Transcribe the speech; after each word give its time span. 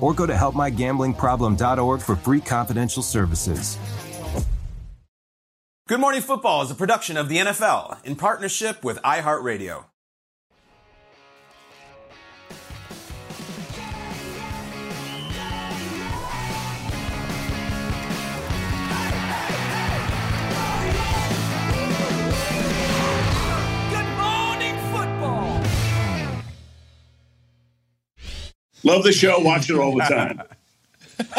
or 0.00 0.14
go 0.14 0.26
to 0.26 0.32
helpmygamblingproblem.org 0.32 2.00
for 2.00 2.16
free 2.16 2.40
confidential 2.40 3.02
services. 3.02 3.78
Good 5.88 6.00
Morning 6.00 6.20
Football 6.20 6.62
is 6.62 6.70
a 6.70 6.74
production 6.74 7.16
of 7.16 7.30
the 7.30 7.38
NFL 7.38 8.04
in 8.04 8.16
partnership 8.16 8.84
with 8.84 8.98
iHeartRadio. 8.98 9.84
Love 28.84 29.02
the 29.04 29.12
show. 29.12 29.38
Watch 29.40 29.70
it 29.70 29.76
all 29.78 29.94
the 29.94 30.02
time. 30.04 30.42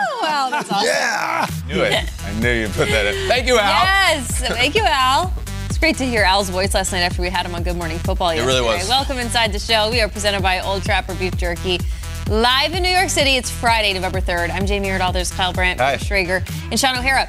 Oh, 0.00 0.20
wow, 0.22 0.48
that's 0.48 0.70
awesome. 0.70 0.86
Yeah. 0.86 1.46
Knew 1.66 1.82
it. 1.82 2.08
I 2.24 2.32
knew 2.40 2.52
you'd 2.52 2.70
put 2.70 2.86
that 2.88 3.06
in. 3.12 3.28
Thank 3.28 3.48
you, 3.48 3.58
Al. 3.58 3.82
Yes, 3.84 4.40
thank 4.46 4.76
you, 4.76 4.84
Al. 4.84 5.32
It's 5.66 5.76
great 5.76 5.96
to 5.96 6.04
hear 6.06 6.22
Al's 6.22 6.50
voice 6.50 6.72
last 6.72 6.92
night 6.92 7.00
after 7.00 7.20
we 7.20 7.28
had 7.28 7.44
him 7.44 7.52
on 7.56 7.64
Good 7.64 7.76
Morning 7.76 7.98
Football 7.98 8.30
It 8.30 8.42
really 8.46 8.60
was. 8.62 8.88
Welcome 8.88 9.18
inside 9.18 9.52
the 9.52 9.58
show. 9.58 9.90
We 9.90 10.00
are 10.00 10.08
presented 10.08 10.40
by 10.40 10.60
Old 10.60 10.84
Trapper 10.84 11.14
Beef 11.16 11.36
Jerky. 11.36 11.80
Live 12.28 12.74
in 12.74 12.82
New 12.84 12.90
York 12.90 13.08
City, 13.08 13.36
it's 13.36 13.50
Friday, 13.50 13.92
November 13.92 14.20
3rd. 14.20 14.50
I'm 14.50 14.66
Jamie 14.66 14.88
Erdahl. 14.88 15.12
There's 15.12 15.32
Kyle 15.32 15.52
Brandt, 15.52 15.80
Hi. 15.80 15.96
Schrager, 15.96 16.48
and 16.70 16.78
Shaun 16.78 16.96
O'Hara. 16.96 17.28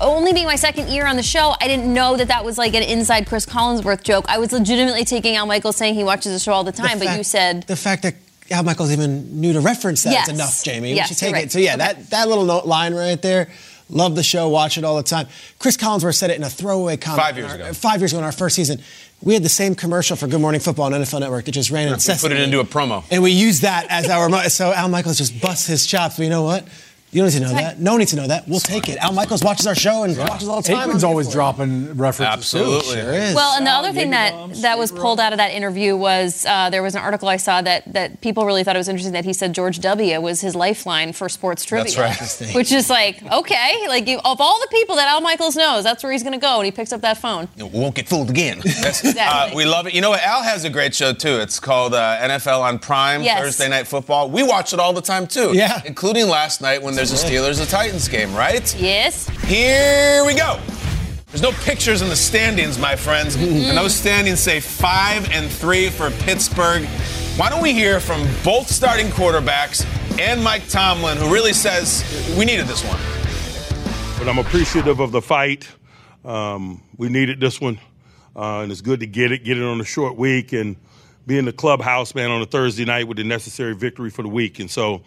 Only 0.00 0.32
being 0.32 0.46
my 0.46 0.56
second 0.56 0.88
year 0.88 1.06
on 1.06 1.16
the 1.16 1.22
show, 1.22 1.54
I 1.60 1.68
didn't 1.68 1.92
know 1.92 2.16
that 2.16 2.28
that 2.28 2.44
was 2.44 2.58
like 2.58 2.74
an 2.74 2.82
inside 2.82 3.26
Cris 3.26 3.46
Collinsworth 3.46 4.02
joke. 4.02 4.24
I 4.28 4.38
was 4.38 4.52
legitimately 4.52 5.04
taking 5.04 5.36
Al 5.36 5.46
Michaels 5.46 5.76
saying 5.76 5.94
he 5.94 6.04
watches 6.04 6.32
the 6.32 6.38
show 6.38 6.52
all 6.52 6.64
the 6.64 6.72
time, 6.72 6.98
but 6.98 7.06
fact- 7.08 7.18
you 7.18 7.24
said 7.24 7.62
the 7.64 7.76
fact 7.76 8.02
that 8.02 8.14
Al 8.50 8.62
Michaels 8.62 8.92
even 8.92 9.40
knew 9.40 9.52
to 9.52 9.60
reference 9.60 10.02
that 10.04 10.12
Yes. 10.12 10.28
is 10.28 10.34
enough, 10.34 10.62
Jamie. 10.64 10.94
Yes, 10.94 11.08
we 11.10 11.14
should 11.14 11.18
take 11.20 11.30
you're 11.30 11.38
it. 11.44 11.52
So 11.52 11.58
yeah, 11.58 11.76
that 11.76 12.10
that 12.10 12.28
little 12.28 12.44
note, 12.44 12.66
line 12.66 12.94
right 12.94 13.20
there. 13.20 13.48
Love 13.88 14.16
the 14.16 14.22
show, 14.24 14.48
watch 14.48 14.76
it 14.78 14.82
all 14.84 14.96
the 14.96 15.02
time. 15.04 15.28
Cris 15.60 15.76
Collinsworth 15.76 16.16
said 16.16 16.30
it 16.30 16.36
in 16.36 16.42
a 16.42 16.50
throwaway 16.50 16.96
comment. 16.96 17.22
Five 17.22 17.36
years 17.38 17.50
our- 17.50 17.56
ago. 17.56 17.72
Five 17.72 18.00
years 18.00 18.12
ago 18.12 18.18
in 18.18 18.24
our 18.24 18.32
first 18.32 18.56
season, 18.56 18.80
we 19.22 19.32
had 19.34 19.44
the 19.44 19.48
same 19.48 19.76
commercial 19.76 20.16
for 20.16 20.26
Good 20.26 20.40
Morning 20.40 20.60
Football 20.60 20.86
on 20.86 20.92
NFL 20.94 21.20
Network 21.20 21.44
that 21.44 21.52
just 21.52 21.70
ran 21.70 21.86
We 21.86 21.94
incessantly. 21.94 22.34
put 22.36 22.40
it 22.40 22.44
into 22.44 22.58
a 22.58 22.64
promo. 22.64 23.04
and 23.12 23.22
we 23.22 23.30
used 23.30 23.62
that 23.62 23.86
as 23.88 24.08
our. 24.10 24.28
So 24.48 24.72
Al 24.72 24.88
Michaels 24.88 25.18
just 25.18 25.40
busts 25.40 25.66
his 25.68 25.86
chops. 25.86 26.16
But 26.16 26.24
you 26.24 26.30
know 26.30 26.42
what? 26.42 26.64
You 27.12 27.22
don't 27.22 27.32
need 27.32 27.38
to 27.38 27.44
know 27.46 27.54
that. 27.54 27.78
No 27.78 27.92
one 27.92 28.00
needs 28.00 28.10
to 28.10 28.16
know 28.16 28.26
that. 28.26 28.46
We'll 28.48 28.60
take 28.60 28.88
it. 28.88 28.98
Al 28.98 29.12
Michaels 29.12 29.42
watches 29.42 29.66
our 29.66 29.74
show 29.74 30.02
and 30.02 30.16
watches 30.18 30.48
all 30.48 30.60
the 30.60 30.68
time. 30.68 30.90
Aikman's 30.90 31.04
I'm 31.04 31.10
always 31.10 31.26
here 31.28 31.32
for 31.32 31.38
it. 31.38 31.40
dropping 31.40 31.96
references. 31.96 32.32
Absolutely. 32.32 32.94
Too. 32.96 33.00
Sure 33.00 33.12
is. 33.14 33.34
Well, 33.34 33.56
and 33.56 33.66
the 33.66 33.70
other 33.70 33.92
thing 33.92 34.10
that 34.10 34.32
bombs, 34.32 34.62
that 34.62 34.76
was 34.78 34.92
pulled 34.92 35.20
out 35.20 35.32
of 35.32 35.38
that 35.38 35.52
interview 35.52 35.96
was 35.96 36.44
uh, 36.46 36.68
there 36.70 36.82
was 36.82 36.94
an 36.94 37.00
article 37.02 37.28
I 37.28 37.36
saw 37.38 37.62
that 37.62 37.90
that 37.92 38.20
people 38.20 38.44
really 38.44 38.64
thought 38.64 38.74
it 38.76 38.80
was 38.80 38.88
interesting 38.88 39.12
that 39.14 39.24
he 39.24 39.32
said 39.32 39.54
George 39.54 39.78
W. 39.80 40.20
was 40.20 40.40
his 40.40 40.54
lifeline 40.54 41.12
for 41.12 41.28
sports 41.28 41.64
trivia. 41.64 41.92
That's 41.96 42.40
right. 42.42 42.54
Which 42.54 42.72
is 42.72 42.90
like 42.90 43.22
okay, 43.32 43.86
like 43.88 44.06
you, 44.08 44.18
of 44.18 44.40
all 44.40 44.60
the 44.60 44.68
people 44.70 44.96
that 44.96 45.08
Al 45.08 45.20
Michaels 45.20 45.56
knows, 45.56 45.84
that's 45.84 46.02
where 46.02 46.12
he's 46.12 46.22
going 46.24 46.32
to 46.34 46.38
go, 46.38 46.56
and 46.56 46.64
he 46.66 46.72
picks 46.72 46.92
up 46.92 47.00
that 47.02 47.18
phone. 47.18 47.48
We 47.56 47.64
won't 47.64 47.94
get 47.94 48.08
fooled 48.08 48.30
again. 48.30 48.58
Exactly. 48.96 49.52
Uh, 49.52 49.54
we 49.56 49.64
love 49.64 49.86
it. 49.86 49.94
You 49.94 50.00
know 50.00 50.10
what? 50.10 50.22
Al 50.22 50.42
has 50.42 50.64
a 50.64 50.70
great 50.70 50.94
show 50.94 51.12
too. 51.12 51.38
It's 51.40 51.60
called 51.60 51.94
uh, 51.94 52.18
NFL 52.20 52.60
on 52.60 52.78
Prime 52.78 53.22
Yes. 53.22 53.40
Thursday 53.40 53.68
Night 53.68 53.86
Football. 53.86 54.30
We 54.30 54.42
watch 54.42 54.72
it 54.72 54.80
all 54.80 54.92
the 54.92 55.00
time 55.02 55.26
too. 55.26 55.52
Yeah. 55.54 55.80
Including 55.84 56.28
last 56.28 56.60
night 56.60 56.82
when 56.82 56.95
there's 56.96 57.12
a 57.12 57.26
Steelers 57.26 57.62
a 57.62 57.66
Titans 57.66 58.08
game, 58.08 58.34
right? 58.34 58.74
Yes. 58.80 59.28
Here 59.44 60.24
we 60.24 60.34
go. 60.34 60.58
There's 61.26 61.42
no 61.42 61.52
pictures 61.52 62.00
in 62.00 62.08
the 62.08 62.16
standings, 62.16 62.78
my 62.78 62.96
friends. 62.96 63.34
and 63.36 63.76
those 63.76 63.94
standings 63.94 64.40
say 64.40 64.60
five 64.60 65.28
and 65.30 65.50
three 65.50 65.90
for 65.90 66.10
Pittsburgh. 66.10 66.84
Why 67.36 67.50
don't 67.50 67.62
we 67.62 67.74
hear 67.74 68.00
from 68.00 68.26
both 68.42 68.68
starting 68.70 69.08
quarterbacks 69.08 69.84
and 70.18 70.42
Mike 70.42 70.66
Tomlin, 70.68 71.18
who 71.18 71.30
really 71.30 71.52
says 71.52 72.02
we 72.38 72.46
needed 72.46 72.66
this 72.66 72.82
one. 72.82 72.98
but 74.18 74.26
I'm 74.26 74.38
appreciative 74.38 74.98
of 75.00 75.12
the 75.12 75.20
fight. 75.20 75.68
Um, 76.24 76.82
we 76.96 77.10
needed 77.10 77.38
this 77.40 77.60
one, 77.60 77.78
uh, 78.34 78.60
and 78.60 78.72
it's 78.72 78.80
good 78.80 79.00
to 79.00 79.06
get 79.06 79.32
it, 79.32 79.44
get 79.44 79.58
it 79.58 79.62
on 79.62 79.78
a 79.80 79.84
short 79.84 80.16
week, 80.16 80.54
and 80.54 80.76
be 81.26 81.36
in 81.36 81.44
the 81.44 81.52
clubhouse, 81.52 82.14
man, 82.14 82.30
on 82.30 82.40
a 82.40 82.46
Thursday 82.46 82.86
night 82.86 83.06
with 83.06 83.18
the 83.18 83.24
necessary 83.24 83.74
victory 83.74 84.08
for 84.08 84.22
the 84.22 84.28
week. 84.28 84.58
And 84.60 84.70
so, 84.70 85.02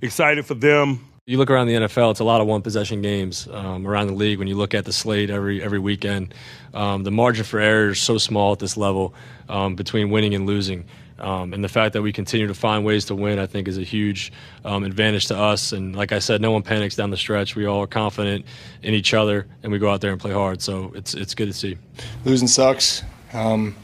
excited 0.00 0.46
for 0.46 0.54
them. 0.54 1.04
You 1.26 1.38
look 1.38 1.50
around 1.50 1.68
the 1.68 1.72
NFL; 1.72 2.10
it's 2.10 2.20
a 2.20 2.24
lot 2.24 2.42
of 2.42 2.46
one 2.46 2.60
possession 2.60 3.00
games 3.00 3.48
um, 3.50 3.86
around 3.86 4.08
the 4.08 4.12
league. 4.12 4.38
When 4.38 4.46
you 4.46 4.56
look 4.56 4.74
at 4.74 4.84
the 4.84 4.92
slate 4.92 5.30
every 5.30 5.62
every 5.62 5.78
weekend, 5.78 6.34
um, 6.74 7.02
the 7.02 7.10
margin 7.10 7.44
for 7.44 7.58
error 7.58 7.92
is 7.92 7.98
so 7.98 8.18
small 8.18 8.52
at 8.52 8.58
this 8.58 8.76
level 8.76 9.14
um, 9.48 9.74
between 9.74 10.10
winning 10.10 10.34
and 10.34 10.44
losing. 10.46 10.84
Um, 11.18 11.54
and 11.54 11.64
the 11.64 11.68
fact 11.70 11.94
that 11.94 12.02
we 12.02 12.12
continue 12.12 12.46
to 12.46 12.52
find 12.52 12.84
ways 12.84 13.06
to 13.06 13.14
win, 13.14 13.38
I 13.38 13.46
think, 13.46 13.68
is 13.68 13.78
a 13.78 13.82
huge 13.82 14.34
um, 14.66 14.84
advantage 14.84 15.24
to 15.28 15.38
us. 15.38 15.72
And 15.72 15.96
like 15.96 16.12
I 16.12 16.18
said, 16.18 16.42
no 16.42 16.50
one 16.50 16.62
panics 16.62 16.94
down 16.94 17.08
the 17.08 17.16
stretch. 17.16 17.56
We 17.56 17.64
all 17.64 17.80
are 17.80 17.86
confident 17.86 18.44
in 18.82 18.92
each 18.92 19.14
other, 19.14 19.46
and 19.62 19.72
we 19.72 19.78
go 19.78 19.88
out 19.88 20.02
there 20.02 20.12
and 20.12 20.20
play 20.20 20.32
hard. 20.32 20.60
So 20.60 20.92
it's 20.94 21.14
it's 21.14 21.34
good 21.34 21.46
to 21.46 21.54
see. 21.54 21.78
losing 22.26 22.48
sucks, 22.48 23.02
um, 23.32 23.74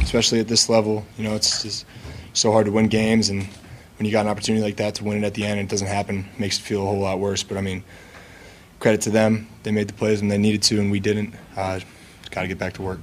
especially 0.00 0.40
at 0.40 0.48
this 0.48 0.68
level. 0.68 1.06
You 1.16 1.28
know, 1.28 1.36
it's 1.36 1.62
just 1.62 1.86
so 2.32 2.50
hard 2.50 2.66
to 2.66 2.72
win 2.72 2.88
games, 2.88 3.28
and 3.28 3.46
when 3.98 4.06
you 4.06 4.12
got 4.12 4.24
an 4.26 4.30
opportunity 4.30 4.62
like 4.64 4.76
that 4.76 4.94
to 4.96 5.04
win 5.04 5.22
it 5.22 5.26
at 5.26 5.34
the 5.34 5.44
end, 5.44 5.58
and 5.60 5.68
it 5.68 5.70
doesn't 5.70 5.88
happen, 5.88 6.28
it 6.32 6.40
makes 6.40 6.58
it 6.58 6.62
feel 6.62 6.82
a 6.82 6.86
whole 6.86 7.00
lot 7.00 7.18
worse. 7.18 7.42
But 7.42 7.56
I 7.58 7.60
mean, 7.60 7.82
credit 8.80 9.00
to 9.02 9.10
them; 9.10 9.48
they 9.64 9.70
made 9.72 9.88
the 9.88 9.92
plays 9.94 10.20
when 10.20 10.28
they 10.28 10.38
needed 10.38 10.62
to, 10.64 10.80
and 10.80 10.90
we 10.90 11.00
didn't. 11.00 11.34
Uh, 11.56 11.80
got 12.30 12.42
to 12.42 12.48
get 12.48 12.58
back 12.58 12.74
to 12.74 12.82
work. 12.82 13.00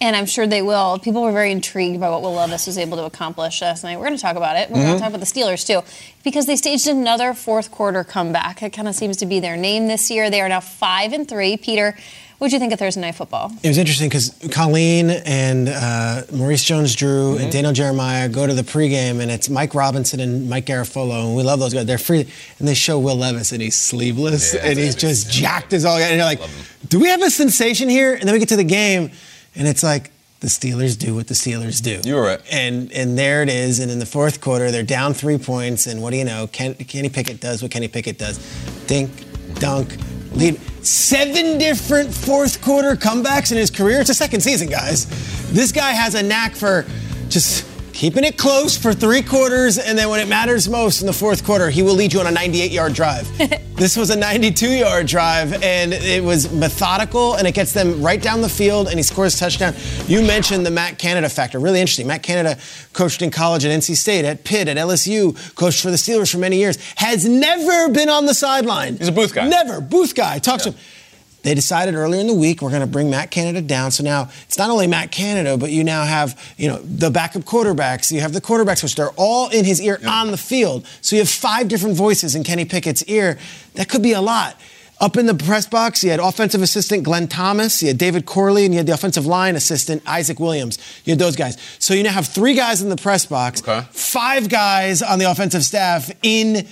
And 0.00 0.14
I'm 0.14 0.26
sure 0.26 0.46
they 0.46 0.60
will. 0.60 0.98
People 0.98 1.22
were 1.22 1.32
very 1.32 1.50
intrigued 1.50 1.98
by 1.98 2.10
what 2.10 2.20
Will 2.20 2.34
Levis 2.34 2.66
was 2.66 2.76
able 2.76 2.98
to 2.98 3.04
accomplish 3.04 3.62
last 3.62 3.84
night. 3.84 3.96
We're 3.96 4.04
going 4.06 4.16
to 4.16 4.20
talk 4.22 4.36
about 4.36 4.56
it. 4.56 4.68
We're 4.68 4.74
going 4.74 4.86
Mm-hmm. 4.88 4.94
to 4.96 5.00
talk 5.00 5.08
about 5.08 5.20
the 5.20 5.26
Steelers 5.26 5.66
too, 5.66 5.82
because 6.24 6.44
they 6.44 6.56
staged 6.56 6.88
another 6.88 7.32
fourth 7.32 7.70
quarter 7.70 8.04
comeback. 8.04 8.62
It 8.62 8.70
kind 8.74 8.86
of 8.86 8.94
seems 8.94 9.16
to 9.18 9.26
be 9.26 9.40
their 9.40 9.56
name 9.56 9.86
this 9.88 10.10
year. 10.10 10.28
They 10.28 10.42
are 10.42 10.48
now 10.48 10.60
five 10.60 11.14
and 11.14 11.26
three. 11.26 11.56
Peter, 11.56 11.96
what 12.44 12.50
do 12.50 12.56
you 12.56 12.60
think 12.60 12.74
of 12.74 12.78
Thursday 12.78 13.00
Night 13.00 13.14
Football? 13.14 13.50
It 13.62 13.68
was 13.68 13.78
interesting 13.78 14.08
because 14.10 14.34
Colleen 14.52 15.08
and 15.08 15.68
uh, 15.70 16.22
Maurice 16.30 16.62
Jones-Drew 16.62 17.14
Mm-hmm. 17.34 17.42
and 17.42 17.50
Daniel 17.52 17.72
Jeremiah 17.72 18.28
go 18.28 18.46
to 18.46 18.52
the 18.52 18.62
pregame, 18.62 19.20
and 19.20 19.30
it's 19.30 19.48
Mike 19.48 19.74
Robinson 19.74 20.20
and 20.20 20.48
Mike 20.50 20.66
Garafolo, 20.66 21.26
and 21.26 21.34
we 21.36 21.42
love 21.42 21.58
those 21.58 21.72
guys. 21.72 21.86
They're 21.86 21.96
free, 21.96 22.28
and 22.58 22.68
they 22.68 22.74
show 22.74 22.98
Will 22.98 23.16
Levis, 23.16 23.52
and 23.52 23.62
he's 23.62 23.76
sleeveless, 23.76 24.52
Yeah, 24.52 24.60
and 24.66 24.78
he's 24.78 24.94
just 24.94 25.30
jacked 25.30 25.72
as 25.72 25.86
all. 25.86 25.96
And 25.96 26.16
you're 26.16 26.24
like, 26.24 26.40
do 26.88 27.00
we 27.00 27.08
have 27.08 27.22
a 27.22 27.30
sensation 27.30 27.88
here? 27.88 28.12
And 28.14 28.24
then 28.24 28.34
we 28.34 28.38
get 28.38 28.50
to 28.50 28.56
the 28.56 28.62
game, 28.64 29.10
and 29.56 29.66
it's 29.66 29.82
like 29.82 30.10
the 30.40 30.48
Steelers 30.48 30.98
do 30.98 31.14
what 31.14 31.28
the 31.28 31.34
Steelers 31.34 31.82
do. 31.82 32.06
You 32.06 32.16
were 32.16 32.22
right. 32.22 32.40
And 32.52 32.92
and 32.92 33.16
there 33.16 33.42
it 33.42 33.48
is. 33.48 33.78
And 33.80 33.90
in 33.90 33.98
the 33.98 34.04
fourth 34.06 34.42
quarter, 34.42 34.70
they're 34.70 34.82
down 34.82 35.14
three 35.14 35.38
points. 35.38 35.86
And 35.86 36.02
what 36.02 36.10
do 36.10 36.18
you 36.18 36.24
know? 36.26 36.46
Ken, 36.48 36.74
Kenny 36.74 37.08
Pickett 37.08 37.40
does 37.40 37.62
what 37.62 37.70
Kenny 37.70 37.88
Pickett 37.88 38.18
does: 38.18 38.36
dink, 38.86 39.10
dunk, 39.54 39.96
lead. 40.36 40.60
Seven 40.84 41.58
different 41.58 42.12
fourth 42.12 42.60
quarter 42.62 42.94
comebacks 42.94 43.50
in 43.50 43.58
his 43.58 43.70
career. 43.70 44.00
It's 44.00 44.10
a 44.10 44.14
second 44.14 44.42
season, 44.42 44.68
guys. 44.68 45.06
This 45.50 45.72
guy 45.72 45.92
has 45.92 46.14
a 46.14 46.22
knack 46.22 46.54
for 46.54 46.84
just 47.28 47.66
keeping 47.94 48.24
it 48.24 48.36
close 48.36 48.76
for 48.76 48.92
three 48.92 49.22
quarters, 49.22 49.78
and 49.78 49.96
then 49.96 50.10
when 50.10 50.18
it 50.18 50.28
matters 50.28 50.68
most 50.68 51.00
in 51.00 51.06
the 51.06 51.12
fourth 51.12 51.44
quarter, 51.44 51.70
he 51.70 51.82
will 51.82 51.94
lead 51.94 52.12
you 52.12 52.18
on 52.20 52.26
a 52.26 52.30
98 52.30 52.72
yard 52.72 52.92
drive. 52.92 53.26
this 53.76 53.96
was 53.96 54.10
a 54.10 54.16
92 54.16 54.68
yard 54.68 55.06
drive, 55.06 55.62
and 55.62 55.94
it 55.94 56.22
was 56.22 56.52
methodical, 56.52 57.36
and 57.36 57.46
it 57.46 57.54
gets 57.54 57.72
them 57.72 58.02
right 58.02 58.20
down 58.20 58.42
the 58.42 58.48
field, 58.48 58.88
and 58.88 58.96
he 58.96 59.02
scores 59.02 59.36
a 59.36 59.38
touchdown. 59.38 59.74
You 60.06 60.22
mentioned 60.22 60.66
the 60.66 60.70
Matt 60.72 60.98
Canada 60.98 61.28
factor. 61.28 61.60
Really 61.60 61.80
interesting. 61.80 62.08
Matt 62.08 62.24
Canada 62.24 62.58
coached 62.92 63.22
in 63.22 63.30
college 63.30 63.64
at 63.64 63.70
NC 63.70 63.96
State, 63.96 64.24
at 64.24 64.44
Pitt, 64.44 64.66
at 64.66 64.76
LSU, 64.76 65.54
coached 65.54 65.80
for 65.80 65.90
the 65.90 65.96
Steelers 65.96 66.30
for 66.30 66.38
many 66.38 66.58
years, 66.58 66.76
has 66.96 67.26
never 67.26 67.88
been 67.90 68.08
on 68.08 68.26
the 68.26 68.34
sideline. 68.34 68.96
He's 68.96 69.08
a 69.08 69.12
booth 69.12 69.32
guy. 69.32 69.48
Never. 69.48 69.80
Booth 69.80 70.16
guy. 70.16 70.40
Talk 70.40 70.60
to 70.62 70.72
him. 70.72 70.78
They 71.44 71.54
decided 71.54 71.94
earlier 71.94 72.20
in 72.20 72.26
the 72.26 72.34
week 72.34 72.62
we're 72.62 72.70
going 72.70 72.80
to 72.80 72.86
bring 72.86 73.10
Matt 73.10 73.30
Canada 73.30 73.60
down. 73.60 73.90
So 73.90 74.02
now 74.02 74.30
it's 74.46 74.58
not 74.58 74.70
only 74.70 74.86
Matt 74.86 75.12
Canada, 75.12 75.56
but 75.58 75.70
you 75.70 75.84
now 75.84 76.04
have 76.04 76.54
you 76.56 76.68
know 76.68 76.78
the 76.78 77.10
backup 77.10 77.42
quarterbacks. 77.42 78.10
You 78.10 78.20
have 78.22 78.32
the 78.32 78.40
quarterbacks, 78.40 78.82
which 78.82 78.96
they're 78.96 79.10
all 79.10 79.50
in 79.50 79.64
his 79.64 79.80
ear 79.80 80.00
on 80.06 80.30
the 80.30 80.38
field. 80.38 80.86
So 81.02 81.16
you 81.16 81.20
have 81.20 81.28
five 81.28 81.68
different 81.68 81.96
voices 81.96 82.34
in 82.34 82.44
Kenny 82.44 82.64
Pickett's 82.64 83.04
ear. 83.04 83.38
That 83.74 83.88
could 83.88 84.02
be 84.02 84.12
a 84.12 84.22
lot. 84.22 84.58
Up 85.00 85.16
in 85.16 85.26
the 85.26 85.34
press 85.34 85.66
box, 85.66 86.02
you 86.02 86.10
had 86.10 86.20
offensive 86.20 86.62
assistant 86.62 87.02
Glenn 87.02 87.26
Thomas, 87.28 87.82
you 87.82 87.88
had 87.88 87.98
David 87.98 88.24
Corley, 88.26 88.64
and 88.64 88.72
you 88.72 88.78
had 88.78 88.86
the 88.86 88.94
offensive 88.94 89.26
line 89.26 89.56
assistant 89.56 90.02
Isaac 90.06 90.38
Williams. 90.40 90.78
You 91.04 91.10
had 91.10 91.18
those 91.18 91.36
guys. 91.36 91.58
So 91.78 91.94
you 91.94 92.04
now 92.04 92.12
have 92.12 92.28
three 92.28 92.54
guys 92.54 92.80
in 92.80 92.88
the 92.88 92.96
press 92.96 93.26
box, 93.26 93.60
five 93.90 94.48
guys 94.48 95.02
on 95.02 95.18
the 95.18 95.30
offensive 95.30 95.64
staff 95.64 96.10
in 96.22 96.66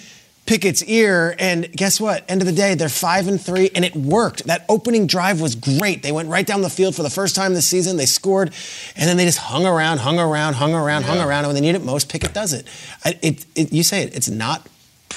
Pickett's 0.52 0.84
ear, 0.84 1.34
and 1.38 1.72
guess 1.72 1.98
what? 1.98 2.30
End 2.30 2.42
of 2.42 2.46
the 2.46 2.52
day, 2.52 2.74
they're 2.74 2.90
five 2.90 3.26
and 3.26 3.40
three, 3.40 3.70
and 3.74 3.86
it 3.86 3.96
worked. 3.96 4.44
That 4.44 4.66
opening 4.68 5.06
drive 5.06 5.40
was 5.40 5.54
great. 5.54 6.02
They 6.02 6.12
went 6.12 6.28
right 6.28 6.46
down 6.46 6.60
the 6.60 6.68
field 6.68 6.94
for 6.94 7.02
the 7.02 7.08
first 7.08 7.34
time 7.34 7.54
this 7.54 7.66
season. 7.66 7.96
They 7.96 8.04
scored, 8.04 8.52
and 8.94 9.08
then 9.08 9.16
they 9.16 9.24
just 9.24 9.38
hung 9.38 9.64
around, 9.64 10.00
hung 10.00 10.18
around, 10.18 10.52
hung 10.52 10.74
around, 10.74 11.04
hung 11.04 11.20
around. 11.20 11.46
And 11.46 11.46
when 11.46 11.54
they 11.54 11.62
need 11.62 11.74
it 11.74 11.82
most, 11.82 12.10
Pickett 12.10 12.34
does 12.34 12.52
it. 12.52 12.66
I- 13.02 13.18
it, 13.22 13.46
it 13.54 13.72
you 13.72 13.82
say 13.82 14.02
it. 14.02 14.14
It's 14.14 14.28
not 14.28 14.66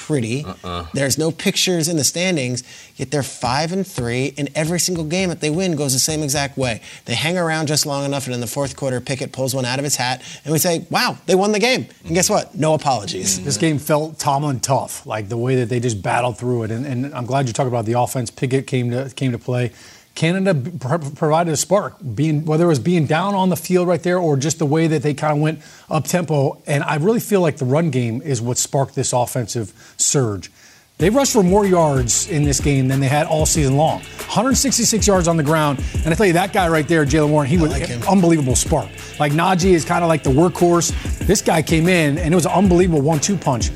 pretty. 0.06 0.44
Uh-uh. 0.44 0.86
There's 0.94 1.18
no 1.18 1.32
pictures 1.32 1.88
in 1.88 1.96
the 1.96 2.04
standings, 2.04 2.62
yet 2.94 3.10
they're 3.10 3.24
five 3.24 3.72
and 3.72 3.84
three, 3.84 4.34
and 4.38 4.48
every 4.54 4.78
single 4.78 5.02
game 5.02 5.30
that 5.30 5.40
they 5.40 5.50
win 5.50 5.74
goes 5.74 5.94
the 5.94 5.98
same 5.98 6.22
exact 6.22 6.56
way. 6.56 6.80
They 7.06 7.14
hang 7.14 7.36
around 7.36 7.66
just 7.66 7.86
long 7.86 8.04
enough, 8.04 8.26
and 8.26 8.34
in 8.34 8.40
the 8.40 8.46
fourth 8.46 8.76
quarter, 8.76 9.00
Pickett 9.00 9.32
pulls 9.32 9.52
one 9.52 9.64
out 9.64 9.80
of 9.80 9.84
his 9.84 9.96
hat, 9.96 10.22
and 10.44 10.52
we 10.52 10.58
say, 10.60 10.86
"Wow, 10.90 11.18
they 11.26 11.34
won 11.34 11.50
the 11.50 11.58
game." 11.58 11.88
And 12.04 12.14
guess 12.14 12.30
what? 12.30 12.54
No 12.54 12.74
apologies. 12.74 13.42
This 13.44 13.56
game 13.56 13.78
felt 13.78 14.18
Tomlin 14.20 14.60
tough, 14.60 15.04
like 15.06 15.28
the 15.28 15.36
way 15.36 15.56
that 15.56 15.68
they 15.68 15.80
just 15.80 16.00
battled 16.02 16.38
through 16.38 16.62
it. 16.64 16.70
And, 16.70 16.86
and 16.86 17.12
I'm 17.12 17.26
glad 17.26 17.48
you 17.48 17.52
talked 17.52 17.68
about 17.68 17.84
the 17.84 17.94
offense. 17.98 18.30
Pickett 18.30 18.68
came 18.68 18.92
to 18.92 19.10
came 19.16 19.32
to 19.32 19.38
play. 19.38 19.72
Canada 20.16 20.54
pro- 20.80 20.98
provided 20.98 21.52
a 21.52 21.56
spark, 21.56 21.96
being 22.14 22.44
whether 22.46 22.64
it 22.64 22.68
was 22.68 22.80
being 22.80 23.06
down 23.06 23.34
on 23.34 23.50
the 23.50 23.56
field 23.56 23.86
right 23.86 24.02
there 24.02 24.18
or 24.18 24.36
just 24.36 24.58
the 24.58 24.66
way 24.66 24.86
that 24.88 25.02
they 25.02 25.14
kind 25.14 25.34
of 25.34 25.38
went 25.40 25.60
up 25.88 26.04
tempo. 26.06 26.60
And 26.66 26.82
I 26.82 26.96
really 26.96 27.20
feel 27.20 27.42
like 27.42 27.58
the 27.58 27.66
run 27.66 27.90
game 27.90 28.22
is 28.22 28.40
what 28.40 28.58
sparked 28.58 28.94
this 28.94 29.12
offensive 29.12 29.94
surge. 29.98 30.50
They 30.98 31.10
rushed 31.10 31.34
for 31.34 31.42
more 31.42 31.66
yards 31.66 32.26
in 32.30 32.44
this 32.44 32.58
game 32.58 32.88
than 32.88 33.00
they 33.00 33.08
had 33.08 33.26
all 33.26 33.44
season 33.44 33.76
long. 33.76 34.00
166 34.00 35.06
yards 35.06 35.28
on 35.28 35.36
the 35.36 35.42
ground. 35.42 35.84
And 35.96 36.08
I 36.08 36.14
tell 36.14 36.24
you, 36.24 36.32
that 36.32 36.54
guy 36.54 36.68
right 36.68 36.88
there, 36.88 37.04
Jaylen 37.04 37.28
Warren, 37.28 37.46
he 37.46 37.58
was 37.58 37.74
an 37.78 38.02
unbelievable 38.04 38.56
spark. 38.56 38.88
Like 39.20 39.32
Najee 39.32 39.74
is 39.74 39.84
kind 39.84 40.02
of 40.02 40.08
like 40.08 40.22
the 40.22 40.30
workhorse. 40.30 40.92
This 41.26 41.42
guy 41.42 41.60
came 41.60 41.86
in 41.86 42.16
and 42.16 42.32
it 42.32 42.34
was 42.34 42.46
an 42.46 42.52
unbelievable 42.52 43.02
one-two 43.02 43.36
punch. 43.36 43.70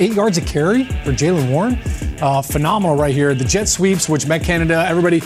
Eight 0.00 0.14
yards 0.14 0.38
of 0.38 0.46
carry 0.46 0.84
for 1.04 1.12
Jaylen 1.12 1.48
Warren. 1.52 1.78
Uh, 2.20 2.42
phenomenal 2.42 2.96
right 2.96 3.14
here. 3.14 3.32
The 3.36 3.44
jet 3.44 3.68
sweeps, 3.68 4.08
which 4.08 4.26
Matt 4.26 4.42
Canada, 4.42 4.84
everybody, 4.88 5.22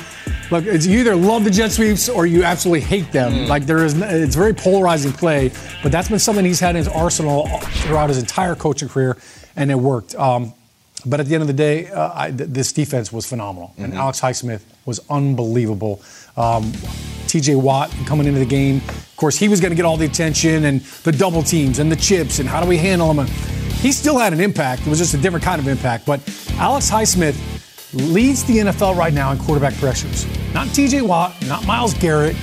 look, 0.50 0.64
it's, 0.66 0.86
you 0.86 1.00
either 1.00 1.16
love 1.16 1.44
the 1.44 1.50
jet 1.50 1.72
sweeps 1.72 2.08
or 2.08 2.26
you 2.26 2.42
absolutely 2.42 2.80
hate 2.80 3.12
them. 3.12 3.46
Like 3.46 3.66
there 3.66 3.84
is, 3.84 3.94
it's 4.00 4.34
very 4.34 4.54
polarizing 4.54 5.12
play, 5.12 5.50
but 5.82 5.92
that's 5.92 6.08
been 6.08 6.18
something 6.18 6.44
he's 6.44 6.60
had 6.60 6.70
in 6.70 6.76
his 6.76 6.88
arsenal 6.88 7.46
throughout 7.82 8.08
his 8.08 8.18
entire 8.18 8.54
coaching 8.54 8.88
career, 8.88 9.16
and 9.56 9.70
it 9.70 9.76
worked. 9.76 10.14
Um, 10.14 10.52
but 11.06 11.20
at 11.20 11.26
the 11.26 11.34
end 11.34 11.42
of 11.42 11.46
the 11.48 11.54
day, 11.54 11.88
uh, 11.88 12.12
I, 12.14 12.30
th- 12.30 12.50
this 12.50 12.72
defense 12.72 13.12
was 13.12 13.26
phenomenal, 13.26 13.72
and 13.78 13.94
Alex 13.94 14.20
Highsmith 14.20 14.62
was 14.84 15.00
unbelievable. 15.08 16.02
Um, 16.36 16.72
T.J. 17.26 17.54
Watt 17.56 17.90
coming 18.06 18.26
into 18.26 18.40
the 18.40 18.46
game, 18.46 18.78
of 18.88 19.14
course, 19.16 19.38
he 19.38 19.48
was 19.48 19.60
going 19.60 19.70
to 19.70 19.76
get 19.76 19.84
all 19.84 19.96
the 19.96 20.06
attention 20.06 20.64
and 20.64 20.80
the 20.80 21.12
double 21.12 21.42
teams 21.42 21.78
and 21.78 21.90
the 21.90 21.96
chips 21.96 22.38
and 22.38 22.48
how 22.48 22.60
do 22.60 22.68
we 22.68 22.76
handle 22.76 23.12
them. 23.12 23.26
He 23.26 23.92
still 23.92 24.18
had 24.18 24.32
an 24.32 24.40
impact. 24.40 24.82
It 24.82 24.88
was 24.88 24.98
just 24.98 25.14
a 25.14 25.18
different 25.18 25.44
kind 25.44 25.60
of 25.60 25.68
impact. 25.68 26.04
But 26.04 26.20
Alex 26.58 26.90
Highsmith 26.90 27.36
leads 27.92 28.44
the 28.44 28.58
NFL 28.58 28.96
right 28.96 29.12
now 29.12 29.32
in 29.32 29.38
quarterback 29.38 29.74
pressures. 29.74 30.26
Not 30.54 30.68
T.J. 30.68 31.02
Watt, 31.02 31.34
not 31.46 31.66
Myles 31.66 31.94
Garrett. 31.94 32.36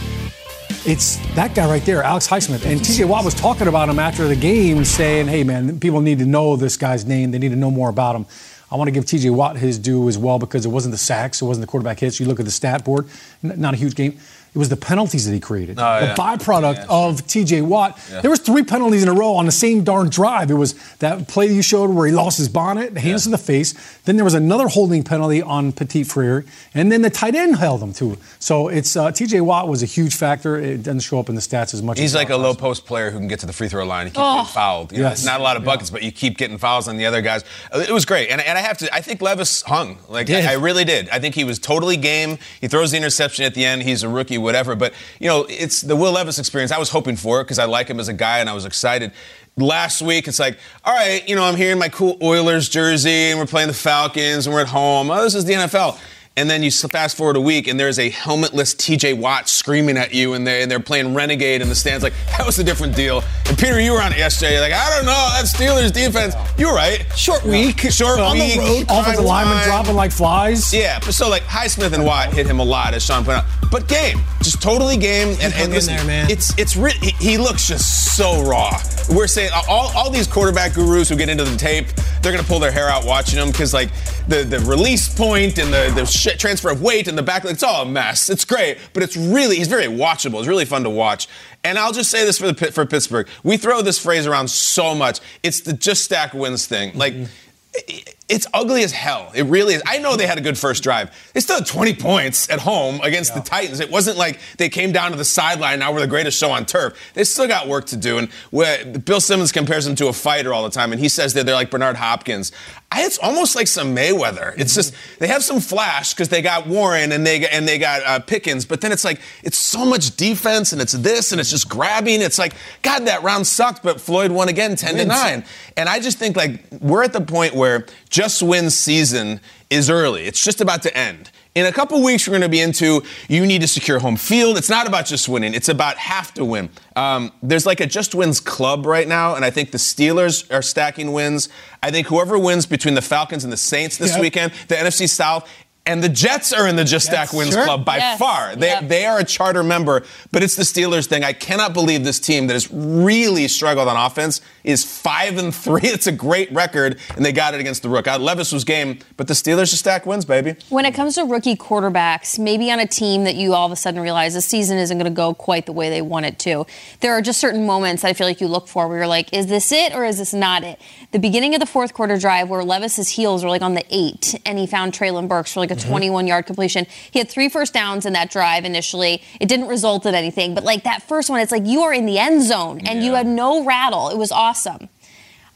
It's 0.86 1.18
that 1.36 1.54
guy 1.54 1.68
right 1.68 1.84
there, 1.84 2.02
Alex 2.02 2.28
Highsmith. 2.28 2.66
And 2.66 2.80
TJ 2.80 3.06
Watt 3.08 3.26
was 3.26 3.34
talking 3.34 3.68
about 3.68 3.90
him 3.90 4.00
after 4.00 4.28
the 4.28 4.36
game, 4.36 4.86
saying, 4.86 5.28
hey, 5.28 5.44
man, 5.44 5.80
people 5.80 6.00
need 6.00 6.20
to 6.20 6.26
know 6.26 6.56
this 6.56 6.78
guy's 6.78 7.06
name. 7.06 7.32
They 7.32 7.40
need 7.40 7.50
to 7.50 7.58
know 7.58 7.72
more 7.72 7.90
about 7.90 8.16
him. 8.16 8.26
I 8.72 8.76
want 8.76 8.88
to 8.88 8.92
give 8.92 9.06
TJ 9.06 9.32
Watt 9.32 9.58
his 9.58 9.80
due 9.80 10.08
as 10.08 10.18
well 10.18 10.40
because 10.40 10.66
it 10.66 10.70
wasn't 10.70 10.94
the 10.94 10.98
sacks, 10.98 11.42
it 11.42 11.46
wasn't 11.46 11.66
the 11.66 11.72
quarterback 11.72 12.00
hits. 12.00 12.20
You 12.20 12.26
look 12.26 12.40
at 12.40 12.46
the 12.46 12.52
stat 12.52 12.86
board, 12.86 13.08
not 13.42 13.74
a 13.74 13.78
huge 13.78 13.96
game. 13.96 14.18
It 14.58 14.60
was 14.60 14.70
the 14.70 14.76
penalties 14.76 15.28
that 15.28 15.34
he 15.34 15.40
created. 15.40 15.78
Oh, 15.78 16.00
the 16.00 16.06
yeah. 16.08 16.16
byproduct 16.16 16.88
of 16.90 17.22
TJ 17.28 17.62
Watt. 17.62 18.00
Yeah. 18.12 18.22
There 18.22 18.32
was 18.32 18.40
three 18.40 18.64
penalties 18.64 19.04
in 19.04 19.08
a 19.08 19.14
row 19.14 19.36
on 19.36 19.46
the 19.46 19.52
same 19.52 19.84
darn 19.84 20.10
drive. 20.10 20.50
It 20.50 20.56
was 20.56 20.74
that 20.98 21.28
play 21.28 21.46
you 21.46 21.62
showed 21.62 21.92
where 21.92 22.08
he 22.08 22.12
lost 22.12 22.40
his 22.40 22.50
bonnet, 22.50 22.96
the 22.96 23.00
hands 23.00 23.26
to 23.26 23.30
the 23.30 23.38
face. 23.38 23.76
Then 24.06 24.16
there 24.16 24.26
was 24.26 24.34
another 24.34 24.68
holding 24.68 25.04
penalty 25.04 25.44
on 25.44 25.72
Petit 25.74 26.06
Frere, 26.06 26.44
and 26.74 26.92
then 26.92 27.04
the 27.04 27.12
tight 27.12 27.36
end 27.36 27.58
held 27.58 27.84
him 27.84 27.94
too. 27.94 28.18
So 28.40 28.68
it's 28.68 28.96
uh, 28.96 29.12
TJ 29.12 29.42
Watt 29.42 29.68
was 29.68 29.84
a 29.84 29.86
huge 29.86 30.16
factor. 30.16 30.58
It 30.58 30.82
doesn't 30.82 31.02
show 31.02 31.20
up 31.20 31.30
in 31.30 31.36
the 31.36 31.42
stats 31.42 31.76
as 31.76 31.84
much. 31.84 32.00
He's 32.00 32.16
as 32.16 32.16
like 32.16 32.32
a 32.32 32.36
low 32.38 32.56
post 32.56 32.88
player 32.88 33.12
who 33.12 33.20
can 33.20 33.28
get 33.28 33.40
to 33.42 33.46
the 33.46 33.54
free 33.54 33.68
throw 33.70 33.86
line 33.86 34.08
and 34.08 34.16
keep 34.16 34.24
Oh. 34.24 34.38
getting 34.38 34.54
fouled. 34.54 34.92
You 34.92 35.04
Yes. 35.04 35.20
it's 35.20 35.26
not 35.28 35.40
a 35.40 35.44
lot 35.44 35.56
of 35.56 35.64
buckets, 35.64 35.92
but 35.92 36.02
you 36.02 36.12
keep 36.12 36.40
getting 36.40 36.58
fouls 36.58 36.88
on 36.88 36.98
the 36.98 37.06
other 37.06 37.22
guys. 37.22 37.44
Uh, 37.72 37.86
It 37.88 37.92
was 37.92 38.06
great, 38.06 38.30
and, 38.32 38.42
and 38.42 38.58
I 38.58 38.62
have 38.62 38.80
to. 38.80 38.92
I 38.92 39.02
think 39.02 39.22
Levis 39.22 39.62
hung. 39.62 40.00
Like 40.10 40.32
I, 40.32 40.54
I 40.54 40.54
really 40.56 40.84
did. 40.84 41.10
I 41.10 41.20
think 41.20 41.36
he 41.36 41.44
was 41.44 41.60
totally 41.60 41.96
game. 41.98 42.40
He 42.60 42.68
throws 42.68 42.90
the 42.90 42.98
interception 42.98 43.46
at 43.46 43.54
the 43.54 43.64
end. 43.64 43.84
He's 43.84 44.02
a 44.02 44.10
rookie, 44.10 44.40
whatever. 44.48 44.76
But 44.76 44.94
you 45.20 45.28
know, 45.28 45.46
it's 45.48 45.82
the 45.82 45.96
Will 45.96 46.14
Levis 46.14 46.40
experience. 46.40 46.72
I 46.72 46.80
was 46.80 46.90
hoping 46.90 47.16
for 47.16 47.42
it 47.42 47.44
because 47.44 47.60
I 47.60 47.66
like 47.66 47.88
him 47.88 48.00
as 48.00 48.08
a 48.08 48.14
guy, 48.14 48.40
and 48.40 48.50
I 48.50 48.54
was 48.54 48.66
excited. 48.66 49.12
Last 49.58 50.02
week, 50.02 50.28
it's 50.28 50.40
like, 50.40 50.58
all 50.84 50.96
right, 50.96 51.28
you 51.28 51.36
know, 51.36 51.44
I'm 51.44 51.56
here 51.56 51.72
in 51.72 51.80
my 51.80 51.90
cool 51.90 52.18
Oilers 52.22 52.70
jersey, 52.70 53.32
and 53.32 53.40
we're 53.40 53.48
playing 53.48 53.68
the 53.68 53.74
Falcons, 53.74 54.48
and 54.48 54.54
we're 54.54 54.62
at 54.62 54.68
home. 54.68 55.12
Oh, 55.12 55.24
this 55.24 55.36
is 55.36 55.46
the 55.46 55.54
NFL. 55.54 56.00
And 56.38 56.48
then 56.48 56.62
you 56.62 56.70
fast 56.70 57.18
forward 57.18 57.36
a 57.36 57.42
week, 57.42 57.68
and 57.68 57.80
there's 57.80 57.98
a 57.98 58.12
helmetless 58.12 58.76
TJ 58.76 59.18
Watt 59.18 59.50
screaming 59.50 59.98
at 59.98 60.14
you, 60.14 60.34
and 60.34 60.46
they're, 60.46 60.62
and 60.62 60.70
they're 60.70 60.80
playing 60.80 61.16
Renegade 61.16 61.64
in 61.64 61.68
the 61.68 61.74
stands. 61.74 62.04
Like, 62.04 62.14
that 62.38 62.46
was 62.46 62.60
a 62.60 62.64
different 62.64 62.96
deal. 62.96 63.24
And 63.48 63.58
Peter, 63.58 63.82
you 63.82 63.94
were 63.94 64.02
on 64.04 64.12
it 64.12 64.20
yesterday. 64.20 64.54
You're 64.54 64.62
like, 64.62 64.72
I 64.72 64.88
don't 64.96 65.06
know, 65.06 65.30
that 65.34 65.46
Steelers 65.46 65.92
defense. 65.92 66.36
You 66.60 66.68
were 66.68 66.76
right. 66.76 67.04
Short 67.18 67.44
week. 67.44 67.80
Short 67.90 68.20
On 68.20 68.38
the 68.38 68.44
week. 68.44 68.60
road, 68.60 68.86
offensive 68.88 69.26
linemen 69.26 69.64
dropping 69.66 69.96
like 69.96 70.12
flies. 70.12 70.72
Yeah, 70.72 71.00
but 71.00 71.16
so 71.16 71.28
like 71.28 71.42
Highsmith 71.42 71.94
and 71.94 72.06
Watt 72.06 72.32
hit 72.32 72.46
him 72.46 72.60
a 72.60 72.64
lot, 72.64 72.94
as 72.94 73.04
Shaun 73.04 73.26
pointed 73.26 73.40
out. 73.40 73.46
But 73.72 73.88
game, 73.88 74.20
just 74.44 74.62
totally 74.62 74.98
game. 74.98 75.36
And, 75.42 75.54
and 75.56 75.72
listen, 75.72 75.96
there, 75.96 76.06
man. 76.06 76.30
it's 76.30 76.58
it's 76.58 76.74
he, 76.74 77.12
he 77.20 77.38
looks 77.38 77.68
just 77.68 78.16
so 78.16 78.44
raw. 78.44 78.80
We're 79.10 79.28
saying 79.28 79.50
all, 79.68 79.92
all 79.96 80.10
these 80.10 80.28
quarterback 80.28 80.74
gurus 80.74 81.10
who 81.10 81.16
get 81.16 81.30
into 81.30 81.44
the 81.44 81.58
tape, 81.58 81.88
they're 82.22 82.32
gonna 82.32 82.44
pull 82.48 82.60
their 82.60 82.72
hair 82.72 82.90
out 82.90 83.06
watching 83.06 83.40
him 83.40 83.52
because 83.52 83.74
like 83.74 83.90
the 84.28 84.44
the 84.44 84.60
release 84.60 85.14
point 85.14 85.58
and 85.58 85.74
the 85.74 85.92
the 85.96 86.06
transfer 86.36 86.70
of 86.70 86.82
weight 86.82 87.08
and 87.08 87.18
the 87.18 87.24
back, 87.24 87.46
it's 87.46 87.64
all 87.64 87.84
a 87.84 87.86
mess. 87.86 88.30
It's 88.30 88.46
great, 88.46 88.78
but 88.94 89.04
it's 89.04 89.16
really 89.16 89.58
he's 89.58 89.68
very 89.68 89.86
watchable. 89.86 90.40
It's 90.40 90.48
really 90.48 90.66
fun 90.66 90.84
to 90.84 90.90
watch. 90.90 91.28
And 91.64 91.78
I'll 91.78 91.94
just 91.94 92.12
say 92.12 92.26
this 92.26 92.38
for 92.38 92.48
the 92.48 92.54
Pit- 92.54 92.74
for 92.74 92.86
Pittsburgh, 92.86 93.28
we 93.44 93.58
throw 93.58 93.82
this 93.82 94.00
phrase 94.00 94.28
around 94.28 94.50
so 94.50 94.96
much. 94.96 95.20
It's 95.44 95.62
the 95.62 95.74
just 95.74 96.04
stack 96.04 96.34
wins 96.34 96.66
thing. 96.66 96.98
Like 96.98 97.14
mm-hmm. 97.14 98.14
it's 98.30 98.48
ugly 98.54 98.84
as 98.84 98.92
hell. 98.92 99.32
It 99.36 99.44
really 99.44 99.74
is. 99.74 99.82
I 99.86 99.98
know 100.00 100.16
they 100.16 100.28
had 100.28 100.38
a 100.38 100.42
good 100.42 100.58
first 100.58 100.84
drive. 100.84 101.12
They 101.34 101.40
still 101.40 101.58
had 101.58 101.66
20 101.66 101.96
points 101.96 102.50
at 102.50 102.60
home 102.60 103.00
against 103.02 103.34
the 103.34 103.42
Titans. 103.42 103.80
It 103.80 103.92
wasn't 103.92 104.18
like 104.18 104.40
they 104.58 104.70
came 104.70 104.92
down 104.92 105.12
to 105.12 105.18
the 105.18 105.26
sideline. 105.26 105.80
Now 105.80 105.94
we're 105.94 106.02
the 106.02 106.08
greatest 106.08 106.38
show 106.38 106.52
on 106.52 106.66
turf. 106.66 106.98
They 107.14 107.24
still 107.24 107.48
got 107.48 107.68
work 107.68 107.86
to 107.88 107.98
do. 107.98 108.18
And 108.18 108.30
where, 108.52 108.86
Bill 108.86 109.22
Simmons 109.22 109.52
compares 109.52 109.86
them 109.86 109.96
to 109.96 110.08
a 110.08 110.14
fighter 110.14 110.54
all 110.54 110.64
the 110.64 110.70
time, 110.70 110.92
and 110.92 111.02
he 111.02 111.10
says 111.10 111.34
that 111.34 111.46
they're 111.46 111.56
like 111.56 111.70
Bernard 111.70 111.98
Hopkins. 111.98 112.52
It's 112.96 113.18
almost 113.20 113.56
like 113.56 113.68
some 113.68 113.96
Mayweather. 113.96 114.58
It's 114.58 114.74
just 114.74 114.94
they 115.20 115.28
have 115.28 115.44
some 115.44 115.60
flash 115.60 116.14
because 116.14 116.30
they 116.30 116.42
got 116.42 116.68
Warren 116.68 117.12
and 117.12 117.26
they 117.28 117.40
got- 117.40 117.52
and 117.52 117.68
they 117.68 117.78
got 117.78 118.02
uh, 118.04 118.20
Pickens, 118.20 118.66
but 118.66 118.82
then 118.82 118.92
it's 118.92 119.04
like 119.04 119.20
it's 119.44 119.58
so 119.58 119.86
much 119.86 120.16
defense 120.16 120.72
and 120.72 120.82
it's 120.82 120.94
this 120.94 121.32
and 121.32 121.40
it's 121.42 121.52
just 121.52 121.70
grabbing. 121.70 122.22
It's 122.22 122.40
like 122.40 122.54
God, 122.82 123.06
that 123.06 123.22
round 123.24 123.46
sucked, 123.46 123.84
but 123.84 124.00
Floyd 124.02 124.32
won 124.32 124.48
again, 124.50 124.76
10 124.76 124.96
to 124.96 125.06
nine. 125.06 125.44
And 125.76 125.90
I 125.90 126.00
just 126.00 126.18
think 126.18 126.36
like 126.38 126.64
we're 126.82 127.04
at 127.04 127.14
the 127.14 127.22
point 127.22 127.54
where 127.56 127.86
just 128.10 128.42
win 128.42 128.70
season 128.70 129.42
is 129.70 129.90
early. 129.90 130.24
It's 130.24 130.44
just 130.44 130.62
about 130.62 130.82
to 130.84 130.98
end. 130.98 131.30
In 131.58 131.66
a 131.66 131.72
couple 131.72 132.04
weeks, 132.04 132.28
we're 132.28 132.34
going 132.34 132.42
to 132.44 132.50
be 132.50 132.62
into 132.62 133.02
you 133.28 133.44
need 133.44 133.62
to 133.62 133.68
secure 133.68 133.98
home 133.98 134.16
field. 134.16 134.60
It's 134.60 134.70
not 134.70 134.86
about 134.86 135.08
just 135.08 135.28
winning, 135.28 135.56
it's 135.56 135.70
about 135.70 135.98
have 135.98 136.32
to 136.36 136.46
win. 136.46 136.70
Um, 136.96 137.32
there's 137.42 137.66
like 137.66 137.80
a 137.80 137.88
just 137.88 138.14
wins 138.14 138.40
club 138.40 138.86
right 138.86 139.08
now, 139.08 139.34
and 139.34 139.44
I 139.44 139.50
think 139.50 139.72
the 139.72 139.80
Steelers 139.80 140.54
are 140.54 140.62
stacking 140.62 141.14
wins. 141.14 141.50
I 141.82 141.90
think 141.90 142.06
whoever 142.06 142.38
wins 142.38 142.68
between 142.68 142.94
the 142.94 143.02
Falcons 143.02 143.44
and 143.44 143.52
the 143.52 143.58
Saints 143.58 143.98
this 143.98 144.12
Yep. 144.12 144.22
weekend, 144.22 144.54
the 144.68 144.76
NFC 144.76 145.10
South, 145.10 145.50
and 145.88 146.04
the 146.04 146.10
Jets 146.10 146.52
are 146.54 146.68
in 146.68 146.76
the 146.76 146.84
Just 146.84 147.06
Stack 147.08 147.34
Wins 147.34 147.54
sure. 147.54 147.64
Club 147.64 147.86
by 147.86 147.98
Yes. 147.98 148.20
far. 148.20 148.56
They, 148.56 148.68
Yep. 148.68 148.88
they 148.90 149.06
are 149.06 149.20
a 149.20 149.24
charter 149.24 149.64
member, 149.64 150.04
but 150.32 150.44
it's 150.44 150.56
the 150.56 150.64
Steelers 150.64 151.08
thing. 151.08 151.24
I 151.24 151.34
cannot 151.34 151.74
believe 151.74 152.04
this 152.04 152.20
team 152.20 152.48
that 152.48 152.54
has 152.54 152.70
really 152.72 153.48
struggled 153.48 153.88
on 153.88 153.96
offense 153.96 154.42
is 154.64 154.84
five 154.84 155.38
and 155.38 155.56
three. 155.56 155.82
It's 155.98 156.06
a 156.06 156.12
great 156.12 156.52
record, 156.52 157.00
and 157.16 157.26
they 157.26 157.32
got 157.32 157.54
it 157.56 157.62
against 157.62 157.82
the 157.82 157.90
Rook. 157.90 158.08
Uh, 158.08 158.20
Levis 158.20 158.52
was 158.52 158.64
game, 158.64 159.00
but 159.16 159.28
the 159.28 159.34
Steelers 159.34 159.70
just 159.70 159.80
stack 159.80 160.06
wins, 160.06 160.26
baby. 160.26 160.56
When 160.70 160.86
it 160.86 160.94
comes 160.94 161.16
to 161.16 161.24
rookie 161.24 161.56
quarterbacks, 161.56 162.38
maybe 162.38 162.70
on 162.72 162.80
a 162.80 162.86
team 162.86 163.24
that 163.24 163.36
you 163.36 163.54
all 163.54 163.66
of 163.66 163.72
a 163.72 163.76
sudden 163.76 164.00
realize 164.02 164.34
the 164.34 164.42
season 164.42 164.78
isn't 164.78 164.98
going 164.98 165.10
to 165.12 165.16
go 165.16 165.34
quite 165.34 165.66
the 165.66 165.72
way 165.72 165.90
they 165.90 166.02
want 166.02 166.26
it 166.26 166.38
to, 166.40 166.66
there 167.00 167.14
are 167.14 167.22
just 167.22 167.40
certain 167.40 167.66
moments 167.66 168.02
that 168.02 168.10
I 168.10 168.14
feel 168.14 168.28
like 168.28 168.42
you 168.42 168.48
look 168.48 168.68
for 168.68 168.88
where 168.88 168.98
you're 168.98 169.08
like, 169.08 169.32
is 169.34 169.48
this 169.48 169.72
it 169.72 169.96
or 169.96 170.04
is 170.06 170.18
this 170.18 170.34
not 170.34 170.64
it? 170.64 170.80
The 171.12 171.20
beginning 171.20 171.54
of 171.54 171.60
the 171.62 171.66
fourth 171.66 171.94
quarter 171.94 172.18
drive 172.18 172.50
where 172.50 172.64
Levis's 172.64 173.10
heels 173.10 173.44
were 173.44 173.50
like 173.50 173.62
on 173.62 173.74
the 173.76 173.86
eight 173.90 174.40
and 174.46 174.60
he 174.60 174.68
found 174.68 174.94
Treylon 174.94 175.28
Burks 175.30 175.54
for 175.54 175.62
like 175.62 175.72
a 175.72 175.76
Mhm. 175.78 175.88
21 175.88 176.28
yard 176.28 176.46
completion. 176.46 176.86
He 177.12 177.20
had 177.20 177.30
three 177.30 177.50
first 177.50 177.74
downs 177.74 178.06
in 178.06 178.14
that 178.14 178.30
drive 178.30 178.66
initially. 178.66 179.22
It 179.40 179.48
didn't 179.48 179.68
result 179.68 180.06
in 180.06 180.16
anything, 180.16 180.54
but 180.54 180.64
like 180.64 180.84
that 180.84 181.04
first 181.04 181.30
one, 181.30 181.40
it's 181.40 181.52
like 181.52 181.66
you 181.66 181.82
are 181.84 181.94
in 181.94 182.06
the 182.06 182.20
end 182.20 182.44
zone 182.44 182.82
and 182.86 183.04
you 183.04 183.14
had 183.14 183.28
no 183.28 183.64
rattle. 183.64 184.10
It 184.10 184.18
was 184.18 184.32
awesome. 184.32 184.90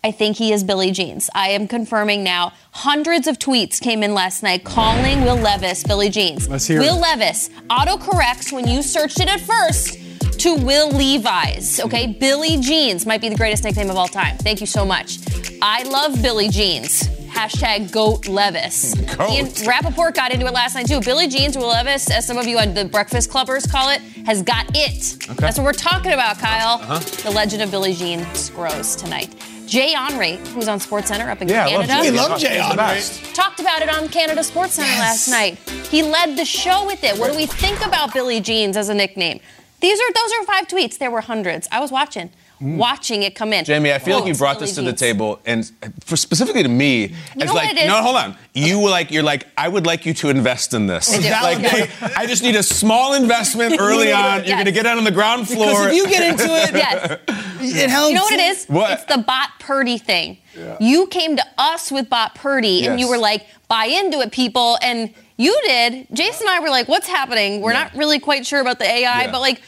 I 0.04 0.10
think 0.12 0.38
he 0.38 0.52
is 0.52 0.64
Billy 0.64 0.90
Jeans. 0.90 1.30
I 1.36 1.50
am 1.50 1.68
confirming 1.68 2.24
now. 2.24 2.54
Hundreds 2.72 3.28
of 3.28 3.38
tweets 3.38 3.80
came 3.80 4.02
in 4.02 4.16
last 4.16 4.42
night 4.42 4.64
calling 4.64 5.24
Will 5.24 5.36
Levis 5.36 5.84
Billy 5.84 6.10
Jeans. 6.10 6.50
Let's 6.50 6.66
hear 6.66 6.80
Will 6.80 6.98
it. 6.98 7.02
Levis 7.02 7.50
autocorrects 7.70 8.52
when 8.52 8.68
you 8.68 8.82
searched 8.82 9.20
it 9.20 9.28
at 9.30 9.40
first 9.42 10.00
to 10.40 10.56
Will 10.56 10.90
Levi's. 10.90 11.80
Okay, 11.82 12.08
Billy 12.20 12.58
Jeans 12.58 13.06
might 13.06 13.22
be 13.22 13.30
the 13.30 13.36
greatest 13.36 13.64
nickname 13.64 13.92
of 13.92 13.96
all 13.96 14.08
time. 14.08 14.38
Thank 14.40 14.60
you 14.60 14.66
so 14.66 14.84
much. 14.86 15.20
I 15.62 15.84
love 15.84 16.20
Billy 16.20 16.50
Jeans. 16.50 17.08
Hashtag 17.32 17.92
Goat 17.92 18.28
Levis. 18.28 18.94
Goat. 19.16 19.30
Ian 19.32 19.50
Rapoport 19.66 20.16
got 20.16 20.32
into 20.32 20.46
it 20.46 20.54
last 20.54 20.76
night 20.76 20.88
too. 20.88 21.00
Billy 21.02 21.28
Jeans, 21.28 21.58
Will 21.58 21.68
Levis, 21.68 22.10
as 22.12 22.28
some 22.28 22.38
of 22.38 22.46
you 22.48 22.58
on 22.60 22.74
the 22.74 22.86
Breakfast 22.86 23.30
Clubbers 23.30 23.70
call 23.70 23.90
it, 23.90 24.02
has 24.26 24.42
got 24.44 24.66
it. 24.76 25.16
Okay. 25.24 25.34
That's 25.36 25.58
what 25.58 25.64
we're 25.64 25.74
talking 25.74 26.12
about, 26.12 26.38
Kyle. 26.40 26.80
Uh-huh. 26.82 27.00
The 27.24 27.32
legend 27.32 27.62
of 27.64 27.72
Billy 27.72 27.94
Jeans 27.94 28.50
grows 28.52 28.96
tonight. 28.96 29.34
Jay 29.66 29.92
Henry, 29.94 30.36
who's 30.54 30.68
on 30.68 30.80
SportsCenter 30.80 31.30
up 31.30 31.42
in 31.42 31.48
Yeah, 31.48 31.66
I 31.68 31.76
love 31.78 31.86
Canada. 31.88 32.04
Jay. 32.04 32.12
We 32.12 32.18
love 32.18 32.40
Jay 32.40 32.62
He's 32.62 33.16
Henry. 33.20 33.34
Talked 33.34 33.60
about 33.62 33.82
it 33.82 33.90
on 33.90 34.10
Canada 34.10 34.42
SportsCenter 34.42 35.00
last 35.00 35.30
night. 35.30 35.58
He 35.90 36.04
led 36.04 36.38
the 36.38 36.44
show 36.44 36.86
with 36.86 37.04
it. 37.06 37.18
What 37.18 37.32
do 37.32 37.38
we 37.38 37.46
think 37.46 37.80
about 37.86 38.14
Billy 38.14 38.42
Jeans 38.42 38.76
as 38.76 38.90
a 38.90 38.94
nickname? 38.94 39.40
These 39.80 39.98
are 40.00 40.14
those 40.14 40.32
are 40.40 40.44
five 40.46 40.68
tweets. 40.68 40.98
There 40.98 41.10
were 41.10 41.22
hundreds. 41.22 41.70
I 41.72 41.80
was 41.80 41.90
watching, 41.92 42.32
Mm. 42.62 42.78
watching 42.78 43.24
it 43.24 43.34
come 43.34 43.54
in. 43.54 43.66
Jamie, 43.66 43.92
I 43.92 43.98
feel 43.98 44.18
like 44.18 44.26
Oh, 44.26 44.28
you 44.28 44.36
brought 44.36 44.60
this 44.60 44.76
to 44.76 44.84
the 44.84 44.94
table, 44.94 45.40
and 45.48 45.70
for 46.04 46.16
specifically 46.16 46.62
to 46.62 46.70
me, 46.70 47.06
You 47.08 47.16
it's 47.38 47.52
like, 47.54 47.72
it 47.72 47.78
is? 47.80 47.88
no, 47.88 48.02
hold 48.04 48.16
on. 48.18 48.38
You 48.54 48.78
were 48.80 48.90
like, 48.90 49.10
you're 49.10 49.24
like, 49.24 49.48
I 49.58 49.68
would 49.68 49.86
like 49.88 50.06
you 50.06 50.14
to 50.16 50.30
invest 50.30 50.74
in 50.76 50.86
this. 50.86 51.12
I. 51.12 51.42
Like, 51.42 51.62
Yes. 51.62 52.02
like, 52.02 52.18
I 52.18 52.28
just 52.28 52.44
need 52.44 52.56
a 52.56 52.62
small 52.62 53.16
investment 53.16 53.78
early 53.80 54.12
on. 54.12 54.40
You're 54.42 54.46
Yes. 54.50 54.54
going 54.56 54.66
to 54.66 54.72
get 54.72 54.86
out 54.86 54.98
on 55.00 55.06
the 55.06 55.12
ground 55.12 55.48
floor. 55.48 55.70
Because 55.72 55.88
if 55.88 55.94
you 55.96 56.08
get 56.08 56.24
into 56.40 56.46
it, 56.56 56.74
Yes. 56.76 57.20
it 57.62 57.90
helps. 57.90 58.10
You 58.10 58.16
know 58.16 58.24
what 58.24 58.34
it 58.34 58.40
is? 58.40 58.66
What? 58.68 58.92
It's 58.92 59.06
the 59.06 59.24
Bot 59.24 59.50
Purdy 59.60 59.98
thing. 59.98 60.38
You 60.80 61.08
came 61.08 61.38
to 61.38 61.44
us 61.58 61.92
with 61.92 62.10
Bot 62.10 62.36
Purdy 62.36 62.86
and 62.86 63.00
you 63.00 63.08
were 63.10 63.18
like, 63.18 63.48
buy 63.70 63.86
into 63.86 64.20
it, 64.20 64.32
people. 64.32 64.78
And 64.84 65.12
you 65.38 65.58
did. 65.66 66.06
Jason 66.14 66.46
and 66.48 66.50
I 66.56 66.60
were 66.60 66.70
like, 66.70 66.88
what's 66.88 67.08
happening? 67.08 67.62
We're 67.62 67.74
not 67.74 67.96
really 67.96 68.20
quite 68.20 68.46
sure 68.46 68.60
about 68.62 68.78
the 68.78 68.86
AI, 68.86 69.24
Yeah. 69.24 69.32
but 69.32 69.40
like, 69.42 69.62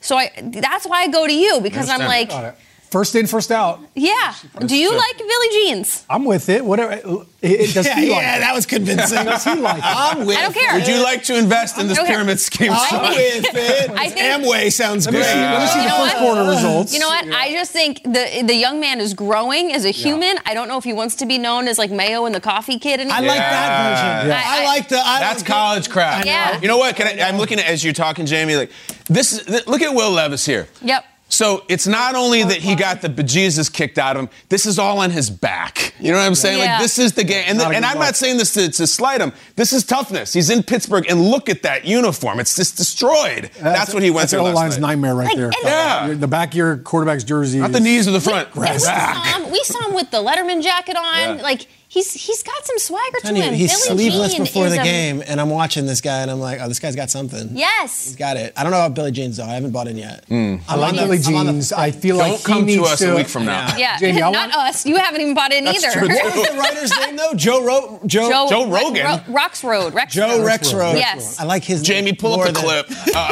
so 0.00 0.16
I 0.16 0.30
that's 0.42 0.86
why 0.86 1.02
I 1.02 1.08
go 1.08 1.26
to 1.26 1.32
you 1.32 1.60
because 1.60 1.88
I'm 1.88 2.00
like, 2.00 2.30
First 2.90 3.14
in, 3.14 3.28
first 3.28 3.52
out. 3.52 3.78
yeah. 3.94 4.34
Do 4.66 4.76
you 4.76 4.90
like 4.96 5.16
Billy 5.16 5.48
Jeans? 5.52 6.04
I'm 6.10 6.24
with 6.24 6.48
it. 6.48 6.64
Whatever. 6.64 6.94
Uh, 6.94 7.24
it, 7.40 7.60
it, 7.70 7.72
does 7.74 7.86
Yeah, 7.86 7.94
he 7.94 8.10
like 8.10 8.20
yeah, 8.22 8.36
it? 8.36 8.40
that 8.40 8.52
was 8.54 8.66
convincing. 8.66 9.24
Does 9.24 9.44
he 9.44 9.54
like 9.54 9.78
it? 9.78 9.84
I'm 9.84 10.26
with 10.26 10.36
I 10.36 10.42
don't 10.42 10.52
care. 10.52 10.74
Would 10.74 10.88
you 10.88 11.00
like 11.02 11.22
to 11.24 11.38
invest 11.38 11.78
in 11.78 11.86
this 11.86 11.98
I 12.00 12.06
pyramid 12.06 12.40
scheme? 12.40 12.72
I 12.72 12.86
Shaun? 12.88 13.12
think- 13.14 13.44
with 13.44 13.54
it. 13.54 13.90
I 13.96 14.10
think- 14.10 14.44
Amway 14.44 14.72
sounds 14.72 15.06
Let 15.06 15.12
me 15.14 15.20
great. 15.20 15.30
see- 15.30 15.38
let 15.38 15.60
me 15.60 15.66
see 15.68 15.78
You 15.78 15.82
the 15.84 15.88
know 15.88 16.02
first 16.04 16.14
what? 16.16 16.22
quarter 16.34 16.50
results. 16.50 16.92
You 16.92 16.98
know 16.98 17.08
what? 17.08 17.28
I 17.32 17.52
just 17.52 17.70
think 17.70 18.02
the 18.02 18.42
the 18.44 18.54
young 18.56 18.80
man 18.80 19.00
is 19.00 19.14
growing 19.14 19.72
as 19.72 19.84
a 19.84 19.90
human. 19.90 20.38
I 20.44 20.52
don't 20.54 20.66
know 20.66 20.76
if 20.76 20.82
he 20.84 20.92
wants 20.92 21.14
to 21.16 21.26
be 21.26 21.38
known 21.38 21.68
as 21.68 21.78
like 21.78 21.92
Mayo 21.92 22.24
and 22.26 22.34
the 22.34 22.40
Coffee 22.40 22.80
Kid 22.80 22.98
anymore. 22.98 23.16
I 23.18 23.20
like 23.20 23.38
that 23.38 23.70
version. 24.20 24.30
Yeah. 24.30 24.42
I, 24.44 24.64
like 24.66 24.88
the. 24.88 24.98
I 24.98 25.20
That's 25.20 25.42
like 25.42 25.46
college 25.48 25.88
crap. 25.88 26.24
Yeah. 26.26 26.60
You 26.60 26.66
know 26.66 26.78
what? 26.78 26.96
Can 26.96 27.06
I, 27.06 27.22
I'm 27.28 27.36
looking 27.38 27.60
at 27.60 27.66
as 27.66 27.84
you're 27.84 27.92
talking, 27.94 28.26
Jamie. 28.26 28.56
Like 28.56 28.72
this. 29.06 29.32
is- 29.32 29.66
Look 29.68 29.80
at 29.80 29.94
Will 29.94 30.10
Levis 30.10 30.44
here. 30.44 30.66
Yep. 30.82 31.04
So 31.30 31.64
it's 31.68 31.86
not 31.86 32.14
only 32.16 32.42
that 32.42 32.58
he 32.58 32.74
got 32.74 33.00
the 33.00 33.08
bejesus 33.08 33.72
kicked 33.72 33.98
out 33.98 34.16
of 34.16 34.24
him. 34.24 34.28
This 34.48 34.66
is 34.66 34.78
all 34.78 34.98
on 34.98 35.10
his 35.10 35.30
back. 35.30 35.94
You 36.00 36.10
know 36.10 36.18
what 36.18 36.24
I'm 36.26 36.34
saying? 36.34 36.58
Yeah. 36.58 36.72
Like 36.74 36.82
this 36.82 36.98
is 36.98 37.12
the 37.12 37.24
game. 37.24 37.44
And, 37.46 37.56
Not 37.58 37.72
a 37.72 37.76
and 37.76 37.84
I'm 37.84 37.94
look. 37.98 38.06
not 38.06 38.16
saying 38.16 38.36
this 38.36 38.52
to, 38.54 38.68
to 38.70 38.86
slight 38.86 39.20
him. 39.20 39.32
This 39.56 39.72
is 39.72 39.84
toughness. 39.84 40.32
He's 40.32 40.50
in 40.50 40.62
Pittsburgh, 40.62 41.06
and 41.08 41.20
look 41.22 41.48
at 41.48 41.62
that 41.62 41.84
uniform. 41.84 42.40
It's 42.40 42.56
just 42.56 42.76
destroyed. 42.76 43.50
That's, 43.60 43.94
what 43.94 44.02
he 44.02 44.10
went 44.10 44.22
That's 44.22 44.32
through 44.32 44.38
the 44.40 44.44
last 44.46 44.54
line's 44.56 44.78
night. 44.78 44.88
nightmare 44.88 45.14
right 45.14 45.28
Like, 45.28 45.36
there. 45.36 45.50
Yeah. 45.62 46.14
The 46.14 46.28
back 46.28 46.48
of 46.50 46.54
your 46.56 46.76
quarterback's 46.78 47.24
jersey. 47.24 47.60
Not 47.60 47.72
the 47.72 47.80
knees 47.80 48.08
or 48.08 48.10
the 48.10 48.20
front. 48.20 48.48
And 48.54 48.64
we, 48.64 48.78
saw 48.78 49.22
him, 49.38 49.50
we 49.52 49.62
saw 49.64 49.88
him 49.88 49.94
with 49.94 50.10
the 50.10 50.18
Letterman 50.18 50.62
jacket 50.62 50.96
on. 50.96 51.36
Yeah. 51.36 51.42
Like 51.42 51.66
he's 51.90 52.12
he's 52.14 52.42
got 52.42 52.64
some 52.64 52.78
swagger 52.78 53.20
to 53.24 53.34
you, 53.36 53.42
him. 53.42 53.52
he's 53.54 53.70
Billy 53.88 53.98
sleeveless 54.08 54.32
Jean 54.32 54.44
before 54.44 54.66
is 54.66 54.74
the 54.74 54.80
a- 54.80 54.84
game, 54.84 55.22
and 55.26 55.38
I'm 55.40 55.50
watching 55.50 55.84
this 55.86 56.00
guy, 56.00 56.22
and 56.22 56.30
I'm 56.30 56.40
like, 56.40 56.60
oh, 56.62 56.68
this 56.68 56.78
guy's 56.78 56.96
got 56.96 57.10
something. 57.10 57.50
Yes. 57.52 58.04
He's 58.06 58.16
got 58.16 58.36
it. 58.38 58.52
I 58.56 58.62
don't 58.62 58.72
know 58.72 58.78
about 58.78 58.94
Billy 58.94 59.10
Jeans 59.10 59.36
though. 59.36 59.44
I 59.44 59.54
haven't 59.54 59.72
bought 59.72 59.88
in 59.88 59.98
yet. 59.98 60.24
I 60.30 60.34
I'm 60.34 60.60
like 60.80 60.90
on 60.90 60.96
the- 60.96 61.02
Billy 61.02 61.18
I'm 61.26 61.34
on 61.36 61.46
the- 61.46 61.52
Jeans. 61.52 61.72
I 61.72 61.90
feel 61.90 62.16
Don't 62.16 62.28
like 62.30 62.38
he 62.38 62.44
come 62.44 62.60
to 62.60 62.64
needs 62.66 62.88
us 62.88 63.02
a 63.02 63.14
week 63.16 63.28
from 63.28 63.44
now. 63.44 63.76
Yeah. 63.76 63.98
Jamie, 63.98 64.20
Not 64.20 64.32
want- 64.32 64.54
us. 64.54 64.86
You 64.86 64.96
haven't 64.96 65.20
even 65.20 65.34
bought 65.34 65.52
in 65.52 65.64
That's 65.64 65.84
either. 65.84 65.98
true, 65.98 66.08
too. 66.08 66.14
What 66.14 66.36
was 66.36 66.48
the 66.48 66.56
writer's 66.56 66.98
name 67.00 67.16
though? 67.16 67.34
Joe 67.34 67.62
Ro- 67.64 68.00
Joe. 68.06 68.46
Joe 68.48 68.70
Rogan? 68.70 69.04
Ro- 69.04 69.20
Rocks 69.34 69.62
Road. 69.64 69.92
Rex 69.92 70.14
Joe 70.14 70.38
Road. 70.38 70.44
Rex 70.46 70.72
Road. 70.72 70.96
Yes. 70.96 71.38
I 71.40 71.44
like 71.44 71.64
his. 71.64 71.82
Jamie, 71.82 72.12
pull 72.12 72.36
more 72.36 72.46
up 72.46 72.54
the 72.54 72.60
than- 72.60 72.84
clip. 72.84 72.86
Uh, 73.12 73.28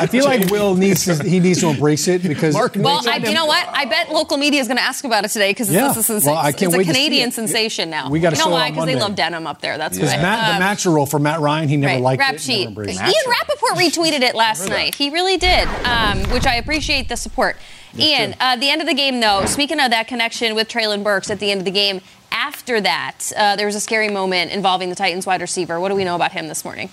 I 0.00 0.06
feel 0.06 0.24
like 0.24 0.50
Will 0.50 0.74
needs 0.74 1.04
to, 1.04 1.22
he 1.22 1.38
needs 1.38 1.60
to 1.60 1.68
embrace 1.68 2.08
it 2.08 2.22
because 2.22 2.54
Mark 2.54 2.74
Well, 2.76 3.02
you 3.20 3.34
know 3.34 3.44
what? 3.46 3.68
I 3.70 3.84
bet 3.84 4.10
local 4.10 4.38
media 4.38 4.60
is 4.60 4.66
going 4.68 4.78
to 4.78 4.82
ask 4.82 5.04
about 5.04 5.24
it 5.24 5.28
today 5.28 5.50
because 5.50 5.70
Yeah. 5.70 5.88
it's, 5.94 6.08
a, 6.08 6.12
sensa- 6.12 6.26
Well, 6.26 6.36
I 6.36 6.52
can't 6.52 6.62
it's 6.64 6.74
a 6.74 6.78
wait 6.78 6.84
to 6.86 6.94
see 6.94 6.98
Canadian 7.04 7.30
sensation 7.30 7.90
now. 7.90 7.97
We 8.10 8.20
gotta 8.20 8.36
you 8.36 8.44
know 8.44 8.50
why? 8.50 8.70
Because 8.70 8.86
they 8.86 8.94
love 8.96 9.14
denim 9.14 9.46
up 9.46 9.60
there. 9.60 9.78
That's 9.78 9.96
Because 9.98 10.12
why. 10.14 10.22
Matt, 10.22 10.54
the 10.54 10.60
match 10.60 10.86
role 10.86 11.06
for 11.06 11.18
Matt 11.18 11.40
Ryan, 11.40 11.68
he 11.68 11.76
never 11.76 11.94
Right, 11.94 12.02
liked 12.02 12.20
rap 12.20 12.34
it. 12.34 12.40
sheet. 12.40 12.68
Ian. 12.68 12.76
Rapoport 12.76 13.72
retweeted 13.76 14.20
it 14.20 14.34
last 14.34 14.68
night. 14.68 14.94
He 14.94 15.10
really 15.10 15.36
did, 15.36 15.66
um, 15.84 16.22
which 16.30 16.46
I 16.46 16.54
appreciate 16.56 17.08
the 17.08 17.16
support. 17.16 17.56
Ian, 17.98 18.34
uh, 18.40 18.56
the 18.56 18.70
end 18.70 18.80
of 18.80 18.86
the 18.86 18.94
game, 18.94 19.20
though, 19.20 19.44
speaking 19.46 19.80
of 19.80 19.90
that 19.90 20.06
connection 20.08 20.54
with 20.54 20.68
Treylon 20.68 21.02
Burks 21.02 21.30
at 21.30 21.40
the 21.40 21.50
end 21.50 21.60
of 21.60 21.64
the 21.64 21.70
game, 21.70 22.00
after 22.30 22.80
that, 22.80 23.32
uh, 23.36 23.56
there 23.56 23.66
was 23.66 23.74
a 23.74 23.80
scary 23.80 24.08
moment 24.08 24.52
involving 24.52 24.90
the 24.90 24.94
Titans 24.94 25.26
wide 25.26 25.40
receiver. 25.40 25.80
What 25.80 25.88
do 25.88 25.94
we 25.94 26.04
know 26.04 26.14
about 26.14 26.32
him 26.32 26.48
this 26.48 26.64
morning? 26.64 26.90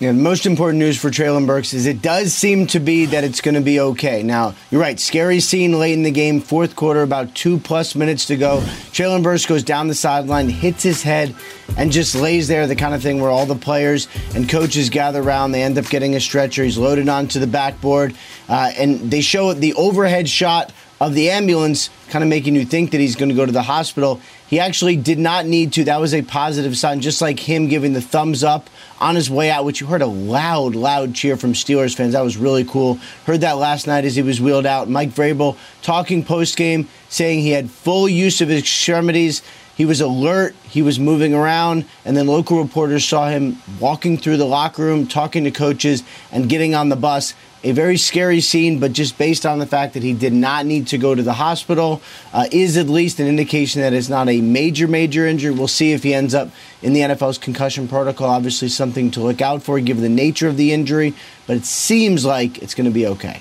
Yeah, 0.00 0.12
the 0.12 0.18
most 0.18 0.46
important 0.46 0.78
news 0.78 0.98
for 0.98 1.10
Treylon 1.10 1.46
Burks 1.46 1.74
is 1.74 1.84
it 1.84 2.00
does 2.00 2.32
seem 2.32 2.66
to 2.68 2.80
be 2.80 3.04
that 3.04 3.22
it's 3.22 3.42
going 3.42 3.54
to 3.54 3.60
be 3.60 3.80
okay. 3.80 4.22
Now, 4.22 4.54
you're 4.70 4.80
right. 4.80 4.98
Scary 4.98 5.40
scene 5.40 5.78
late 5.78 5.92
in 5.92 6.04
the 6.04 6.10
game, 6.10 6.40
fourth 6.40 6.74
quarter, 6.74 7.02
about 7.02 7.34
two 7.34 7.58
plus 7.58 7.94
minutes 7.94 8.24
to 8.28 8.38
go. 8.38 8.60
Treylon 8.92 9.22
Burks 9.22 9.44
goes 9.44 9.62
down 9.62 9.88
the 9.88 9.94
sideline, 9.94 10.48
hits 10.48 10.82
his 10.82 11.02
head, 11.02 11.36
and 11.76 11.92
just 11.92 12.14
lays 12.14 12.48
there. 12.48 12.66
The 12.66 12.76
kind 12.76 12.94
of 12.94 13.02
thing 13.02 13.20
where 13.20 13.30
all 13.30 13.44
the 13.44 13.54
players 13.54 14.08
and 14.34 14.48
coaches 14.48 14.88
gather 14.88 15.20
around. 15.20 15.52
They 15.52 15.62
end 15.62 15.76
up 15.76 15.90
getting 15.90 16.14
a 16.14 16.20
stretcher. 16.20 16.64
He's 16.64 16.78
loaded 16.78 17.10
onto 17.10 17.38
the 17.38 17.46
backboard, 17.46 18.14
uh, 18.48 18.72
and 18.78 19.10
they 19.10 19.20
show 19.20 19.52
the 19.52 19.74
overhead 19.74 20.30
shot 20.30 20.72
of 20.98 21.12
the 21.12 21.28
ambulance, 21.28 21.90
kind 22.08 22.22
of 22.22 22.30
making 22.30 22.54
you 22.54 22.64
think 22.64 22.92
that 22.92 23.00
he's 23.00 23.16
going 23.16 23.28
to 23.28 23.34
go 23.34 23.44
to 23.44 23.52
the 23.52 23.62
hospital. 23.62 24.20
He 24.50 24.58
actually 24.58 24.96
did 24.96 25.20
not 25.20 25.46
need 25.46 25.72
to. 25.74 25.84
That 25.84 26.00
was 26.00 26.12
a 26.12 26.22
positive 26.22 26.76
sign, 26.76 27.00
just 27.00 27.22
like 27.22 27.38
him 27.38 27.68
giving 27.68 27.92
the 27.92 28.00
thumbs 28.00 28.42
up 28.42 28.68
on 29.00 29.14
his 29.14 29.30
way 29.30 29.48
out, 29.48 29.64
which 29.64 29.80
you 29.80 29.86
heard 29.86 30.02
a 30.02 30.06
loud, 30.06 30.74
loud 30.74 31.14
cheer 31.14 31.36
from 31.36 31.52
Steelers 31.52 31.94
fans. 31.94 32.14
That 32.14 32.24
was 32.24 32.36
really 32.36 32.64
cool. 32.64 32.98
Heard 33.26 33.42
that 33.42 33.58
last 33.58 33.86
night 33.86 34.04
as 34.04 34.16
he 34.16 34.22
was 34.22 34.40
wheeled 34.40 34.66
out. 34.66 34.90
Mike 34.90 35.10
Vrabel 35.10 35.56
talking 35.82 36.24
post 36.24 36.56
game, 36.56 36.88
saying 37.08 37.42
he 37.42 37.50
had 37.50 37.70
full 37.70 38.08
use 38.08 38.40
of 38.40 38.48
his 38.48 38.58
extremities. 38.58 39.42
He 39.80 39.86
was 39.86 40.02
alert, 40.02 40.54
he 40.68 40.82
was 40.82 41.00
moving 41.00 41.32
around, 41.32 41.86
and 42.04 42.14
then 42.14 42.26
local 42.26 42.62
reporters 42.62 43.02
saw 43.02 43.30
him 43.30 43.62
walking 43.80 44.18
through 44.18 44.36
the 44.36 44.44
locker 44.44 44.82
room, 44.82 45.06
talking 45.06 45.44
to 45.44 45.50
coaches, 45.50 46.02
and 46.30 46.50
getting 46.50 46.74
on 46.74 46.90
the 46.90 46.96
bus. 46.96 47.32
A 47.64 47.72
very 47.72 47.96
scary 47.96 48.42
scene, 48.42 48.78
but 48.78 48.92
just 48.92 49.16
based 49.16 49.46
on 49.46 49.58
the 49.58 49.64
fact 49.64 49.94
that 49.94 50.02
he 50.02 50.12
did 50.12 50.34
not 50.34 50.66
need 50.66 50.88
to 50.88 50.98
go 50.98 51.14
to 51.14 51.22
the 51.22 51.32
hospital, 51.32 52.02
uh, 52.34 52.44
is 52.52 52.76
at 52.76 52.90
least 52.90 53.20
an 53.20 53.26
indication 53.26 53.80
that 53.80 53.94
it's 53.94 54.10
not 54.10 54.28
a 54.28 54.42
major, 54.42 54.86
major 54.86 55.26
injury. 55.26 55.50
We'll 55.50 55.66
see 55.66 55.92
if 55.92 56.02
he 56.02 56.12
ends 56.12 56.34
up 56.34 56.50
in 56.82 56.92
the 56.92 57.00
NFL's 57.00 57.38
concussion 57.38 57.88
protocol. 57.88 58.28
Obviously, 58.28 58.68
something 58.68 59.10
to 59.12 59.20
look 59.20 59.40
out 59.40 59.62
for 59.62 59.80
given 59.80 60.02
the 60.02 60.10
nature 60.10 60.46
of 60.48 60.58
the 60.58 60.74
injury, 60.74 61.14
but 61.46 61.56
it 61.56 61.64
seems 61.64 62.26
like 62.26 62.58
it's 62.58 62.74
going 62.74 62.84
to 62.84 62.92
be 62.92 63.06
okay. 63.06 63.40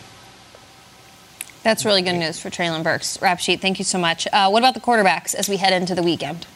That's 1.64 1.84
really 1.84 2.02
good 2.02 2.14
news 2.14 2.40
for 2.40 2.50
Treylon 2.50 2.84
Burks. 2.84 3.22
Rap 3.22 3.40
sheet, 3.40 3.60
thank 3.60 3.80
you 3.80 3.86
so 3.86 4.00
much. 4.00 4.28
Uh, 4.32 4.50
what 4.50 4.60
about 4.60 4.76
the 4.76 4.80
quarterbacks 4.80 5.36
as 5.36 5.50
we 5.50 5.58
head 5.58 5.74
into 5.74 5.94
the 5.94 6.04
weekend? 6.04 6.48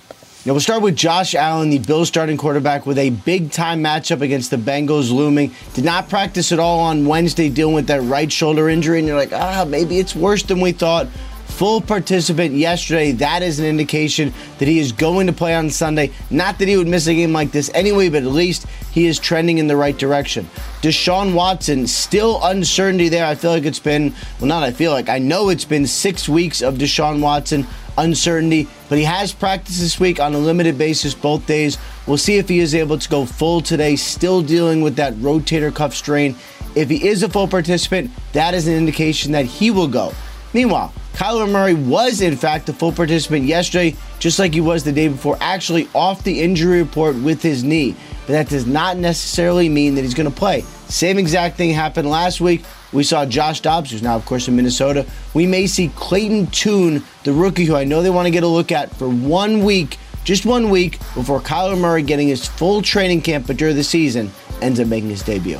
Yeah, 0.46 0.52
we'll 0.52 0.62
start 0.62 0.82
with 0.82 0.96
Josh 0.96 1.36
Allen, 1.36 1.70
the 1.70 1.80
Bills 1.80 2.10
starting 2.10 2.36
quarterback, 2.36 2.86
with 2.86 2.98
a 2.98 3.12
big 3.12 3.52
time 3.52 3.82
matchup 3.82 4.22
against 4.22 4.52
the 4.52 4.58
Bengals 4.58 5.10
looming. 5.12 5.54
Did 5.74 5.86
not 5.86 6.10
practice 6.10 6.52
at 6.52 6.60
all 6.60 6.80
on 6.80 7.06
Wednesday, 7.06 7.50
dealing 7.50 7.76
with 7.76 7.88
that 7.88 8.02
right 8.02 8.30
shoulder 8.30 8.68
injury, 8.68 9.00
and 9.00 9.08
you're 9.08 9.18
like, 9.18 9.32
ah, 9.32 9.66
maybe 9.66 10.00
it's 10.00 10.16
worse 10.16 10.44
than 10.44 10.60
we 10.60 10.74
thought. 10.74 11.08
Full 11.46 11.82
participant 11.82 12.56
yesterday. 12.56 13.12
That 13.12 13.44
is 13.44 13.60
an 13.60 13.66
indication 13.66 14.34
that 14.58 14.68
he 14.68 14.80
is 14.80 14.92
going 14.92 15.28
to 15.28 15.34
play 15.34 15.54
on 15.54 15.70
Sunday. 15.70 16.12
Not 16.32 16.58
that 16.60 16.68
he 16.68 16.78
would 16.78 16.88
miss 16.88 17.08
a 17.08 17.14
game 17.14 17.32
like 17.32 17.52
this 17.52 17.70
anyway, 17.74 18.10
but 18.10 18.24
at 18.24 18.30
least 18.30 18.66
he 18.92 19.06
is 19.06 19.20
trending 19.20 19.60
in 19.60 19.68
the 19.68 19.76
right 19.76 19.98
direction. 19.98 20.50
Deshaun 20.82 21.34
Watson, 21.34 21.86
still 21.86 22.40
uncertainty 22.44 23.10
there. 23.10 23.26
I 23.26 23.36
feel 23.36 23.52
like 23.52 23.66
it's 23.66 23.80
been, 23.80 24.14
well, 24.40 24.48
not 24.48 24.64
I 24.64 24.72
feel 24.72 24.92
like, 24.92 25.10
I 25.10 25.20
know 25.20 25.50
it's 25.50 25.66
been 25.66 25.86
six 25.86 26.28
weeks 26.28 26.62
of 26.62 26.76
Deshaun 26.76 27.22
Watson 27.22 27.68
uncertainty, 27.98 28.68
but 28.90 28.98
he 28.98 29.04
has 29.04 29.34
practiced 29.34 29.80
this 29.80 30.00
week 30.00 30.20
on 30.20 30.34
a 30.34 30.38
limited 30.38 30.78
basis 30.78 31.14
both 31.14 31.46
days. 31.46 31.78
We'll 32.08 32.18
see 32.18 32.38
if 32.38 32.50
he 32.50 32.60
is 32.60 32.76
able 32.76 32.98
to 32.98 33.10
go 33.10 33.26
full 33.26 33.62
today, 33.62 33.96
still 33.96 34.42
dealing 34.42 34.82
with 34.82 34.96
that 34.96 35.14
rotator 35.16 35.74
cuff 35.74 35.94
strain. 35.94 36.36
If 36.76 36.90
he 36.90 37.08
is 37.08 37.22
a 37.22 37.30
full 37.30 37.48
participant, 37.48 38.12
that 38.34 38.54
is 38.54 38.68
an 38.68 38.74
indication 38.74 39.32
that 39.34 39.46
he 39.46 39.70
will 39.70 39.88
go. 39.88 40.14
Meanwhile, 40.54 40.94
Kyler 41.14 41.50
Murray 41.50 41.74
was 41.74 42.22
in 42.22 42.36
fact 42.36 42.70
a 42.70 42.74
full 42.74 42.92
participant 42.92 43.46
yesterday, 43.46 43.96
just 44.20 44.40
like 44.40 44.54
he 44.54 44.62
was 44.62 44.84
the 44.84 44.92
day 44.92 45.08
before, 45.08 45.38
actually 45.42 45.88
off 45.94 46.24
the 46.24 46.42
injury 46.42 46.80
report 46.82 47.16
with 47.16 47.42
his 47.42 47.64
knee. 47.64 47.96
But 48.26 48.34
that 48.34 48.50
does 48.50 48.66
not 48.66 48.98
necessarily 48.98 49.70
mean 49.70 49.96
that 49.96 50.02
he's 50.02 50.14
going 50.14 50.30
to 50.30 50.36
play. 50.36 50.62
Same 50.88 51.18
exact 51.18 51.58
thing 51.58 51.72
happened 51.72 52.10
last 52.10 52.40
week. 52.40 52.64
We 52.92 53.04
saw 53.04 53.26
Josh 53.26 53.62
Dobbs, 53.62 53.92
who's 53.92 54.04
now, 54.04 54.16
of 54.16 54.26
course, 54.26 54.48
in 54.48 54.56
Minnesota. 54.56 55.06
We 55.34 55.48
may 55.48 55.68
see 55.68 55.90
Clayton 55.96 56.48
Tune, 56.48 57.04
the 57.24 57.34
rookie, 57.34 57.66
who 57.66 57.76
I 57.76 57.84
know 57.84 58.02
they 58.02 58.10
want 58.10 58.28
to 58.28 58.32
get 58.32 58.44
a 58.44 58.48
look 58.48 58.72
at 58.72 58.96
for 58.96 59.10
one 59.10 59.64
week, 59.64 59.98
just 60.24 60.46
one 60.46 60.70
week, 60.70 61.00
before 61.16 61.42
Kyler 61.42 61.78
Murray 61.78 62.04
getting 62.04 62.28
his 62.28 62.48
full 62.48 62.82
training 62.82 63.22
camp 63.22 63.48
but 63.48 63.58
during 63.58 63.76
the 63.76 63.84
season 63.84 64.32
ends 64.62 64.80
up 64.80 64.88
making 64.88 65.10
his 65.10 65.24
debut. 65.24 65.60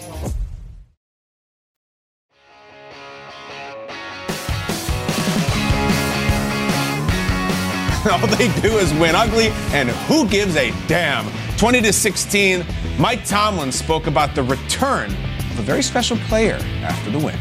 All 8.11 8.25
they 8.25 8.47
do 8.61 8.77
is 8.79 8.91
win 8.95 9.13
ugly, 9.13 9.49
and 9.73 9.89
who 9.89 10.27
gives 10.27 10.55
a 10.55 10.71
damn? 10.87 11.31
20 11.57 11.81
to 11.81 11.93
16, 11.93 12.65
Mike 12.97 13.23
Tomlin 13.25 13.71
spoke 13.71 14.07
about 14.07 14.33
the 14.33 14.41
return 14.41 15.11
of 15.11 15.59
a 15.59 15.61
very 15.61 15.83
special 15.83 16.17
player 16.17 16.55
after 16.81 17.11
the 17.11 17.19
win. 17.19 17.37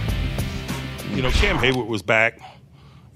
You 1.15 1.23
know, 1.23 1.31
Cam 1.31 1.57
Heyward 1.57 1.87
was 1.87 2.03
back, 2.03 2.39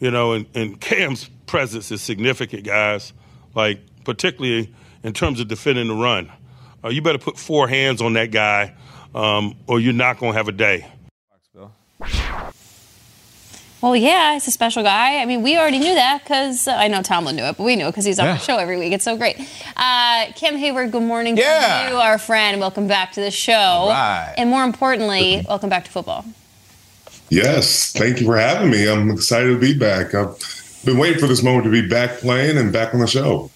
you 0.00 0.10
know, 0.10 0.32
and, 0.32 0.46
and 0.54 0.80
Cam's 0.80 1.28
presence 1.44 1.90
is 1.90 2.00
significant, 2.00 2.64
guys, 2.64 3.12
like 3.54 3.80
particularly 4.04 4.74
in 5.02 5.12
terms 5.12 5.38
of 5.38 5.46
defending 5.46 5.88
the 5.88 5.94
run. 5.94 6.32
Uh, 6.82 6.88
you 6.88 7.02
better 7.02 7.18
put 7.18 7.36
four 7.38 7.68
hands 7.68 8.00
on 8.00 8.14
that 8.14 8.30
guy, 8.30 8.74
um, 9.14 9.54
or 9.66 9.80
you're 9.80 9.92
not 9.92 10.18
going 10.18 10.32
to 10.32 10.38
have 10.38 10.48
a 10.48 10.52
day. 10.52 10.90
Well, 13.84 13.94
yeah, 13.94 14.32
he's 14.32 14.48
a 14.48 14.50
special 14.50 14.82
guy. 14.82 15.18
I 15.20 15.26
mean, 15.26 15.42
we 15.42 15.58
already 15.58 15.78
knew 15.78 15.94
that 15.94 16.22
because 16.24 16.66
uh, 16.66 16.70
I 16.72 16.88
know 16.88 17.02
Tomlin 17.02 17.36
knew 17.36 17.42
it, 17.44 17.58
but 17.58 17.64
we 17.64 17.76
knew 17.76 17.84
it 17.84 17.90
because 17.90 18.06
he's 18.06 18.18
on 18.18 18.24
Yeah. 18.24 18.32
our 18.32 18.38
show 18.38 18.56
every 18.56 18.78
week. 18.78 18.94
It's 18.94 19.04
so 19.04 19.14
great. 19.18 19.38
Uh, 19.76 20.32
Cam 20.36 20.56
Heyward, 20.56 20.90
good 20.90 21.02
morning 21.02 21.36
Yeah. 21.36 21.88
to 21.88 21.92
you, 21.92 22.00
our 22.00 22.16
friend. 22.16 22.58
Welcome 22.62 22.86
back 22.86 23.12
to 23.12 23.20
the 23.20 23.30
show. 23.30 23.88
right. 23.90 24.32
And 24.38 24.48
more 24.48 24.64
importantly, 24.64 25.44
welcome 25.46 25.68
back 25.68 25.84
to 25.84 25.90
football. 25.90 26.24
Yes, 27.28 27.92
thank 27.92 28.20
you 28.20 28.26
for 28.26 28.38
having 28.38 28.70
me. 28.70 28.88
I'm 28.88 29.10
excited 29.10 29.48
to 29.52 29.58
be 29.58 29.76
back. 29.78 30.14
I've 30.14 30.38
been 30.86 30.96
waiting 30.96 31.18
for 31.20 31.26
this 31.26 31.42
moment 31.42 31.64
to 31.64 31.70
be 31.70 31.86
back 31.86 32.20
playing 32.20 32.56
and 32.56 32.72
back 32.72 32.94
on 32.94 33.00
the 33.00 33.06
show. 33.06 33.50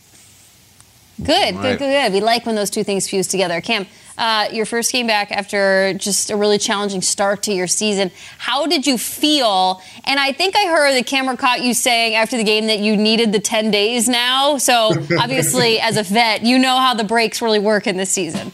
Good, 1.23 1.55
Right. 1.57 1.63
good, 1.63 1.79
good, 1.79 2.03
good. 2.03 2.13
We 2.13 2.21
like 2.21 2.45
when 2.45 2.55
those 2.55 2.69
two 2.69 2.85
things 2.85 3.09
fuse 3.09 3.29
together. 3.29 3.63
Cam, 3.63 3.87
uh, 4.19 4.49
your 4.53 4.67
first 4.67 4.93
game 4.93 5.07
back 5.07 5.31
after 5.31 5.95
just 5.95 6.29
a 6.29 6.37
really 6.37 6.59
challenging 6.59 7.01
start 7.01 7.43
to 7.45 7.53
your 7.53 7.69
season. 7.69 8.11
How 8.37 8.67
did 8.67 8.87
you 8.87 8.99
feel? 8.99 9.81
And 10.05 10.19
I 10.19 10.33
think 10.33 10.57
I 10.57 10.67
heard 10.67 10.97
the 10.97 11.05
camera 11.05 11.37
caught 11.37 11.63
you 11.63 11.73
saying 11.73 12.17
after 12.17 12.37
the 12.37 12.45
game 12.45 12.67
that 12.67 12.81
you 12.81 12.97
needed 12.97 13.33
the 13.33 13.39
10 13.39 13.71
days 13.71 14.09
now. 14.09 14.59
So 14.59 14.91
obviously, 15.19 15.79
as 15.79 15.97
a 15.97 16.03
vet, 16.03 16.43
you 16.43 16.59
know 16.59 16.77
how 16.77 16.95
the 16.95 17.05
breaks 17.05 17.41
really 17.41 17.61
work 17.61 17.87
in 17.87 17.97
this 17.97 18.11
season. 18.11 18.53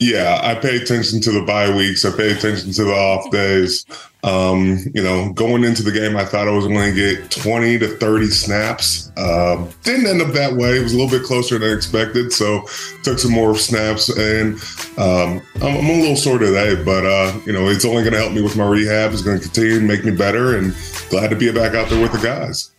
Yeah, 0.00 0.40
I 0.42 0.54
pay 0.54 0.76
attention 0.76 1.20
to 1.20 1.30
the 1.30 1.42
bye 1.42 1.74
weeks. 1.74 2.04
I 2.04 2.16
pay 2.16 2.32
attention 2.32 2.72
to 2.72 2.84
the 2.84 2.92
off 2.92 3.30
days. 3.30 3.86
Um, 4.24 4.78
you 4.94 5.02
know, 5.02 5.32
going 5.34 5.64
into 5.64 5.82
the 5.82 5.92
game, 5.92 6.16
I 6.16 6.24
thought 6.24 6.48
I 6.48 6.50
was 6.50 6.66
going 6.66 6.94
to 6.94 6.96
get 6.96 7.30
20 7.30 7.78
to 7.80 7.88
30 7.88 8.26
snaps. 8.28 9.12
Um, 9.18 9.68
didn't 9.82 10.06
end 10.06 10.22
up 10.22 10.32
that 10.32 10.54
way. 10.54 10.78
It 10.78 10.82
was 10.82 10.94
a 10.94 10.96
little 10.96 11.10
bit 11.10 11.26
closer 11.26 11.58
than 11.58 11.68
I 11.68 11.74
expected. 11.74 12.32
So 12.32 12.66
took 13.02 13.18
some 13.18 13.32
more 13.32 13.54
snaps, 13.54 14.08
and 14.08 14.54
um, 14.96 15.42
I'm, 15.56 15.76
I'm, 15.76 15.90
a 15.90 16.00
little 16.00 16.16
sore 16.16 16.38
today. 16.38 16.82
But 16.82 17.04
uh, 17.04 17.38
you 17.44 17.52
know, 17.52 17.68
it's 17.68 17.84
only 17.84 18.02
going 18.02 18.14
to 18.14 18.18
help 18.18 18.32
me 18.32 18.40
with 18.40 18.56
my 18.56 18.66
rehab. 18.66 19.12
It's 19.12 19.20
going 19.20 19.38
to 19.38 19.44
continue 19.44 19.78
to 19.78 19.84
make 19.84 20.06
me 20.06 20.12
better, 20.12 20.56
and 20.56 20.74
glad 21.10 21.28
to 21.28 21.36
be 21.36 21.52
back 21.52 21.74
out 21.74 21.90
there 21.90 22.00
with 22.00 22.12
the 22.12 22.18
guys. 22.18 22.70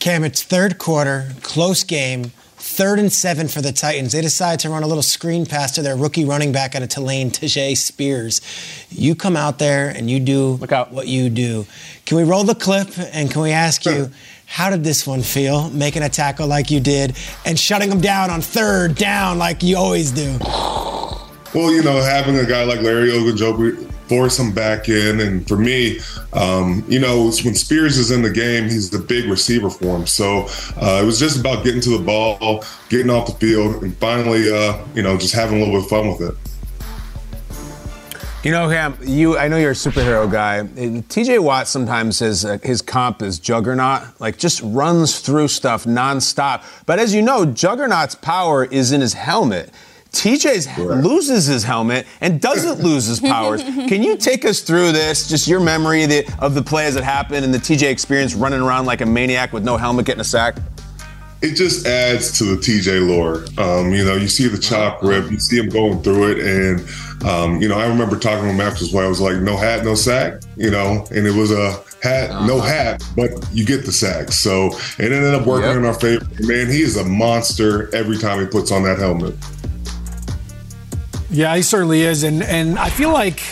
Cam, 0.00 0.24
it's 0.24 0.42
third 0.42 0.78
quarter, 0.78 1.30
close 1.42 1.84
game. 1.84 2.32
Third 2.74 2.98
and 2.98 3.12
seven 3.12 3.46
for 3.46 3.60
the 3.60 3.70
Titans. 3.70 4.10
They 4.10 4.20
decide 4.20 4.58
to 4.60 4.68
run 4.68 4.82
a 4.82 4.88
little 4.88 5.00
screen 5.04 5.46
pass 5.46 5.70
to 5.76 5.82
their 5.82 5.94
rookie 5.96 6.24
running 6.24 6.50
back 6.50 6.74
out 6.74 6.82
of 6.82 6.88
Tulane, 6.88 7.30
Tyjae 7.30 7.76
Spears. 7.76 8.40
You 8.90 9.14
come 9.14 9.36
out 9.36 9.60
there 9.60 9.90
and 9.90 10.10
you 10.10 10.18
do 10.18 10.54
Look 10.54 10.72
out. 10.72 10.90
what 10.90 11.06
you 11.06 11.30
do. 11.30 11.66
Can 12.04 12.16
we 12.16 12.24
roll 12.24 12.42
the 12.42 12.56
clip 12.56 12.88
and 13.12 13.30
can 13.30 13.42
we 13.42 13.52
ask 13.52 13.86
you, 13.86 14.10
how 14.46 14.70
did 14.70 14.82
this 14.82 15.06
one 15.06 15.22
feel, 15.22 15.70
making 15.70 16.02
a 16.02 16.08
tackle 16.08 16.48
like 16.48 16.68
you 16.72 16.80
did 16.80 17.16
and 17.46 17.56
shutting 17.56 17.90
them 17.90 18.00
down 18.00 18.28
on 18.28 18.40
third 18.40 18.96
down 18.96 19.38
like 19.38 19.62
you 19.62 19.76
always 19.76 20.10
do? 20.10 20.36
Well, 21.54 21.70
you 21.70 21.84
know, 21.84 22.02
having 22.02 22.36
a 22.38 22.44
guy 22.44 22.64
like 22.64 22.80
Larry 22.82 23.10
Ogunjobi 23.10 23.88
force 24.08 24.38
him 24.38 24.52
back 24.52 24.88
in. 24.88 25.20
And 25.20 25.46
for 25.46 25.56
me, 25.56 26.00
um, 26.32 26.84
you 26.88 26.98
know, 26.98 27.30
when 27.44 27.54
Spears 27.54 27.98
is 27.98 28.10
in 28.10 28.22
the 28.22 28.30
game, 28.30 28.64
he's 28.64 28.90
the 28.90 28.98
big 28.98 29.26
receiver 29.26 29.70
for 29.70 29.96
him. 29.96 30.06
So 30.06 30.46
uh, 30.80 31.00
it 31.02 31.06
was 31.06 31.18
just 31.18 31.38
about 31.38 31.64
getting 31.64 31.80
to 31.82 31.96
the 31.98 32.04
ball, 32.04 32.64
getting 32.88 33.10
off 33.10 33.26
the 33.26 33.34
field, 33.34 33.82
and 33.82 33.96
finally, 33.98 34.52
uh, 34.52 34.84
you 34.94 35.02
know, 35.02 35.16
just 35.16 35.34
having 35.34 35.56
a 35.56 35.64
little 35.64 35.74
bit 35.74 35.84
of 35.84 35.90
fun 35.90 36.08
with 36.08 36.20
it. 36.20 36.36
You 38.44 38.50
know, 38.50 38.68
Cam, 38.68 38.98
you 39.00 39.38
I 39.38 39.48
know 39.48 39.56
you're 39.56 39.70
a 39.70 39.74
superhero 39.74 40.30
guy. 40.30 40.60
TJ 40.64 41.42
Watt 41.42 41.66
sometimes 41.66 42.18
says 42.18 42.44
uh, 42.44 42.58
his 42.62 42.82
comp 42.82 43.22
is 43.22 43.38
Juggernaut, 43.38 44.02
like 44.20 44.36
just 44.36 44.60
runs 44.62 45.20
through 45.20 45.48
stuff 45.48 45.84
nonstop. 45.84 46.62
But 46.84 46.98
as 46.98 47.14
you 47.14 47.22
know, 47.22 47.46
Juggernaut's 47.46 48.14
power 48.14 48.66
is 48.66 48.92
in 48.92 49.00
his 49.00 49.14
helmet. 49.14 49.70
TJ's 50.14 50.66
loses 50.78 51.46
his 51.46 51.64
helmet 51.64 52.06
and 52.20 52.40
doesn't 52.40 52.80
lose 52.80 53.04
his 53.06 53.20
powers. 53.20 53.62
Can 53.64 54.02
you 54.02 54.16
take 54.16 54.44
us 54.44 54.60
through 54.60 54.92
this? 54.92 55.28
Just 55.28 55.48
your 55.48 55.60
memory 55.60 56.04
of 56.04 56.10
the, 56.10 56.34
of 56.38 56.54
the 56.54 56.62
plays 56.62 56.94
that 56.94 57.04
happened 57.04 57.44
and 57.44 57.52
the 57.52 57.58
TJ 57.58 57.90
experience 57.90 58.34
running 58.34 58.60
around 58.60 58.86
like 58.86 59.00
a 59.00 59.06
maniac 59.06 59.52
with 59.52 59.64
no 59.64 59.76
helmet 59.76 60.06
getting 60.06 60.20
a 60.20 60.24
sack? 60.24 60.56
It 61.42 61.56
just 61.56 61.86
adds 61.86 62.38
to 62.38 62.44
the 62.44 62.56
TJ 62.56 63.06
lore. 63.06 63.44
Um, 63.62 63.92
you 63.92 64.02
know, 64.02 64.14
you 64.14 64.28
see 64.28 64.48
the 64.48 64.56
chop 64.56 65.02
rip, 65.02 65.30
you 65.30 65.38
see 65.38 65.58
him 65.58 65.68
going 65.68 66.02
through 66.02 66.30
it, 66.30 66.38
and 66.38 66.88
um, 67.28 67.60
you 67.60 67.68
know, 67.68 67.78
I 67.78 67.86
remember 67.86 68.18
talking 68.18 68.44
to 68.44 68.50
him 68.50 68.60
after 68.62 68.86
where 68.86 69.04
I 69.04 69.08
was 69.08 69.20
like, 69.20 69.36
"No 69.36 69.56
hat, 69.56 69.84
no 69.84 69.94
sack," 69.94 70.40
you 70.56 70.70
know, 70.70 71.06
and 71.10 71.26
it 71.26 71.34
was 71.34 71.50
a 71.50 71.82
hat, 72.02 72.30
no 72.46 72.58
uh-huh. 72.58 72.66
hat, 72.66 73.02
but 73.14 73.30
you 73.52 73.66
get 73.66 73.84
the 73.84 73.92
sack. 73.92 74.32
So 74.32 74.68
it 74.98 75.12
ended 75.12 75.34
up 75.34 75.46
working 75.46 75.68
yep. 75.68 75.76
in 75.76 75.84
our 75.84 75.94
favor. 75.94 76.24
Man, 76.40 76.70
he 76.70 76.80
is 76.80 76.96
a 76.96 77.04
monster 77.04 77.94
every 77.94 78.16
time 78.16 78.40
he 78.40 78.46
puts 78.46 78.72
on 78.72 78.82
that 78.84 78.98
helmet. 78.98 79.34
Yeah, 81.34 81.56
he 81.56 81.62
certainly 81.62 82.02
is, 82.02 82.22
and 82.22 82.42
and 82.42 82.78
I 82.78 82.90
feel 82.90 83.12
like 83.12 83.42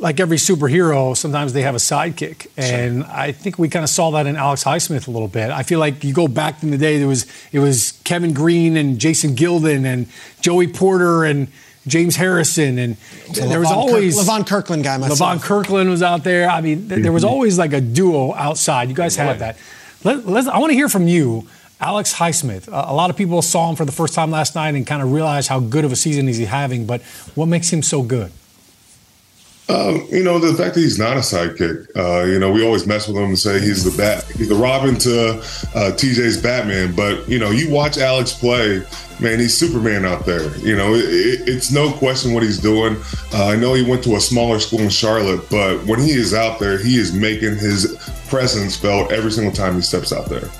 like 0.00 0.18
every 0.18 0.38
superhero, 0.38 1.16
sometimes 1.16 1.52
they 1.52 1.62
have 1.62 1.74
a 1.74 1.78
sidekick, 1.78 2.48
and 2.56 3.04
sure. 3.04 3.12
I 3.12 3.32
think 3.32 3.58
we 3.58 3.68
kind 3.68 3.84
of 3.84 3.90
saw 3.90 4.10
that 4.12 4.26
in 4.26 4.34
Alex 4.34 4.64
Highsmith 4.64 5.06
a 5.06 5.10
little 5.10 5.28
bit. 5.28 5.50
I 5.50 5.62
feel 5.62 5.78
like 5.78 6.02
you 6.02 6.12
go 6.12 6.26
back 6.26 6.62
in 6.62 6.70
the 6.70 6.78
day, 6.78 6.98
there 6.98 7.06
was 7.06 7.26
it 7.52 7.60
was 7.60 7.92
Kevin 8.04 8.32
Greene 8.32 8.76
and 8.76 8.98
Jason 8.98 9.36
Gildon 9.36 9.84
and 9.84 10.06
Joey 10.40 10.66
Porter 10.66 11.24
and 11.24 11.48
James 11.86 12.16
Harrison, 12.16 12.78
and 12.78 12.96
so 13.32 13.46
there 13.46 13.60
was 13.60 13.70
always 13.70 14.16
Kirk, 14.16 14.26
Levon 14.26 14.46
Kirkland 14.46 14.84
guy. 14.84 14.96
Myself. 14.96 15.20
Levon 15.20 15.42
Kirkland 15.42 15.88
was 15.88 16.02
out 16.02 16.24
there. 16.24 16.50
I 16.50 16.60
mean, 16.60 16.88
th- 16.88 17.02
there 17.02 17.12
was 17.12 17.22
mm-hmm. 17.22 17.32
always 17.32 17.58
like 17.58 17.72
a 17.72 17.80
duo 17.80 18.34
outside. 18.34 18.88
You 18.88 18.94
guys 18.94 19.14
had 19.14 19.38
that. 19.38 19.56
Let, 20.02 20.48
I 20.48 20.58
want 20.58 20.70
to 20.70 20.74
hear 20.76 20.88
from 20.88 21.06
you. 21.06 21.46
Alex 21.80 22.14
Highsmith, 22.14 22.68
a 22.68 22.92
lot 22.92 23.08
of 23.08 23.16
people 23.16 23.40
saw 23.40 23.70
him 23.70 23.76
for 23.76 23.86
the 23.86 23.92
first 23.92 24.14
time 24.14 24.30
last 24.30 24.54
night 24.54 24.74
and 24.74 24.86
kind 24.86 25.02
of 25.02 25.12
realized 25.12 25.48
how 25.48 25.60
good 25.60 25.84
of 25.84 25.92
a 25.92 25.96
season 25.96 26.26
he's 26.26 26.38
having, 26.46 26.84
but 26.84 27.00
what 27.34 27.46
makes 27.46 27.72
him 27.72 27.82
so 27.82 28.02
good? 28.02 28.30
Um, 29.70 30.06
you 30.10 30.24
know, 30.24 30.38
the 30.40 30.52
fact 30.54 30.74
that 30.74 30.80
he's 30.80 30.98
not 30.98 31.16
a 31.16 31.20
sidekick. 31.20 31.86
Uh, 31.94 32.26
you 32.26 32.40
know, 32.40 32.50
we 32.50 32.64
always 32.66 32.86
mess 32.86 33.06
with 33.06 33.16
him 33.16 33.24
and 33.24 33.38
say 33.38 33.60
he's 33.60 33.84
the 33.84 33.96
bat, 33.96 34.24
he's 34.36 34.48
the 34.48 34.54
Robin 34.56 34.96
to 34.98 35.38
uh, 35.38 35.92
TJ's 35.94 36.42
Batman. 36.42 36.94
But 36.94 37.28
you 37.28 37.38
know, 37.38 37.50
you 37.50 37.70
watch 37.70 37.96
Alex 37.96 38.32
play, 38.32 38.82
man, 39.20 39.38
he's 39.38 39.56
Superman 39.56 40.04
out 40.04 40.26
there. 40.26 40.56
You 40.58 40.76
know, 40.76 40.94
it, 40.94 41.04
it, 41.04 41.48
it's 41.48 41.70
no 41.70 41.92
question 41.92 42.34
what 42.34 42.42
he's 42.42 42.58
doing. 42.58 42.96
Uh, 43.32 43.46
I 43.46 43.56
know 43.56 43.74
he 43.74 43.88
went 43.88 44.02
to 44.04 44.16
a 44.16 44.20
smaller 44.20 44.58
school 44.58 44.80
in 44.80 44.90
Charlotte, 44.90 45.48
but 45.48 45.84
when 45.86 46.00
he 46.00 46.10
is 46.10 46.34
out 46.34 46.58
there, 46.58 46.76
he 46.76 46.96
is 46.96 47.12
making 47.12 47.56
his 47.56 47.96
presence 48.28 48.76
felt 48.76 49.12
every 49.12 49.30
single 49.30 49.52
time 49.52 49.76
he 49.76 49.82
steps 49.82 50.12
out 50.12 50.26
there. 50.26 50.50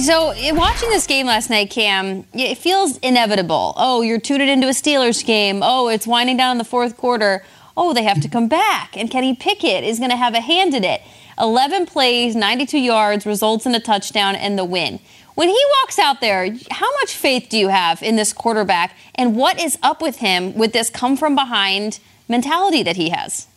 So, 0.00 0.32
watching 0.54 0.90
this 0.90 1.08
game 1.08 1.26
last 1.26 1.50
night, 1.50 1.70
Cam, 1.70 2.24
it 2.32 2.56
feels 2.56 2.98
inevitable. 2.98 3.74
Oh, 3.76 4.02
you're 4.02 4.20
tuned 4.20 4.42
into 4.42 4.68
a 4.68 4.70
Steelers 4.70 5.26
game. 5.26 5.60
Oh, 5.60 5.88
it's 5.88 6.06
winding 6.06 6.36
down 6.36 6.52
in 6.52 6.58
the 6.58 6.64
fourth 6.64 6.96
quarter. 6.96 7.44
Oh, 7.76 7.92
they 7.92 8.04
have 8.04 8.20
to 8.20 8.28
come 8.28 8.46
back. 8.46 8.96
And 8.96 9.10
Kenny 9.10 9.34
Pickett 9.34 9.82
is 9.82 9.98
going 9.98 10.10
to 10.10 10.16
have 10.16 10.34
a 10.34 10.40
hand 10.40 10.74
in 10.74 10.84
it. 10.84 11.02
11 11.40 11.86
plays, 11.86 12.36
92 12.36 12.78
yards, 12.78 13.26
results 13.26 13.66
in 13.66 13.74
a 13.74 13.80
touchdown 13.80 14.36
and 14.36 14.56
the 14.56 14.64
win. 14.64 15.00
When 15.34 15.48
he 15.48 15.64
walks 15.82 15.98
out 15.98 16.20
there, 16.20 16.48
how 16.70 16.92
much 17.00 17.14
faith 17.14 17.48
do 17.50 17.58
you 17.58 17.68
have 17.68 18.00
in 18.00 18.14
this 18.14 18.32
quarterback? 18.32 18.96
And 19.16 19.34
what 19.34 19.60
is 19.60 19.78
up 19.82 20.00
with 20.00 20.18
him 20.18 20.54
with 20.54 20.72
this 20.72 20.90
come 20.90 21.16
from 21.16 21.34
behind 21.34 21.98
mentality 22.28 22.84
that 22.84 22.96
he 22.96 23.08
has? 23.10 23.47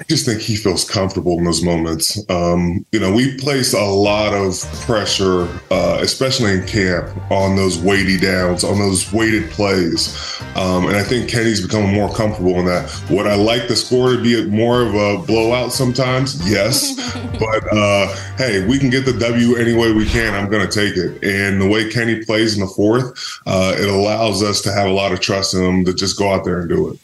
I 0.00 0.02
just 0.04 0.26
think 0.26 0.40
he 0.40 0.56
feels 0.56 0.88
comfortable 0.88 1.38
in 1.38 1.44
those 1.44 1.62
moments. 1.62 2.18
Um, 2.28 2.84
you 2.90 2.98
know, 2.98 3.12
we 3.12 3.36
place 3.38 3.74
a 3.74 3.84
lot 3.84 4.34
of 4.34 4.60
pressure, 4.82 5.42
uh, 5.70 5.98
especially 6.00 6.52
in 6.52 6.66
camp, 6.66 7.10
on 7.30 7.54
those 7.54 7.78
weighty 7.78 8.18
downs, 8.18 8.64
on 8.64 8.78
those 8.78 9.12
weighted 9.12 9.50
plays. 9.50 10.40
Um, 10.56 10.86
and 10.86 10.96
I 10.96 11.04
think 11.04 11.28
Kenny's 11.28 11.64
becoming 11.64 11.94
more 11.94 12.12
comfortable 12.12 12.58
in 12.58 12.66
that. 12.66 12.90
Would 13.10 13.26
I 13.26 13.36
like 13.36 13.68
the 13.68 13.76
score 13.76 14.12
to 14.12 14.22
be 14.22 14.44
more 14.46 14.82
of 14.82 14.94
a 14.94 15.24
blowout 15.24 15.72
sometimes? 15.72 16.50
Yes. 16.50 16.94
but 17.38 17.72
uh, 17.72 18.08
hey, 18.36 18.66
we 18.66 18.78
can 18.78 18.90
get 18.90 19.04
the 19.04 19.12
W 19.12 19.56
any 19.56 19.74
way 19.74 19.92
we 19.92 20.06
can. 20.06 20.34
I'm 20.34 20.50
going 20.50 20.68
to 20.68 20.72
take 20.72 20.96
it. 20.96 21.22
And 21.22 21.60
the 21.60 21.68
way 21.68 21.88
Kenny 21.88 22.24
plays 22.24 22.54
in 22.54 22.60
the 22.60 22.72
fourth, 22.72 23.40
uh, 23.46 23.76
it 23.78 23.88
allows 23.88 24.42
us 24.42 24.60
to 24.62 24.72
have 24.72 24.88
a 24.88 24.92
lot 24.92 25.12
of 25.12 25.20
trust 25.20 25.54
in 25.54 25.62
him 25.62 25.84
to 25.84 25.94
just 25.94 26.18
go 26.18 26.32
out 26.32 26.44
there 26.44 26.60
and 26.60 26.68
do 26.68 26.90
it. 26.90 26.98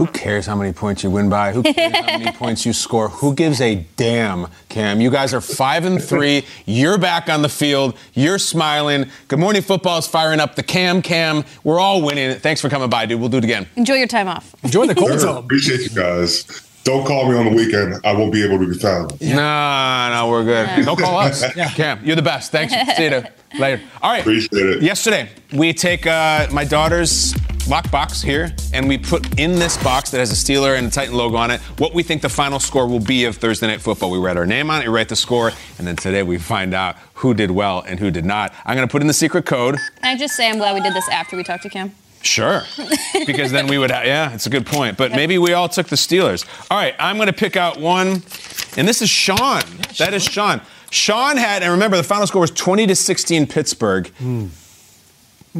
Who 0.00 0.06
cares 0.06 0.46
how 0.46 0.56
many 0.56 0.72
points 0.72 1.04
you 1.04 1.10
win 1.10 1.28
by? 1.28 1.52
Who 1.52 1.62
cares 1.62 1.94
how 1.94 2.18
many 2.18 2.32
points 2.38 2.64
you 2.64 2.72
score? 2.72 3.10
Who 3.10 3.34
gives 3.34 3.60
a 3.60 3.84
damn, 3.96 4.46
Cam? 4.70 5.02
You 5.02 5.10
guys 5.10 5.34
are 5.34 5.42
five 5.42 5.84
and 5.84 6.02
three. 6.02 6.46
You're 6.64 6.96
back 6.96 7.28
on 7.28 7.42
the 7.42 7.50
field. 7.50 7.94
You're 8.14 8.38
smiling. 8.38 9.10
Good 9.28 9.38
morning, 9.38 9.60
football 9.60 9.98
is 9.98 10.06
firing 10.06 10.40
up. 10.40 10.54
The 10.54 10.62
Cam 10.62 11.02
Cam. 11.02 11.44
We're 11.64 11.78
all 11.78 12.00
winning. 12.00 12.34
Thanks 12.38 12.62
for 12.62 12.70
coming 12.70 12.88
by, 12.88 13.04
dude. 13.04 13.20
We'll 13.20 13.28
do 13.28 13.36
it 13.36 13.44
again. 13.44 13.66
Enjoy 13.76 13.92
your 13.96 14.06
time 14.06 14.26
off. 14.26 14.54
Enjoy 14.64 14.86
the 14.86 14.94
cold 14.96 15.20
tub. 15.20 15.44
Appreciate 15.44 15.80
you 15.80 15.90
guys. 15.90 16.46
Don't 16.84 17.06
call 17.06 17.30
me 17.30 17.36
on 17.36 17.44
the 17.44 17.54
weekend. 17.54 17.94
I 18.04 18.12
won't 18.14 18.32
be 18.32 18.42
able 18.44 18.58
to 18.58 18.66
be 18.66 18.74
found. 18.74 19.12
Yeah. 19.20 19.36
No, 19.36 20.14
no, 20.14 20.30
we're 20.30 20.44
good. 20.44 20.66
Yeah. 20.66 20.82
Don't 20.82 20.98
call 20.98 21.18
us. 21.18 21.44
yeah. 21.56 21.68
Cam, 21.70 22.04
you're 22.04 22.16
the 22.16 22.22
best. 22.22 22.50
Thanks. 22.52 22.72
See 22.96 23.04
you 23.04 23.22
later. 23.58 23.82
All 24.02 24.10
right. 24.10 24.20
Appreciate 24.20 24.50
it. 24.52 24.82
Yesterday, 24.82 25.28
we 25.52 25.74
take 25.74 26.06
uh, 26.06 26.46
my 26.50 26.64
daughter's 26.64 27.34
lockbox 27.70 28.24
here, 28.24 28.52
and 28.72 28.88
we 28.88 28.96
put 28.98 29.38
in 29.38 29.52
this 29.52 29.76
box 29.82 30.10
that 30.10 30.18
has 30.18 30.32
a 30.32 30.34
Steeler 30.34 30.76
and 30.78 30.86
a 30.86 30.90
Titan 30.90 31.14
logo 31.14 31.36
on 31.36 31.50
it 31.50 31.60
what 31.78 31.94
we 31.94 32.02
think 32.02 32.22
the 32.22 32.28
final 32.28 32.58
score 32.58 32.86
will 32.86 33.00
be 33.00 33.26
of 33.26 33.36
Thursday 33.36 33.66
Night 33.66 33.80
Football. 33.80 34.10
We 34.10 34.18
write 34.18 34.36
our 34.36 34.46
name 34.46 34.70
on 34.70 34.82
it, 34.82 34.88
we 34.88 34.94
write 34.94 35.08
the 35.08 35.16
score, 35.16 35.52
and 35.78 35.86
then 35.86 35.96
today 35.96 36.22
we 36.22 36.38
find 36.38 36.74
out 36.74 36.96
who 37.14 37.34
did 37.34 37.50
well 37.50 37.84
and 37.86 38.00
who 38.00 38.10
did 38.10 38.24
not. 38.24 38.54
I'm 38.64 38.76
going 38.76 38.88
to 38.88 38.90
put 38.90 39.02
in 39.02 39.08
the 39.08 39.14
secret 39.14 39.44
code. 39.44 39.76
Can 39.76 40.16
I 40.16 40.18
just 40.18 40.34
say 40.34 40.48
I'm 40.48 40.58
glad 40.58 40.74
we 40.74 40.80
did 40.80 40.94
this 40.94 41.08
after 41.10 41.36
we 41.36 41.44
talked 41.44 41.62
to 41.64 41.68
Cam? 41.68 41.94
Sure. 42.22 42.64
because 43.26 43.50
then 43.50 43.66
we 43.66 43.78
would 43.78 43.90
have, 43.90 44.04
yeah, 44.04 44.32
it's 44.34 44.46
a 44.46 44.50
good 44.50 44.66
point. 44.66 44.96
But 44.96 45.12
maybe 45.12 45.38
we 45.38 45.52
all 45.52 45.68
took 45.68 45.88
the 45.88 45.96
Steelers. 45.96 46.46
All 46.70 46.76
right, 46.78 46.94
I'm 46.98 47.16
going 47.16 47.28
to 47.28 47.32
pick 47.32 47.56
out 47.56 47.78
one, 47.78 48.22
and 48.76 48.86
this 48.86 49.02
is 49.02 49.08
Shaun. 49.08 49.38
Yeah, 49.38 49.56
Shaun. 49.56 49.94
That 49.98 50.14
is 50.14 50.24
Shaun. 50.24 50.60
Shaun 50.90 51.36
had, 51.36 51.62
and 51.62 51.72
remember, 51.72 51.96
the 51.96 52.02
final 52.02 52.26
score 52.26 52.40
was 52.40 52.50
20 52.50 52.86
to 52.88 52.96
16 52.96 53.46
Pittsburgh. 53.46 54.10
Mm. 54.18 54.50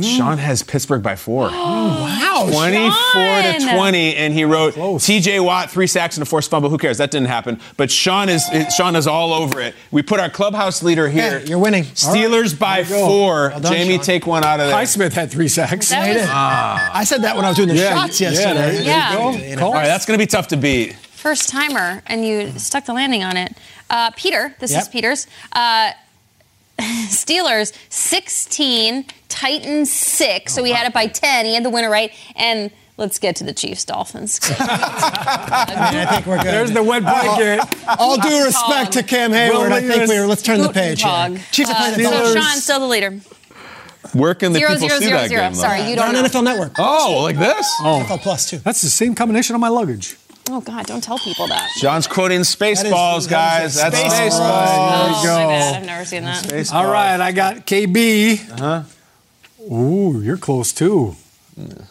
Shaun 0.00 0.38
has 0.38 0.62
Pittsburgh 0.62 1.02
by 1.02 1.16
four. 1.16 1.48
wow. 1.50 2.46
24 2.50 2.90
Shaun! 2.92 3.60
to 3.60 3.74
20, 3.76 4.14
and 4.16 4.32
he 4.32 4.44
wrote 4.44 4.74
TJ 4.74 5.44
Watt, 5.44 5.70
three 5.70 5.86
sacks 5.88 6.16
and 6.16 6.22
a 6.22 6.26
forced 6.26 6.48
fumble. 6.48 6.70
Who 6.70 6.78
cares? 6.78 6.98
That 6.98 7.10
didn't 7.10 7.26
happen. 7.26 7.60
But 7.76 7.90
Shaun 7.90 8.28
is 8.28 8.44
Shaun 8.74 8.94
is 8.94 9.06
all 9.06 9.32
over 9.32 9.60
it. 9.60 9.74
We 9.90 10.02
put 10.02 10.20
our 10.20 10.30
clubhouse 10.30 10.82
leader 10.82 11.08
here. 11.08 11.38
Yeah, 11.40 11.44
you're 11.44 11.58
winning. 11.58 11.84
Steelers 11.84 12.56
by 12.56 12.82
There 12.82 12.98
you 12.98 13.02
go. 13.04 13.08
four. 13.08 13.48
Well 13.50 13.60
done, 13.60 13.72
Jamie, 13.72 13.96
Shaun. 13.96 14.04
take 14.04 14.26
one 14.26 14.44
out 14.44 14.60
of 14.60 14.68
there. 14.68 14.76
Highsmith 14.76 15.12
had 15.12 15.30
three 15.30 15.48
sacks. 15.48 15.88
That 15.90 16.14
was- 16.14 16.26
Ah. 16.30 16.90
I 16.94 17.04
said 17.04 17.22
that 17.22 17.34
when 17.34 17.44
I 17.44 17.48
was 17.48 17.56
doing 17.56 17.68
the 17.68 17.74
Yeah, 17.74 17.90
shots 17.94 18.20
yeah, 18.20 18.30
yesterday. 18.30 18.54
there 18.54 18.74
you 18.74 18.82
Yeah. 18.86 19.12
go. 19.16 19.30
You 19.32 19.56
know. 19.56 19.66
All 19.66 19.72
right, 19.72 19.86
that's 19.86 20.06
going 20.06 20.18
to 20.18 20.22
be 20.22 20.28
tough 20.28 20.48
to 20.48 20.56
beat. 20.56 20.94
First 20.96 21.48
timer, 21.50 22.00
and 22.06 22.24
you 22.24 22.52
stuck 22.58 22.86
the 22.86 22.94
landing 22.94 23.24
on 23.24 23.36
it. 23.36 23.54
Uh, 23.90 24.10
Peter, 24.16 24.54
this 24.60 24.70
is 24.74 24.86
Peter's. 24.88 25.26
Uh, 25.52 25.90
Steelers 26.80 27.72
16, 27.90 29.04
Titans 29.28 29.90
6. 29.92 30.52
So 30.52 30.64
he 30.64 30.72
had 30.72 30.86
it 30.86 30.92
by 30.92 31.06
10. 31.06 31.46
He 31.46 31.54
had 31.54 31.64
the 31.64 31.70
winner 31.70 31.90
right. 31.90 32.12
And 32.36 32.70
let's 32.96 33.18
get 33.18 33.36
to 33.36 33.44
the 33.44 33.52
Chiefs 33.52 33.84
Dolphins. 33.84 34.40
I 34.58 36.06
think 36.10 36.26
we're 36.26 36.36
good. 36.38 36.46
There's 36.46 36.72
the 36.72 36.82
wet 36.82 37.02
blanket. 37.02 37.60
All 37.98 38.16
due 38.20 38.44
respect 38.44 38.92
to 38.92 39.02
Cam 39.02 39.30
Heyward, 39.32 39.72
I 39.72 39.80
think 39.80 40.08
we 40.08 40.18
were. 40.18 40.26
Let's 40.26 40.42
turn 40.42 40.60
the 40.60 40.72
page. 40.72 41.02
Here. 41.02 41.10
Hog. 41.10 41.38
Chiefs 41.52 41.70
are 41.70 41.76
playing 41.76 41.98
the 41.98 42.04
Uh, 42.06 42.10
so 42.10 42.16
Dolphins. 42.24 42.44
Shaun, 42.46 42.60
still 42.60 42.80
the 42.80 42.86
leader. 42.86 43.20
Where 44.14 44.34
can 44.34 44.52
the 44.52 44.58
Zero, 44.58 44.72
people 44.72 44.88
zero, 44.88 44.98
see 45.00 45.06
zero, 45.06 45.18
that 45.20 45.28
zero. 45.28 45.42
game? 45.42 45.52
though? 45.52 45.60
Sorry, 45.60 45.80
you 45.80 45.86
They're 45.88 45.96
don't 45.96 46.16
on 46.16 46.22
know. 46.22 46.28
NFL 46.28 46.42
Network. 46.44 46.72
Oh, 46.78 47.20
like 47.22 47.38
this? 47.38 47.70
Oh, 47.80 48.02
NFL 48.04 48.20
Plus 48.22 48.48
too. 48.50 48.56
that's 48.58 48.80
the 48.82 48.88
same 48.88 49.14
combination 49.14 49.54
on 49.54 49.60
my 49.60 49.68
luggage. 49.68 50.16
Oh, 50.52 50.60
God, 50.60 50.86
don't 50.86 51.02
tell 51.02 51.18
people 51.18 51.46
that. 51.46 51.70
John's 51.80 52.06
quoting 52.08 52.40
Spaceballs, 52.40 52.90
that 52.90 53.16
is- 53.18 53.26
guys. 53.28 53.74
That's 53.76 53.96
Spaceballs. 53.96 54.30
Spaceballs. 54.30 55.20
Oh, 55.20 55.22
go. 55.24 55.34
my 55.36 55.46
bad. 55.46 55.76
I've 55.76 55.86
never 55.86 56.04
seen 56.04 56.24
that. 56.24 56.44
Spaceballs. 56.44 56.74
All 56.74 56.90
right, 56.90 57.20
I 57.20 57.32
got 57.32 57.66
KB. 57.66 58.50
Uh-huh. 58.60 58.82
Ooh, 59.74 60.20
you're 60.22 60.36
close 60.38 60.72
too. 60.72 61.14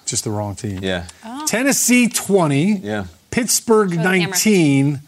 Just 0.06 0.24
the 0.24 0.32
wrong 0.32 0.56
team. 0.56 0.80
Yeah. 0.84 1.06
Tennessee 1.46 2.08
20, 2.10 2.78
Yeah. 2.80 3.06
Pittsburgh 3.32 3.90
the 3.92 3.96
camera. 3.98 4.12
19. 4.30 5.02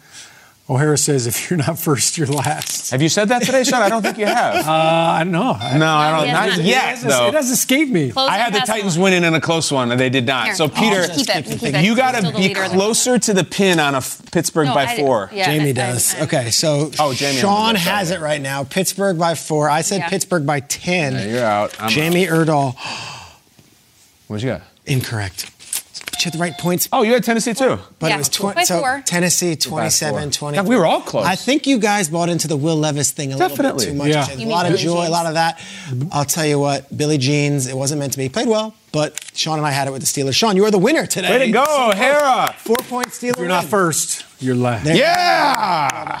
O'Hara 0.70 0.96
says 0.96 1.26
if 1.26 1.50
you're 1.50 1.58
not 1.58 1.76
first, 1.78 2.16
you're 2.16 2.26
last. 2.28 2.92
Have 2.92 3.02
you 3.02 3.08
said 3.08 3.28
that 3.30 3.42
today, 3.42 3.64
Shaun? 3.64 3.82
I 3.82 3.88
don't 3.88 4.00
think 4.00 4.16
you 4.16 4.26
have. 4.26 4.64
Uh, 4.66 4.70
I 4.70 5.24
know. 5.24 5.56
I- 5.60 5.76
no, 5.76 5.86
I 5.92 6.10
don't. 6.10 6.24
he 6.24 6.30
has 6.30 6.32
Not 6.32 6.58
not. 6.58 6.58
It 6.60 6.74
has, 6.74 7.02
though. 7.02 7.26
it 7.28 7.34
has 7.34 7.50
escaped 7.50 7.90
me. 7.90 8.10
Close 8.12 8.30
I 8.30 8.38
had 8.38 8.54
the 8.54 8.60
Titans 8.60 8.94
along. 8.96 9.04
winning 9.04 9.24
in 9.24 9.34
a 9.34 9.40
close 9.40 9.72
one, 9.72 9.90
and 9.90 10.00
they 10.00 10.08
did 10.08 10.24
not. 10.24 10.46
Here. 10.46 10.54
So, 10.54 10.64
Oh, 10.66 10.68
Peter, 10.68 11.08
keep 11.08 11.28
it. 11.28 11.44
Keep 11.46 11.62
it. 11.74 11.84
you 11.84 11.96
got 11.96 12.14
Still 12.14 12.30
to 12.30 12.36
be 12.36 12.48
leader 12.48 12.62
of 12.62 12.70
the- 12.70 12.76
closer 12.76 13.18
to 13.18 13.34
the 13.34 13.44
pin 13.44 13.80
on 13.80 13.94
a 13.94 13.98
f- 13.98 14.22
Pittsburgh 14.30 14.68
No, 14.68 14.74
by 14.74 14.84
I- 14.86 14.96
four. 14.96 15.30
yeah, 15.32 15.46
Jamie 15.46 15.72
does. 15.72 16.14
I- 16.14 16.18
I- 16.18 16.22
okay, 16.22 16.50
so 16.50 16.90
Oh, 16.98 17.12
Jamie 17.12 17.38
Shaun 17.40 17.74
has 17.74 18.10
it. 18.10 18.16
it 18.16 18.20
right 18.20 18.40
now. 18.40 18.62
Pittsburgh 18.64 19.18
by 19.18 19.34
four. 19.34 19.68
I 19.68 19.80
said 19.82 19.98
Yeah. 20.02 20.08
Pittsburgh 20.10 20.46
by 20.46 20.60
ten. 20.60 21.14
Yeah, 21.14 21.24
you're 21.26 21.44
out. 21.44 21.74
I'm 21.80 21.90
Jamie 21.90 22.26
Erdahl, 22.26 22.76
What 24.28 24.40
you 24.42 24.48
got? 24.50 24.62
incorrect. 24.86 25.50
But 26.22 26.26
you 26.26 26.30
had 26.30 26.38
the 26.38 26.42
right 26.52 26.58
points. 26.58 26.88
Oh, 26.92 27.02
you 27.02 27.12
had 27.14 27.24
Tennessee 27.24 27.52
too. 27.52 27.78
But 27.98 28.08
Yeah, 28.08 28.14
it 28.14 28.18
was 28.18 28.28
by 28.28 28.36
twenty. 28.52 28.64
So 28.64 28.78
four. 28.78 29.02
Tennessee 29.04 29.56
four. 29.56 29.78
27, 29.80 30.30
20. 30.30 30.56
God, 30.56 30.66
we 30.68 30.76
were 30.76 30.86
all 30.86 31.00
close. 31.00 31.26
I 31.26 31.34
think 31.34 31.66
you 31.66 31.78
guys 31.78 32.08
bought 32.08 32.28
into 32.28 32.46
the 32.46 32.56
Will 32.56 32.76
Levis 32.76 33.10
thing 33.10 33.32
a 33.32 33.36
little 33.36 33.56
bit 33.56 33.78
too 33.88 33.94
much. 33.94 34.08
Yeah. 34.08 34.24
A 34.30 34.46
lot 34.46 34.64
mean 34.64 34.72
of 34.74 34.78
Billy 34.78 34.82
joy, 34.84 35.08
a 35.08 35.10
lot 35.10 35.26
of 35.26 35.34
that. 35.34 35.60
I'll 36.12 36.24
tell 36.24 36.46
you 36.46 36.58
what, 36.60 36.96
Billy 36.96 37.18
Jeans, 37.18 37.66
it 37.66 37.76
wasn't 37.76 37.98
meant 37.98 38.12
to 38.12 38.18
be. 38.18 38.24
He 38.24 38.28
played 38.28 38.46
well, 38.48 38.74
but 38.92 39.18
Shaun 39.34 39.58
and 39.58 39.66
I 39.66 39.72
had 39.72 39.88
it 39.88 39.90
with 39.90 40.02
the 40.02 40.06
Steelers. 40.06 40.34
Shaun, 40.34 40.54
you 40.56 40.64
are 40.64 40.70
the 40.70 40.78
winner 40.78 41.06
today. 41.06 41.30
Way 41.30 41.46
to 41.46 41.52
go, 41.52 41.64
O'Hara. 41.90 42.54
Four 42.58 42.76
point 42.88 43.08
Steelers. 43.08 43.38
You're 43.38 43.48
not 43.48 43.64
first, 43.64 44.24
you're 44.38 44.54
last. 44.54 44.84
There- 44.84 44.96
Yeah. 44.96 46.20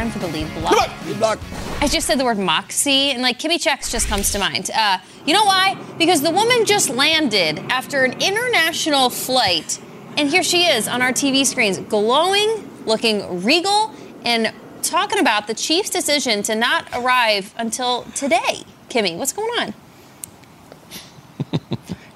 Time 0.00 0.10
for 0.10 0.18
the 0.18 0.28
lead 0.28 0.50
block. 0.54 1.04
Lead 1.04 1.18
block. 1.18 1.38
I 1.82 1.86
just 1.86 2.06
said 2.06 2.18
the 2.18 2.24
word 2.24 2.38
moxie, 2.38 3.10
and 3.10 3.20
like 3.20 3.38
Kimmy 3.38 3.60
Checks 3.60 3.92
just 3.92 4.08
comes 4.08 4.32
to 4.32 4.38
mind. 4.38 4.70
Uh, 4.74 4.96
you 5.26 5.34
know 5.34 5.44
why? 5.44 5.76
Because 5.98 6.22
the 6.22 6.30
woman 6.30 6.64
just 6.64 6.88
landed 6.88 7.58
after 7.68 8.04
an 8.04 8.12
international 8.12 9.10
flight, 9.10 9.78
and 10.16 10.30
here 10.30 10.42
she 10.42 10.64
is 10.64 10.88
on 10.88 11.02
our 11.02 11.12
TV 11.12 11.44
screens, 11.44 11.76
glowing, 11.80 12.66
looking 12.86 13.44
regal, 13.44 13.94
and 14.24 14.54
talking 14.80 15.18
about 15.18 15.48
the 15.48 15.52
Chiefs' 15.52 15.90
decision 15.90 16.42
to 16.44 16.54
not 16.54 16.88
arrive 16.94 17.52
until 17.58 18.04
today. 18.14 18.64
Kimmy, 18.88 19.18
what's 19.18 19.34
going 19.34 19.50
on? 19.60 19.74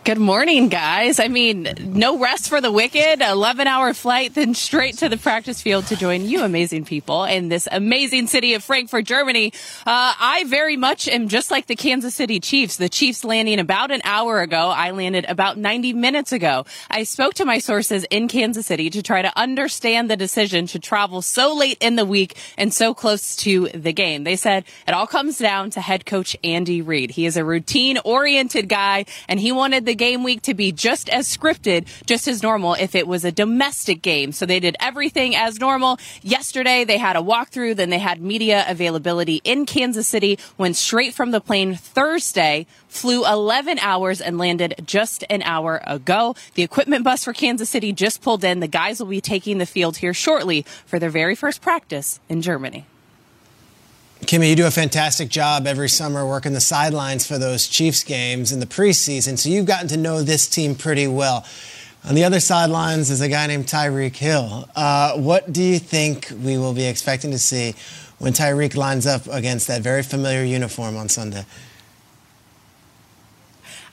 Good 0.05 0.19
morning, 0.19 0.69
guys. 0.69 1.19
I 1.19 1.29
mean, 1.29 1.67
no 1.81 2.19
rest 2.19 2.51
for 2.51 2.61
the 2.61 2.71
wicked. 2.71 3.23
11 3.23 3.67
hour 3.67 3.95
flight, 3.95 4.35
then 4.35 4.53
straight 4.53 4.99
to 4.99 5.09
the 5.09 5.17
practice 5.17 5.63
field 5.63 5.87
to 5.87 5.97
join 5.97 6.27
you 6.27 6.45
amazing 6.45 6.85
people 6.85 7.25
in 7.25 7.49
this 7.49 7.67
amazing 7.73 8.27
city 8.27 8.53
of 8.53 8.63
Frankfurt, 8.63 9.07
Germany. 9.07 9.55
Uh, 9.87 10.13
I 10.21 10.45
very 10.47 10.77
much 10.77 11.09
am 11.09 11.29
just 11.29 11.51
like 11.51 11.69
the 11.69 11.75
Kansas 11.75 12.15
City 12.15 12.39
Chiefs. 12.39 12.77
The 12.77 12.91
Chiefs 12.91 13.25
landing 13.25 13.59
about 13.59 13.91
an 13.91 14.03
hour 14.05 14.43
ago. 14.43 14.69
I 14.69 14.91
landed 14.91 15.25
about 15.27 15.57
90 15.57 15.95
minutes 15.95 16.33
ago. 16.33 16.67
I 16.91 17.05
spoke 17.05 17.33
to 17.35 17.47
my 17.47 17.57
sources 17.57 18.05
in 18.11 18.29
Kansas 18.29 18.67
City 18.67 18.91
to 18.91 19.03
try 19.03 19.23
to 19.23 19.33
understand 19.39 20.11
the 20.11 20.19
decision 20.19 20.67
to 20.67 20.79
travel 20.79 21.23
so 21.23 21.55
late 21.55 21.79
in 21.81 21.97
the 21.97 22.05
week 22.05 22.37
and 22.59 22.75
so 22.75 22.93
close 22.93 23.37
to 23.37 23.69
the 23.69 23.95
game. 23.95 24.25
They 24.25 24.37
said 24.37 24.67
it 24.87 24.93
all 24.93 25.07
comes 25.07 25.39
down 25.39 25.71
to 25.71 25.81
head 25.81 26.05
coach 26.05 26.37
Andy 26.45 26.83
Reid. 26.83 27.13
He 27.13 27.25
is 27.25 27.39
a 27.39 27.45
routine 27.45 27.97
oriented 28.05 28.69
guy 28.69 29.07
and 29.31 29.41
he 29.41 29.51
wanted 29.51 29.87
the 29.87 29.94
game 29.95 30.23
week 30.23 30.43
to 30.43 30.55
be 30.55 30.73
just 30.73 31.09
as 31.09 31.29
scripted, 31.29 31.87
just 32.07 32.29
as 32.29 32.43
normal 32.43 32.75
if 32.75 32.95
it 32.95 33.07
was 33.07 33.25
a 33.25 33.33
domestic 33.33 34.03
game. 34.03 34.33
So 34.33 34.47
they 34.47 34.61
did 34.61 34.77
everything 34.81 35.35
as 35.37 35.61
normal. 35.61 35.99
Yesterday 36.23 36.85
they 36.85 36.99
had 36.99 37.17
a 37.17 37.21
walkthrough, 37.21 37.77
then 37.77 37.91
they 37.91 37.99
had 37.99 38.21
media 38.21 38.65
availability 38.69 39.41
in 39.45 39.67
Kansas 39.67 40.09
City, 40.09 40.39
went 40.59 40.77
straight 40.77 41.15
from 41.15 41.31
the 41.31 41.41
plane 41.41 41.75
Thursday, 41.75 42.67
flew 42.89 43.27
11 43.27 43.79
hours 43.81 44.21
and 44.21 44.39
landed 44.39 44.75
just 44.85 45.25
an 45.29 45.43
hour 45.43 45.81
ago. 45.87 46.35
The 46.55 46.63
equipment 46.63 47.05
bus 47.05 47.25
for 47.25 47.33
Kansas 47.33 47.69
City 47.69 47.93
just 47.93 48.23
pulled 48.23 48.45
in. 48.45 48.61
The 48.61 48.69
guys 48.69 49.01
will 49.01 49.07
be 49.07 49.21
taking 49.21 49.59
the 49.59 49.67
field 49.67 49.97
here 49.99 50.15
shortly 50.15 50.63
for 50.87 50.99
their 50.99 51.11
very 51.11 51.35
first 51.35 51.61
practice 51.61 52.21
in 52.29 52.43
Germany. 52.43 52.87
Kimmy, 54.25 54.49
you 54.49 54.57
do 54.57 54.67
a 54.67 54.71
fantastic 54.71 55.29
job 55.29 55.67
every 55.67 55.89
summer 55.89 56.27
working 56.27 56.55
the 56.55 56.61
sidelines 56.61 57.27
for 57.27 57.37
those 57.37 57.69
Chiefs 57.69 58.03
games 58.03 58.53
in 58.53 58.61
the 58.61 58.67
preseason, 58.67 59.39
so 59.39 59.51
you've 59.51 59.67
gotten 59.67 59.87
to 59.89 59.99
know 59.99 60.23
this 60.23 60.49
team 60.49 60.75
pretty 60.75 61.07
well. 61.07 61.45
On 62.09 62.15
the 62.15 62.25
other 62.25 62.41
sidelines 62.41 63.11
is 63.11 63.21
a 63.21 63.29
guy 63.29 63.47
named 63.47 63.67
Tyreek 63.67 64.17
Hill. 64.17 64.67
Uh, 64.75 65.13
what 65.19 65.53
do 65.53 65.63
you 65.63 65.79
think 65.79 66.31
we 66.43 66.57
will 66.57 66.73
be 66.73 66.87
expecting 66.87 67.33
to 67.33 67.39
see 67.39 67.75
when 68.19 68.33
Tyreek 68.33 68.75
lines 68.77 69.07
up 69.07 69.27
against 69.27 69.69
that 69.69 69.83
very 69.83 70.03
familiar 70.03 70.43
uniform 70.43 70.97
on 70.97 71.11
Sunday? 71.11 71.45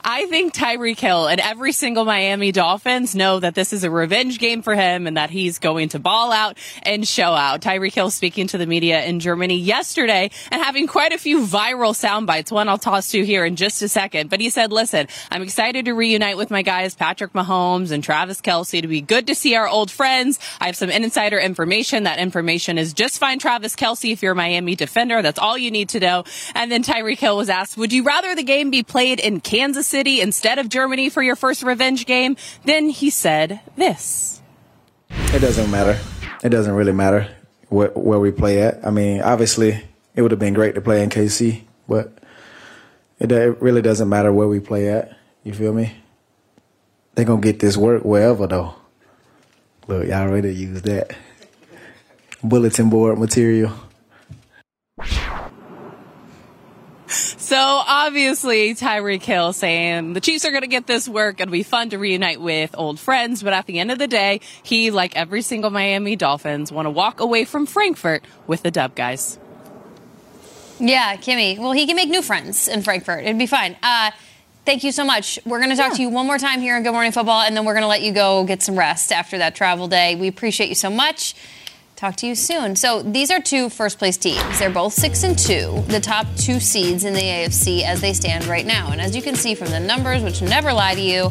I 0.04 0.26
think 0.26 0.52
Tyreek 0.52 0.98
Hill 0.98 1.28
and 1.28 1.40
every 1.40 1.70
single 1.70 2.04
Miami 2.04 2.50
Dolphins 2.50 3.14
know 3.14 3.38
that 3.38 3.54
this 3.54 3.72
is 3.72 3.84
a 3.84 3.90
revenge 3.90 4.40
game 4.40 4.60
for 4.60 4.74
him 4.74 5.06
and 5.06 5.16
that 5.16 5.30
he's 5.30 5.60
going 5.60 5.90
to 5.90 6.00
ball 6.00 6.32
out 6.32 6.58
and 6.82 7.06
show 7.06 7.34
out. 7.34 7.60
Tyreek 7.60 7.94
Hill 7.94 8.10
speaking 8.10 8.48
to 8.48 8.58
the 8.58 8.66
media 8.66 9.04
in 9.04 9.20
Germany 9.20 9.56
yesterday 9.56 10.30
and 10.50 10.60
having 10.60 10.88
quite 10.88 11.12
a 11.12 11.18
few 11.18 11.46
viral 11.46 11.94
sound 11.94 12.26
bites. 12.26 12.50
One 12.50 12.68
I'll 12.68 12.78
toss 12.78 13.12
to 13.12 13.24
here 13.24 13.44
in 13.44 13.54
just 13.54 13.80
a 13.82 13.88
second. 13.88 14.28
But 14.28 14.40
he 14.40 14.50
said, 14.50 14.72
listen, 14.72 15.06
I'm 15.30 15.42
excited 15.42 15.84
to 15.84 15.92
reunite 15.92 16.36
with 16.36 16.50
my 16.50 16.62
guys, 16.62 16.96
Patrick 16.96 17.32
Mahomes 17.32 17.92
and 17.92 18.02
Travis 18.02 18.40
Kelce. 18.40 18.82
To 18.82 18.88
be 18.88 19.02
good 19.02 19.28
to 19.28 19.36
see 19.36 19.54
our 19.54 19.68
old 19.68 19.90
friends. 19.90 20.40
I 20.60 20.66
have 20.66 20.76
some 20.76 20.90
insider 20.90 21.38
information. 21.38 22.02
That 22.04 22.18
information 22.18 22.76
is 22.76 22.92
just 22.92 23.20
find 23.20 23.40
Travis 23.40 23.76
Kelce 23.76 24.12
if 24.12 24.20
you're 24.20 24.32
a 24.32 24.36
Miami 24.36 24.74
defender. 24.74 25.22
That's 25.22 25.38
all 25.38 25.56
you 25.56 25.70
need 25.70 25.90
to 25.90 26.00
know. 26.00 26.24
And 26.56 26.72
then 26.72 26.82
Tyreek 26.82 27.18
Hill 27.18 27.36
was 27.36 27.48
asked, 27.48 27.76
would 27.76 27.92
you 27.92 28.02
rather 28.02 28.34
the 28.34 28.42
game 28.42 28.70
be 28.70 28.82
played 28.82 29.20
in 29.20 29.40
Kansas 29.40 29.91
City 29.92 30.22
instead 30.22 30.58
of 30.58 30.70
Germany 30.70 31.10
for 31.10 31.22
your 31.22 31.36
first 31.36 31.62
revenge 31.62 32.06
game? 32.06 32.36
Then 32.64 32.88
he 32.88 33.10
said 33.10 33.60
this. 33.76 34.40
It 35.10 35.40
doesn't 35.40 35.70
matter. 35.70 36.00
It 36.42 36.48
doesn't 36.48 36.72
really 36.72 36.92
matter 36.92 37.28
where, 37.68 37.90
where 37.90 38.18
we 38.18 38.30
play 38.30 38.62
at. 38.62 38.86
I 38.86 38.90
mean, 38.90 39.20
obviously, 39.20 39.84
it 40.14 40.22
would 40.22 40.30
have 40.30 40.40
been 40.40 40.54
great 40.54 40.74
to 40.76 40.80
play 40.80 41.02
in 41.02 41.10
KC, 41.10 41.60
but 41.86 42.18
it, 43.18 43.30
it 43.30 43.60
really 43.60 43.82
doesn't 43.82 44.08
matter 44.08 44.32
where 44.32 44.48
we 44.48 44.60
play 44.60 44.88
at. 44.88 45.14
You 45.44 45.52
feel 45.52 45.74
me? 45.74 45.94
They're 47.14 47.26
going 47.26 47.42
to 47.42 47.46
get 47.52 47.60
this 47.60 47.76
work 47.76 48.02
wherever, 48.02 48.46
though. 48.46 48.74
Look, 49.88 50.08
y'all 50.08 50.22
already 50.22 50.54
used 50.54 50.84
that. 50.84 51.14
Bulletin 52.42 52.88
board 52.88 53.18
material. 53.18 53.74
So 57.52 57.58
obviously 57.58 58.74
Tyreek 58.74 59.22
Hill 59.22 59.52
saying 59.52 60.14
the 60.14 60.22
Chiefs 60.22 60.46
are 60.46 60.52
going 60.52 60.62
to 60.62 60.68
get 60.68 60.86
this 60.86 61.06
work. 61.06 61.38
It'll 61.38 61.52
be 61.52 61.62
fun 61.62 61.90
to 61.90 61.98
reunite 61.98 62.40
with 62.40 62.74
old 62.78 62.98
friends. 62.98 63.42
But 63.42 63.52
at 63.52 63.66
the 63.66 63.78
end 63.78 63.90
of 63.90 63.98
the 63.98 64.06
day, 64.06 64.40
he, 64.62 64.90
like 64.90 65.14
every 65.16 65.42
single 65.42 65.68
Miami 65.68 66.16
Dolphins, 66.16 66.72
want 66.72 66.86
to 66.86 66.90
walk 66.90 67.20
away 67.20 67.44
from 67.44 67.66
Frankfurt 67.66 68.24
with 68.46 68.62
the 68.62 68.70
dub, 68.70 68.94
guys. 68.94 69.38
Yeah, 70.78 71.14
Kimmy. 71.16 71.58
Well, 71.58 71.72
he 71.72 71.86
can 71.86 71.94
make 71.94 72.08
new 72.08 72.22
friends 72.22 72.68
in 72.68 72.80
Frankfurt. 72.80 73.24
It'd 73.24 73.36
be 73.36 73.44
fine. 73.44 73.76
Uh, 73.82 74.12
thank 74.64 74.82
you 74.82 74.90
so 74.90 75.04
much. 75.04 75.38
We're 75.44 75.58
going 75.58 75.68
to 75.68 75.76
talk 75.76 75.90
yeah. 75.90 75.96
to 75.96 76.02
you 76.04 76.08
one 76.08 76.26
more 76.26 76.38
time 76.38 76.62
here 76.62 76.74
on 76.74 76.82
Good 76.82 76.92
Morning 76.92 77.12
Football, 77.12 77.42
and 77.42 77.54
then 77.54 77.66
we're 77.66 77.74
going 77.74 77.82
to 77.82 77.88
let 77.88 78.00
you 78.00 78.14
go 78.14 78.44
get 78.44 78.62
some 78.62 78.78
rest 78.78 79.12
after 79.12 79.36
that 79.36 79.54
travel 79.54 79.88
day. 79.88 80.14
We 80.14 80.26
appreciate 80.26 80.70
you 80.70 80.74
so 80.74 80.88
much. 80.88 81.34
Talk 82.02 82.16
to 82.16 82.26
you 82.26 82.34
soon. 82.34 82.74
So 82.74 83.00
these 83.00 83.30
are 83.30 83.38
two 83.38 83.68
first 83.68 83.96
place 83.96 84.16
teams. 84.16 84.58
They're 84.58 84.70
both 84.70 84.92
six 84.92 85.22
and 85.22 85.38
two, 85.38 85.84
the 85.86 86.00
top 86.00 86.26
two 86.36 86.58
seeds 86.58 87.04
in 87.04 87.14
the 87.14 87.20
AFC 87.20 87.84
as 87.84 88.00
they 88.00 88.12
stand 88.12 88.46
right 88.46 88.66
now. 88.66 88.90
And 88.90 89.00
as 89.00 89.14
you 89.14 89.22
can 89.22 89.36
see 89.36 89.54
from 89.54 89.68
the 89.68 89.78
numbers, 89.78 90.20
which 90.24 90.42
never 90.42 90.72
lie 90.72 90.96
to 90.96 91.00
you, 91.00 91.30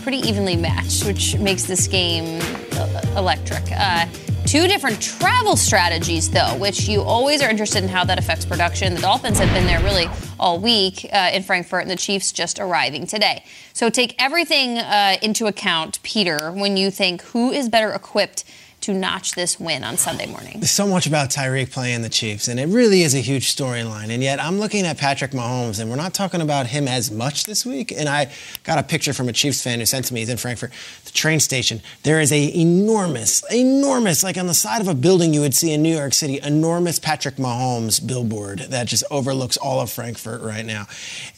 pretty 0.00 0.26
evenly 0.26 0.56
matched, 0.56 1.04
which 1.04 1.36
makes 1.36 1.64
this 1.64 1.86
game 1.86 2.40
uh, 2.72 3.02
electric. 3.18 3.64
Uh, 3.70 4.06
two 4.46 4.66
different 4.66 4.98
travel 5.02 5.56
strategies, 5.56 6.30
though, 6.30 6.56
which 6.56 6.88
you 6.88 7.02
always 7.02 7.42
are 7.42 7.50
interested 7.50 7.82
in 7.82 7.90
how 7.90 8.02
that 8.04 8.18
affects 8.18 8.46
production. 8.46 8.94
The 8.94 9.02
Dolphins 9.02 9.38
have 9.38 9.52
been 9.52 9.66
there 9.66 9.82
really 9.82 10.06
all 10.40 10.58
week 10.58 11.06
uh, 11.12 11.32
in 11.34 11.42
Frankfurt, 11.42 11.82
and 11.82 11.90
the 11.90 11.96
Chiefs 11.96 12.32
just 12.32 12.58
arriving 12.58 13.06
today. 13.06 13.44
So 13.74 13.90
take 13.90 14.14
everything 14.18 14.78
uh, 14.78 15.16
into 15.20 15.48
account, 15.48 16.02
Peter, 16.02 16.50
when 16.50 16.78
you 16.78 16.90
think 16.90 17.20
who 17.20 17.50
is 17.50 17.68
better 17.68 17.92
equipped 17.92 18.44
to 18.88 18.94
notch 18.94 19.32
this 19.32 19.60
win 19.60 19.84
on 19.84 19.98
Sunday 19.98 20.24
morning. 20.24 20.60
There's 20.60 20.70
so 20.70 20.86
much 20.86 21.06
about 21.06 21.28
Tyreek 21.28 21.70
playing 21.70 22.00
the 22.00 22.08
Chiefs, 22.08 22.48
and 22.48 22.58
it 22.58 22.68
really 22.68 23.02
is 23.02 23.14
a 23.14 23.18
huge 23.18 23.54
storyline. 23.54 24.08
And 24.08 24.22
yet, 24.22 24.42
I'm 24.42 24.58
looking 24.58 24.86
at 24.86 24.96
Patrick 24.96 25.32
Mahomes, 25.32 25.78
and 25.78 25.90
we're 25.90 25.96
not 25.96 26.14
talking 26.14 26.40
about 26.40 26.68
him 26.68 26.88
as 26.88 27.10
much 27.10 27.44
this 27.44 27.66
week. 27.66 27.92
And 27.92 28.08
I 28.08 28.32
got 28.64 28.78
a 28.78 28.82
picture 28.82 29.12
from 29.12 29.28
a 29.28 29.32
Chiefs 29.32 29.62
fan 29.62 29.78
who 29.78 29.84
sent 29.84 30.06
to 30.06 30.14
me. 30.14 30.20
He's 30.20 30.30
in 30.30 30.38
Frankfurt, 30.38 30.72
the 31.04 31.10
train 31.10 31.38
station. 31.38 31.82
There 32.02 32.18
is 32.18 32.32
a 32.32 32.58
enormous, 32.58 33.44
enormous, 33.52 34.24
like 34.24 34.38
on 34.38 34.46
the 34.46 34.54
side 34.54 34.80
of 34.80 34.88
a 34.88 34.94
building 34.94 35.34
you 35.34 35.42
would 35.42 35.54
see 35.54 35.70
in 35.72 35.82
New 35.82 35.94
York 35.94 36.14
City, 36.14 36.40
enormous 36.42 36.98
Patrick 36.98 37.36
Mahomes 37.36 38.04
billboard 38.04 38.60
that 38.70 38.86
just 38.86 39.04
overlooks 39.10 39.58
all 39.58 39.80
of 39.80 39.92
Frankfurt 39.92 40.40
right 40.40 40.64
now. 40.64 40.86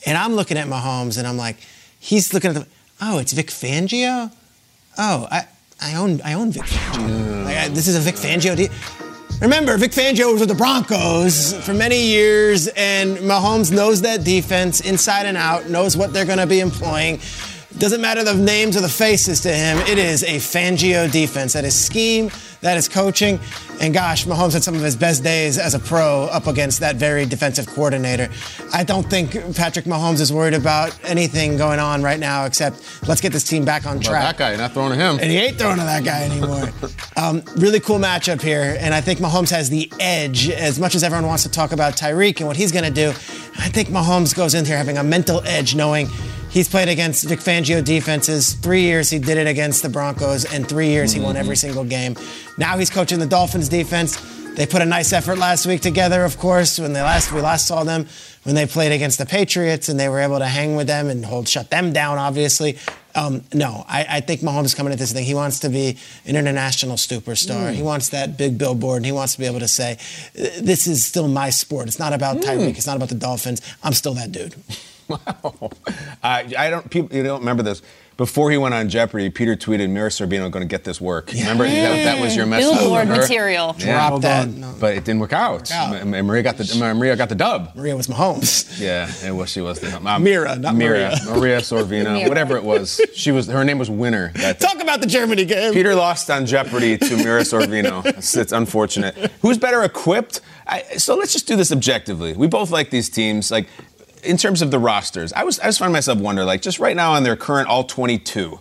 And 0.06 0.16
I'm 0.16 0.34
looking 0.34 0.56
at 0.56 0.68
Mahomes, 0.68 1.18
and 1.18 1.26
I'm 1.26 1.36
like, 1.36 1.56
he's 1.98 2.32
looking 2.32 2.50
at 2.50 2.54
the, 2.54 2.66
oh, 3.00 3.18
it's 3.18 3.32
Vic 3.32 3.48
Fangio. 3.48 4.32
Oh, 4.96 5.26
I. 5.32 5.48
I 5.82 5.94
own 5.94 6.20
I 6.22 6.34
own 6.34 6.52
Vic 6.52 6.62
Fangio. 6.62 7.44
Like, 7.44 7.56
I, 7.56 7.68
this 7.68 7.88
is 7.88 7.96
a 7.96 8.00
Vic 8.00 8.16
Fangio 8.16 8.54
deal. 8.54 8.68
Remember, 9.40 9.78
Vic 9.78 9.92
Fangio 9.92 10.30
was 10.30 10.40
with 10.40 10.50
the 10.50 10.54
Broncos 10.54 11.54
for 11.64 11.72
many 11.72 12.02
years, 12.02 12.68
and 12.68 13.16
Mahomes 13.18 13.72
knows 13.72 14.02
that 14.02 14.22
defense 14.22 14.80
inside 14.80 15.24
and 15.24 15.38
out, 15.38 15.70
knows 15.70 15.96
what 15.96 16.12
they're 16.12 16.26
going 16.26 16.38
to 16.38 16.46
be 16.46 16.60
employing. 16.60 17.18
Doesn't 17.78 18.00
matter 18.00 18.24
the 18.24 18.34
names 18.34 18.76
or 18.76 18.80
the 18.80 18.88
faces 18.88 19.40
to 19.42 19.54
him. 19.54 19.78
It 19.86 19.96
is 19.96 20.24
a 20.24 20.36
Fangio 20.36 21.10
defense. 21.10 21.52
That 21.52 21.64
is 21.64 21.74
scheme, 21.74 22.30
that 22.62 22.76
is 22.76 22.88
coaching. 22.88 23.38
And 23.80 23.94
gosh, 23.94 24.26
Mahomes 24.26 24.52
had 24.52 24.64
some 24.64 24.74
of 24.74 24.82
his 24.82 24.96
best 24.96 25.22
days 25.22 25.56
as 25.56 25.74
a 25.74 25.78
pro 25.78 26.24
up 26.24 26.48
against 26.48 26.80
that 26.80 26.96
very 26.96 27.24
defensive 27.24 27.66
coordinator. 27.68 28.28
I 28.74 28.82
don't 28.82 29.08
think 29.08 29.32
Patrick 29.54 29.84
Mahomes 29.84 30.20
is 30.20 30.32
worried 30.32 30.54
about 30.54 30.98
anything 31.04 31.56
going 31.56 31.78
on 31.78 32.02
right 32.02 32.18
now 32.18 32.44
except 32.44 33.08
let's 33.08 33.20
get 33.20 33.32
this 33.32 33.44
team 33.44 33.64
back 33.64 33.86
on 33.86 34.00
track. 34.00 34.22
that 34.22 34.36
guy, 34.36 34.50
you're 34.50 34.58
not 34.58 34.72
throwing 34.72 34.90
to 34.90 34.96
him. 34.96 35.18
And 35.20 35.30
he 35.30 35.38
ain't 35.38 35.56
throwing 35.56 35.78
to 35.78 35.84
that 35.84 36.04
guy 36.04 36.24
anymore. 36.24 36.70
um, 37.16 37.42
really 37.56 37.80
cool 37.80 37.98
matchup 37.98 38.42
here. 38.42 38.76
And 38.80 38.92
I 38.92 39.00
think 39.00 39.20
Mahomes 39.20 39.50
has 39.50 39.70
the 39.70 39.90
edge. 40.00 40.50
As 40.50 40.80
much 40.80 40.94
as 40.96 41.04
everyone 41.04 41.26
wants 41.26 41.44
to 41.44 41.50
talk 41.50 41.70
about 41.70 41.96
Tyreek 41.96 42.38
and 42.38 42.48
what 42.48 42.56
he's 42.56 42.72
going 42.72 42.84
to 42.84 42.90
do, 42.90 43.10
I 43.10 43.68
think 43.68 43.88
Mahomes 43.88 44.34
goes 44.36 44.54
in 44.54 44.64
here 44.64 44.76
having 44.76 44.98
a 44.98 45.04
mental 45.04 45.40
edge 45.46 45.74
knowing 45.74 46.08
He's 46.50 46.68
played 46.68 46.88
against 46.88 47.28
Vic 47.28 47.38
Fangio 47.38 47.82
defenses. 47.82 48.54
Three 48.54 48.82
years 48.82 49.08
he 49.08 49.20
did 49.20 49.38
it 49.38 49.46
against 49.46 49.84
the 49.84 49.88
Broncos, 49.88 50.52
and 50.52 50.68
three 50.68 50.88
years 50.88 51.12
he 51.12 51.20
won 51.20 51.36
every 51.36 51.56
single 51.56 51.84
game. 51.84 52.16
Now 52.58 52.76
he's 52.76 52.90
coaching 52.90 53.20
the 53.20 53.26
Dolphins 53.26 53.68
defense. 53.68 54.16
They 54.56 54.66
put 54.66 54.82
a 54.82 54.84
nice 54.84 55.12
effort 55.12 55.38
last 55.38 55.64
week 55.64 55.80
together, 55.80 56.24
of 56.24 56.38
course, 56.38 56.80
when 56.80 56.92
they 56.92 57.02
last 57.02 57.32
we 57.32 57.40
last 57.40 57.68
saw 57.68 57.84
them 57.84 58.06
when 58.42 58.56
they 58.56 58.66
played 58.66 58.90
against 58.90 59.18
the 59.18 59.26
Patriots, 59.26 59.88
and 59.88 59.98
they 59.98 60.08
were 60.08 60.18
able 60.18 60.38
to 60.38 60.46
hang 60.46 60.74
with 60.74 60.88
them 60.88 61.08
and 61.08 61.24
hold 61.24 61.48
shut 61.48 61.70
them 61.70 61.92
down. 61.92 62.18
Obviously, 62.18 62.78
um, 63.14 63.44
no, 63.54 63.84
I, 63.88 64.06
I, 64.08 64.20
think 64.20 64.40
Mahomes 64.40 64.66
is 64.66 64.74
coming 64.74 64.92
at 64.92 64.98
this 64.98 65.12
thing. 65.12 65.24
He 65.24 65.34
wants 65.34 65.60
to 65.60 65.68
be 65.68 65.98
an 66.26 66.36
international 66.36 66.96
superstar. 66.96 67.70
Mm. 67.70 67.74
He 67.74 67.82
wants 67.82 68.08
that 68.08 68.36
big 68.36 68.58
billboard, 68.58 68.98
and 68.98 69.06
he 69.06 69.12
wants 69.12 69.34
to 69.34 69.38
be 69.38 69.46
able 69.46 69.60
to 69.60 69.68
say, 69.68 69.98
"This 70.34 70.88
is 70.88 71.04
still 71.04 71.28
my 71.28 71.50
sport. 71.50 71.86
It's 71.86 72.00
not 72.00 72.12
about 72.12 72.38
mm. 72.38 72.42
Tyreek. 72.42 72.76
It's 72.76 72.86
not 72.88 72.96
about 72.96 73.08
the 73.08 73.14
Dolphins. 73.14 73.62
I'm 73.84 73.92
still 73.92 74.14
that 74.14 74.32
dude." 74.32 74.56
I, 76.22 76.52
I 76.58 76.70
don't. 76.70 76.90
People, 76.90 77.16
you 77.16 77.22
don't 77.22 77.40
remember 77.40 77.62
this. 77.62 77.82
Before 78.16 78.50
he 78.50 78.58
went 78.58 78.74
on 78.74 78.90
Jeopardy, 78.90 79.30
Peter 79.30 79.56
tweeted, 79.56 79.88
"Mira 79.88 80.10
Sorvino 80.10 80.50
going 80.50 80.62
to 80.62 80.66
get 80.68 80.84
this 80.84 81.00
work." 81.00 81.32
Remember 81.32 81.64
that, 81.64 82.04
that 82.04 82.20
was 82.20 82.36
your 82.36 82.44
message. 82.44 82.78
Billboard 82.78 83.08
material. 83.08 83.74
Yeah. 83.78 84.08
Drop 84.10 84.20
that. 84.20 84.78
But 84.78 84.94
it 84.94 85.04
didn't 85.06 85.20
work 85.20 85.32
out. 85.32 85.72
out. 85.72 85.94
M- 85.94 86.12
M- 86.12 86.26
Maria 86.26 86.42
got 86.42 86.58
the 86.58 86.92
Maria 86.94 87.16
got 87.16 87.30
the 87.30 87.34
dub. 87.34 87.74
Maria 87.74 87.96
was 87.96 88.08
Mahomes. 88.08 88.68
Yeah, 88.80 89.10
it 89.24 89.30
was. 89.34 89.50
She 89.50 89.60
was 89.62 89.80
the 89.80 89.94
um, 89.96 90.22
Mira, 90.22 90.56
not 90.56 90.74
Mira. 90.74 91.10
Maria. 91.10 91.18
Maria 91.38 91.58
Sorvino, 91.60 92.14
Mira. 92.14 92.28
whatever 92.28 92.56
it 92.58 92.64
was. 92.64 93.00
She 93.14 93.30
was. 93.30 93.46
Her 93.46 93.64
name 93.64 93.78
was 93.78 93.88
Winner. 93.90 94.32
That 94.36 94.60
Talk 94.60 94.82
about 94.82 95.00
the 95.00 95.06
Germany 95.06 95.46
game. 95.46 95.72
Peter 95.72 95.94
lost 95.94 96.30
on 96.30 96.44
Jeopardy 96.44 96.98
to 96.98 97.16
Mira 97.16 97.40
Sorvino. 97.42 98.04
It's, 98.20 98.36
it's 98.36 98.52
unfortunate. 98.52 99.14
Who's 99.40 99.56
better 99.56 99.82
equipped? 99.82 100.40
I, 100.66 100.82
so 100.98 101.14
let's 101.16 101.32
just 101.32 101.46
do 101.48 101.56
this 101.56 101.72
objectively. 101.72 102.34
We 102.34 102.46
both 102.48 102.70
like 102.70 102.90
these 102.90 103.08
teams. 103.08 103.50
Like 103.50 103.68
in 104.20 104.36
terms 104.36 104.62
of 104.62 104.70
the 104.70 104.78
rosters, 104.78 105.32
I 105.32 105.44
was 105.44 105.58
I 105.60 105.66
just 105.66 105.78
find 105.78 105.92
myself 105.92 106.18
wonder 106.18 106.44
like 106.44 106.62
just 106.62 106.78
right 106.78 106.96
now 106.96 107.12
on 107.12 107.22
their 107.22 107.36
current 107.36 107.68
all 107.68 107.84
22. 107.84 108.60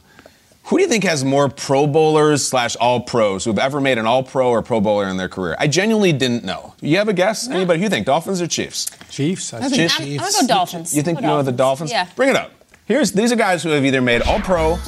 Who 0.66 0.78
do 0.78 0.84
you 0.84 0.90
think 0.90 1.04
has 1.04 1.24
more 1.24 1.50
Pro 1.50 1.88
Bowlers 1.88 2.46
slash 2.46 2.76
All 2.76 3.02
Pros 3.02 3.44
who've 3.44 3.58
ever 3.58 3.82
made 3.82 3.98
an 3.98 4.06
All 4.06 4.22
Pro 4.22 4.50
or 4.50 4.62
Pro 4.62 4.80
Bowler 4.80 5.08
in 5.08 5.18
their 5.18 5.30
career? 5.30 5.56
I 5.58 5.68
genuinely 5.68 6.14
didn't 6.14 6.44
know. 6.44 6.76
You 6.80 6.98
have 6.98 7.08
a 7.08 7.14
guess? 7.14 7.50
Anybody? 7.50 7.80
Who 7.80 7.86
you 7.86 7.90
think? 7.90 8.06
Dolphins 8.06 8.40
or 8.40 8.46
Chiefs? 8.46 8.86
Chiefs. 9.10 9.52
I 9.52 9.62
think 9.62 9.90
Chiefs. 9.92 10.00
I'm, 10.00 10.04
I'm 10.04 10.32
gonna 10.32 10.48
go 10.48 10.54
Dolphins. 10.54 10.96
You 10.96 11.02
think 11.02 11.22
you 11.22 11.28
know 11.28 11.42
the 11.42 11.52
Dolphins? 11.52 11.90
Yeah. 11.90 12.08
Bring 12.16 12.30
it 12.30 12.36
up. 12.36 12.52
Here's 12.86 13.12
these 13.12 13.32
are 13.32 13.36
guys 13.36 13.62
who 13.62 13.70
have 13.70 13.86
either 13.86 14.02
made 14.02 14.24
All 14.24 14.40
Pro 14.40 14.80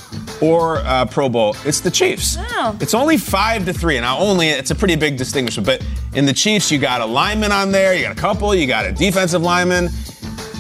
or 0.41 0.77
uh, 0.77 1.05
Pro 1.05 1.29
Bowl. 1.29 1.55
It's 1.65 1.81
the 1.81 1.91
Chiefs. 1.91 2.35
Wow. 2.35 2.75
It's 2.81 2.95
only 2.95 3.15
five 3.17 3.65
to 3.65 3.73
three. 3.73 3.99
Now, 3.99 4.17
only 4.17 4.49
it's 4.49 4.71
a 4.71 4.75
pretty 4.75 4.95
big 4.95 5.17
distinction. 5.17 5.63
But 5.63 5.85
in 6.15 6.25
the 6.25 6.33
Chiefs, 6.33 6.71
you 6.71 6.79
got 6.79 7.01
a 7.01 7.05
lineman 7.05 7.51
on 7.51 7.71
there. 7.71 7.93
You 7.93 8.01
got 8.03 8.17
a 8.17 8.19
couple. 8.19 8.55
You 8.55 8.65
got 8.65 8.85
a 8.85 8.91
defensive 8.91 9.43
lineman, 9.43 9.89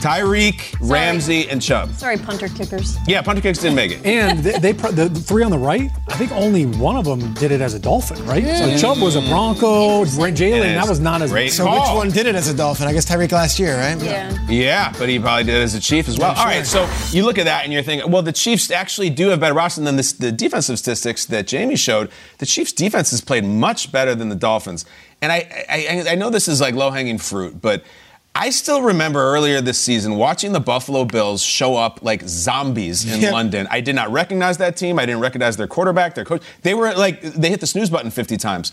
Tyreek, 0.01 0.75
Ramsey, 0.81 1.47
and 1.49 1.61
Chubb. 1.61 1.93
Sorry, 1.93 2.17
punter 2.17 2.47
kickers. 2.47 2.97
Yeah, 3.07 3.21
punter 3.21 3.41
kicks 3.41 3.59
didn't 3.59 3.75
make 3.75 3.91
it. 3.91 4.05
And 4.05 4.39
they, 4.39 4.57
they 4.59 4.73
pro- 4.73 4.91
the, 4.91 5.07
the 5.07 5.19
three 5.19 5.43
on 5.43 5.51
the 5.51 5.57
right, 5.57 5.89
I 6.09 6.17
think 6.17 6.31
only 6.31 6.65
one 6.65 6.95
of 6.97 7.05
them 7.05 7.33
did 7.35 7.51
it 7.51 7.61
as 7.61 7.73
a 7.75 7.79
Dolphin, 7.79 8.23
right? 8.25 8.43
So 8.43 8.77
Chubb 8.77 9.01
was 9.01 9.15
a 9.15 9.21
Bronco, 9.21 10.03
Jalen, 10.05 10.75
that 10.75 10.87
was 10.89 10.99
not 10.99 11.21
as 11.21 11.31
Great 11.31 11.51
So 11.53 11.65
call. 11.65 11.79
which 11.79 11.95
one 11.95 12.09
did 12.11 12.25
it 12.25 12.35
as 12.35 12.47
a 12.49 12.53
Dolphin? 12.55 12.87
I 12.87 12.93
guess 12.93 13.05
Tyreek 13.09 13.31
last 13.31 13.59
year, 13.59 13.77
right? 13.77 14.01
Yeah. 14.01 14.35
Yeah, 14.49 14.93
but 14.97 15.07
he 15.07 15.19
probably 15.19 15.43
did 15.45 15.55
it 15.55 15.63
as 15.63 15.75
a 15.75 15.79
Chief 15.79 16.07
as 16.09 16.17
well. 16.17 16.33
Yeah, 16.33 16.39
All 16.39 16.49
sure. 16.65 16.81
right, 16.81 16.97
so 17.11 17.15
you 17.15 17.23
look 17.23 17.37
at 17.37 17.45
that 17.45 17.63
and 17.63 17.71
you're 17.71 17.83
thinking, 17.83 18.11
well, 18.11 18.21
the 18.23 18.31
Chiefs 18.33 18.71
actually 18.71 19.09
do 19.09 19.29
have 19.29 19.39
better 19.39 19.53
roster 19.53 19.81
than 19.81 19.95
this, 19.97 20.13
the 20.13 20.31
defensive 20.31 20.79
statistics 20.79 21.25
that 21.27 21.47
Jamie 21.47 21.75
showed. 21.75 22.09
The 22.39 22.45
Chiefs' 22.45 22.73
defense 22.73 23.11
has 23.11 23.21
played 23.21 23.45
much 23.45 23.91
better 23.91 24.15
than 24.15 24.29
the 24.29 24.35
Dolphins, 24.35 24.85
and 25.21 25.31
I 25.31 25.65
I, 25.69 26.05
I 26.11 26.15
know 26.15 26.29
this 26.29 26.47
is 26.47 26.59
like 26.59 26.73
low 26.75 26.89
hanging 26.91 27.17
fruit, 27.19 27.61
but. 27.61 27.83
I 28.33 28.49
still 28.49 28.81
remember 28.81 29.19
earlier 29.19 29.61
this 29.61 29.77
season 29.77 30.15
watching 30.15 30.51
the 30.53 30.59
Buffalo 30.59 31.03
Bills 31.05 31.41
show 31.43 31.75
up 31.75 32.01
like 32.01 32.23
zombies 32.27 33.11
in 33.11 33.19
Yeah. 33.21 33.31
London. 33.31 33.67
I 33.69 33.81
did 33.81 33.93
not 33.95 34.11
recognize 34.11 34.57
that 34.57 34.77
team. 34.77 34.97
I 34.99 35.05
didn't 35.05 35.21
recognize 35.21 35.57
their 35.57 35.67
quarterback, 35.67 36.15
their 36.15 36.25
coach. 36.25 36.41
They 36.61 36.73
were 36.73 36.93
like 36.93 37.21
they 37.21 37.49
hit 37.49 37.59
the 37.59 37.67
snooze 37.67 37.89
button 37.89 38.09
50 38.09 38.37
times. 38.37 38.71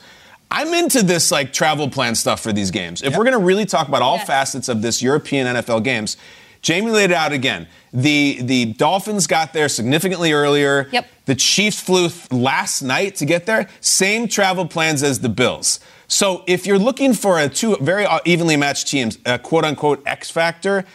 I'm 0.50 0.72
into 0.72 1.02
this 1.02 1.30
like 1.30 1.52
travel 1.52 1.90
plan 1.90 2.14
stuff 2.14 2.40
for 2.40 2.52
these 2.52 2.70
games. 2.70 3.02
If 3.02 3.16
we're 3.16 3.24
going 3.24 3.38
to 3.38 3.44
really 3.44 3.66
talk 3.66 3.88
about 3.88 4.00
all 4.00 4.18
facets 4.18 4.68
of 4.68 4.80
this 4.80 5.02
European 5.02 5.46
NFL 5.56 5.84
games, 5.84 6.16
Jamie 6.62 6.90
laid 6.90 7.10
it 7.10 7.16
out 7.16 7.32
again. 7.32 7.66
The 7.92 8.38
the 8.42 8.64
Dolphins 8.66 9.26
got 9.26 9.52
there 9.52 9.68
significantly 9.68 10.32
earlier. 10.32 10.88
Yep. 10.92 11.06
The 11.26 11.34
Chiefs 11.34 11.80
flew 11.80 12.08
th- 12.08 12.32
last 12.32 12.80
night 12.80 13.16
to 13.16 13.26
get 13.26 13.44
there. 13.44 13.68
Same 13.80 14.28
travel 14.28 14.66
plans 14.66 15.02
as 15.02 15.20
the 15.20 15.28
Bills. 15.28 15.80
So 16.08 16.42
if 16.46 16.66
you're 16.66 16.78
looking 16.78 17.12
for 17.12 17.38
a 17.38 17.48
two 17.48 17.76
very 17.76 18.06
uh, 18.06 18.18
evenly 18.24 18.56
matched 18.56 18.88
teams, 18.88 19.18
a 19.26 19.38
quote 19.38 19.64
unquote 19.64 20.02
X 20.06 20.30
factor, 20.30 20.86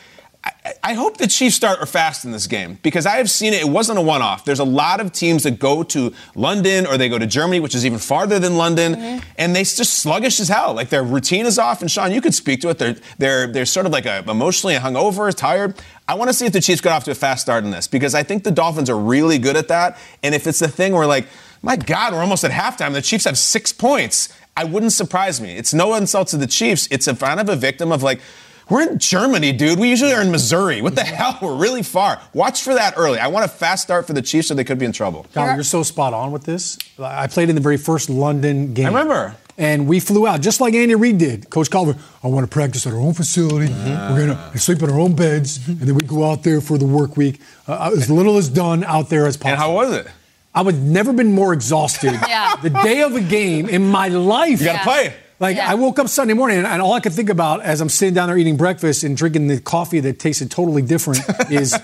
I, 0.44 0.74
I 0.84 0.94
hope 0.94 1.18
the 1.18 1.28
Chiefs 1.28 1.56
start 1.56 1.80
or 1.80 1.86
fast 1.86 2.26
in 2.26 2.32
this 2.32 2.48
game 2.48 2.80
because 2.82 3.06
I 3.06 3.18
have 3.18 3.30
seen 3.30 3.54
it. 3.54 3.62
It 3.62 3.70
wasn't 3.70 4.00
a 4.00 4.02
one-off. 4.02 4.44
There's 4.44 4.60
a 4.60 4.66
lot 4.66 5.00
of 5.00 5.12
teams 5.12 5.44
that 5.44 5.60
go 5.60 5.84
to 5.84 6.14
London 6.36 6.88
or 6.88 6.98
they 6.98 7.10
go 7.10 7.20
to 7.20 7.28
Germany, 7.28 7.60
which 7.60 7.76
is 7.76 7.86
even 7.86 8.00
farther 8.00 8.40
than 8.40 8.58
London, 8.58 9.22
and 9.38 9.56
they 9.56 9.64
just 9.64 9.94
sluggish 9.94 10.40
as 10.40 10.50
hell. 10.50 10.74
Like 10.74 10.90
their 10.90 11.04
routine 11.04 11.46
is 11.46 11.60
off. 11.60 11.82
And 11.82 11.90
Shaun, 11.90 12.12
you 12.12 12.20
could 12.20 12.34
speak 12.34 12.60
to 12.62 12.70
it. 12.70 12.80
They're 12.80 12.96
they're 13.20 13.48
they're 13.48 13.66
sort 13.66 13.86
of 13.86 13.92
like 13.92 14.08
a, 14.08 14.24
emotionally 14.28 14.76
hungover, 14.76 15.34
tired. 15.34 15.76
I 16.08 16.16
want 16.16 16.30
to 16.30 16.34
see 16.34 16.48
if 16.48 16.54
the 16.54 16.62
Chiefs 16.62 16.82
get 16.82 16.92
off 16.92 17.06
to 17.06 17.12
a 17.12 17.16
fast 17.16 17.44
start 17.44 17.64
in 17.64 17.72
this 17.72 17.88
because 17.88 18.16
I 18.16 18.24
think 18.24 18.44
the 18.44 18.52
Dolphins 18.52 18.90
are 18.90 18.98
really 18.98 19.38
good 19.38 19.56
at 19.56 19.68
that. 19.68 19.98
And 20.24 20.34
if 20.36 20.48
it's 20.48 20.60
the 20.60 20.68
thing 20.68 20.94
where 20.94 21.08
like, 21.08 21.28
my 21.62 21.78
God, 21.78 22.14
we're 22.14 22.20
almost 22.20 22.44
at 22.44 22.52
halftime. 22.52 22.94
The 22.94 23.02
Chiefs 23.02 23.24
have 23.26 23.38
six 23.38 23.72
points. 23.72 24.30
I 24.56 24.64
wouldn't 24.66 24.94
surprise 24.94 25.42
me. 25.42 25.56
It's 25.56 25.74
no 25.74 25.96
insult 25.96 26.28
to 26.30 26.38
the 26.38 26.48
Chiefs. 26.48 26.88
It's 26.92 27.08
a 27.08 27.16
kind 27.16 27.40
of 27.40 27.50
a 27.50 27.56
victim 27.56 27.92
of 27.92 28.04
like. 28.04 28.22
We're 28.70 28.90
in 28.90 28.98
Germany, 28.98 29.52
dude. 29.52 29.78
We 29.78 29.90
usually 29.90 30.14
are 30.14 30.22
in 30.22 30.32
Missouri. 30.32 30.82
What 30.82 30.96
the 30.96 31.04
hell? 31.04 31.38
We're 31.42 31.58
really 31.58 31.84
far. 31.84 32.22
Watch 32.34 32.64
for 32.64 32.74
that 32.74 32.94
early. 32.96 33.20
I 33.20 33.28
want 33.28 33.44
a 33.44 33.50
fast 33.50 33.84
start 33.84 34.08
for 34.08 34.14
the 34.14 34.22
Chiefs 34.22 34.52
or 34.52 34.56
they 34.56 34.64
could 34.64 34.80
be 34.80 34.86
in 34.86 34.94
trouble. 34.94 35.26
Kyle, 35.34 35.54
you're 35.54 35.66
so 35.66 35.84
spot 35.84 36.14
on 36.14 36.32
with 36.32 36.46
this. 36.46 36.78
I 36.98 37.28
played 37.28 37.50
in 37.50 37.56
the 37.56 37.62
very 37.62 37.76
first 37.76 38.10
London 38.10 38.74
game. 38.74 38.86
I 38.86 38.88
remember. 38.88 39.36
And 39.58 39.86
we 39.86 40.00
flew 40.00 40.26
out 40.26 40.40
just 40.40 40.62
like 40.62 40.74
Andy 40.74 40.96
Reid 40.96 41.18
did. 41.18 41.50
Coach 41.50 41.70
Coughlin, 41.70 42.00
I 42.24 42.28
want 42.28 42.50
to 42.50 42.52
practice 42.52 42.88
at 42.88 42.94
our 42.94 43.00
own 43.00 43.14
facility. 43.14 43.72
We're 43.72 44.28
going 44.28 44.52
to 44.54 44.58
sleep 44.58 44.82
in 44.82 44.90
our 44.90 45.00
own 45.00 45.14
beds, 45.14 45.68
and 45.68 45.82
then 45.82 45.94
we 45.96 46.02
go 46.04 46.24
out 46.32 46.44
there 46.44 46.62
for 46.62 46.78
the 46.78 46.86
work 46.86 47.18
week. 47.18 47.42
Uh, 47.68 47.92
as 47.94 48.10
little 48.10 48.38
as 48.38 48.48
done 48.48 48.86
out 48.86 49.10
there 49.10 49.28
as 49.28 49.36
possible. 49.36 49.52
And 49.52 49.60
how 49.60 49.74
was 49.74 49.94
it? 49.94 50.08
I 50.56 50.62
would 50.62 50.82
never 50.82 51.14
been 51.14 51.32
more 51.32 51.54
exhausted. 51.54 52.14
Yeah. 52.28 52.56
The 52.62 52.70
day 52.70 53.02
of 53.02 53.16
a 53.16 53.22
game 53.22 53.68
in 53.70 53.88
my 53.88 54.08
life. 54.08 54.60
You 54.60 54.66
got 54.68 54.72
to 54.74 54.78
Yeah. 54.80 54.84
play. 54.84 55.14
Like 55.40 55.58
Yeah. 55.58 55.72
I 55.72 55.76
woke 55.76 56.00
up 56.00 56.08
Sunday 56.08 56.34
morning 56.36 56.58
and, 56.60 56.68
and 56.68 56.82
all 56.82 56.94
I 56.94 57.00
could 57.00 57.12
think 57.14 57.30
about 57.30 57.62
as 57.62 57.82
I'm 57.82 57.90
sitting 57.90 58.14
down 58.14 58.28
there 58.30 58.38
eating 58.38 58.56
breakfast 58.56 59.04
and 59.04 59.18
drinking 59.18 59.48
the 59.48 59.60
coffee 59.60 60.00
that 60.02 60.20
tasted 60.20 60.50
totally 60.52 60.82
different 60.84 61.22
is, 61.52 61.76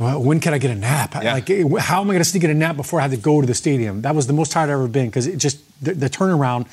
well, 0.00 0.22
when 0.22 0.40
can 0.40 0.54
I 0.54 0.58
get 0.58 0.70
a 0.70 0.74
nap? 0.74 1.14
Yeah. 1.22 1.34
Like, 1.34 1.48
how 1.78 2.00
am 2.00 2.06
I 2.10 2.14
going 2.14 2.18
to 2.18 2.24
sneak 2.24 2.42
in 2.44 2.50
a 2.50 2.54
nap 2.54 2.76
before 2.76 2.98
I 3.00 3.02
have 3.02 3.10
to 3.12 3.16
go 3.16 3.40
to 3.40 3.46
the 3.46 3.54
stadium? 3.54 4.02
That 4.02 4.14
was 4.14 4.26
the 4.26 4.32
most 4.32 4.50
tired 4.52 4.64
I've 4.64 4.70
ever 4.80 4.88
been 4.88 5.06
because 5.06 5.26
it 5.26 5.36
just 5.36 5.58
the, 5.84 5.92
the 5.94 6.08
turnaround. 6.10 6.66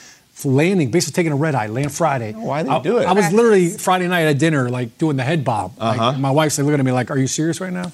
Landing, 0.45 0.91
basically 0.91 1.15
taking 1.15 1.31
a 1.31 1.35
red 1.35 1.55
eye, 1.55 1.65
land 1.67 1.91
Friday. 1.91 2.33
why 2.33 2.61
they 2.61 2.69
I, 2.69 2.79
do 2.79 2.99
it? 2.99 3.05
I 3.07 3.13
was 3.13 3.31
literally 3.33 3.69
Friday 3.69 4.07
night 4.07 4.27
at 4.27 4.37
dinner, 4.37 4.69
like 4.69 4.97
doing 4.99 5.17
the 5.17 5.23
head 5.23 5.43
bob. 5.43 5.73
Uh-huh. 5.79 6.13
my 6.13 6.29
wife's 6.29 6.57
like 6.57 6.65
looking 6.65 6.79
at 6.79 6.85
me 6.85 6.91
like, 6.91 7.09
"Are 7.09 7.17
you 7.17 7.27
serious 7.27 7.59
right 7.59 7.73
now?" 7.73 7.91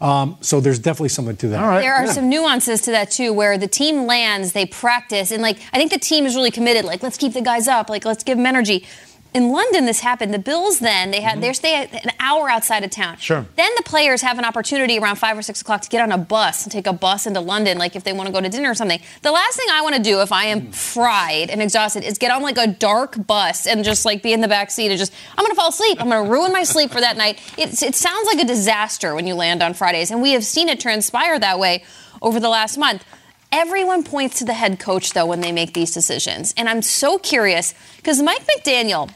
Um, 0.00 0.36
so 0.40 0.60
there's 0.60 0.78
definitely 0.78 1.08
something 1.08 1.36
to 1.36 1.48
that. 1.48 1.62
All 1.62 1.68
right. 1.68 1.80
There 1.80 1.94
are 1.94 2.06
some 2.06 2.28
nuances 2.28 2.82
to 2.82 2.90
that 2.90 3.10
too, 3.10 3.32
where 3.32 3.56
the 3.56 3.68
team 3.68 4.06
lands, 4.06 4.52
they 4.52 4.66
practice, 4.66 5.30
and 5.30 5.42
like 5.42 5.58
I 5.72 5.78
think 5.78 5.90
the 5.90 5.98
team 5.98 6.26
is 6.26 6.34
really 6.34 6.50
committed. 6.50 6.84
Like 6.84 7.02
let's 7.02 7.16
keep 7.16 7.32
the 7.32 7.40
guys 7.42 7.68
up, 7.68 7.88
like 7.88 8.04
let's 8.04 8.22
give 8.22 8.36
them 8.36 8.46
energy. 8.46 8.86
In 9.34 9.52
London, 9.52 9.84
this 9.84 10.00
happened. 10.00 10.32
The 10.32 10.38
Bills 10.38 10.78
then 10.78 11.10
they 11.10 11.20
had 11.20 11.40
they 11.42 11.52
stay 11.52 11.74
an 11.74 12.10
hour 12.18 12.48
outside 12.48 12.82
of 12.82 12.90
town. 12.90 13.18
Sure. 13.18 13.44
Then 13.56 13.70
the 13.76 13.82
players 13.82 14.22
have 14.22 14.38
an 14.38 14.44
opportunity 14.44 14.98
around 14.98 15.16
five 15.16 15.36
or 15.36 15.42
six 15.42 15.60
o'clock 15.60 15.82
to 15.82 15.88
get 15.88 16.02
on 16.02 16.12
a 16.12 16.18
bus 16.18 16.64
and 16.64 16.72
take 16.72 16.86
a 16.86 16.94
bus 16.94 17.26
into 17.26 17.40
London, 17.40 17.76
like 17.76 17.94
if 17.94 18.04
they 18.04 18.12
want 18.12 18.26
to 18.26 18.32
go 18.32 18.40
to 18.40 18.48
dinner 18.48 18.70
or 18.70 18.74
something. 18.74 19.00
The 19.22 19.30
last 19.30 19.56
thing 19.56 19.66
I 19.70 19.82
want 19.82 19.96
to 19.96 20.02
do 20.02 20.22
if 20.22 20.32
I 20.32 20.44
am 20.46 20.72
fried 20.72 21.50
and 21.50 21.60
exhausted 21.60 22.04
is 22.04 22.16
get 22.16 22.30
on 22.30 22.42
like 22.42 22.56
a 22.56 22.66
dark 22.66 23.26
bus 23.26 23.66
and 23.66 23.84
just 23.84 24.06
like 24.06 24.22
be 24.22 24.32
in 24.32 24.40
the 24.40 24.48
back 24.48 24.70
seat 24.70 24.88
and 24.88 24.98
just 24.98 25.12
I'm 25.36 25.44
gonna 25.44 25.54
fall 25.54 25.68
asleep. 25.68 26.00
I'm 26.00 26.08
gonna 26.08 26.28
ruin 26.28 26.50
my 26.50 26.64
sleep 26.64 26.90
for 26.90 27.00
that 27.00 27.18
night. 27.18 27.38
It's, 27.58 27.82
it 27.82 27.94
sounds 27.94 28.26
like 28.26 28.38
a 28.38 28.46
disaster 28.46 29.14
when 29.14 29.26
you 29.26 29.34
land 29.34 29.62
on 29.62 29.74
Fridays, 29.74 30.10
and 30.10 30.22
we 30.22 30.32
have 30.32 30.44
seen 30.44 30.70
it 30.70 30.80
transpire 30.80 31.38
that 31.38 31.58
way 31.58 31.84
over 32.22 32.40
the 32.40 32.48
last 32.48 32.78
month. 32.78 33.04
Everyone 33.52 34.02
points 34.04 34.38
to 34.38 34.44
the 34.44 34.52
head 34.54 34.78
coach 34.78 35.12
though 35.12 35.26
when 35.26 35.40
they 35.42 35.52
make 35.52 35.74
these 35.74 35.92
decisions, 35.92 36.54
and 36.56 36.68
I'm 36.68 36.82
so 36.82 37.18
curious 37.18 37.74
because 37.96 38.20
Mike 38.22 38.46
McDaniel 38.46 39.10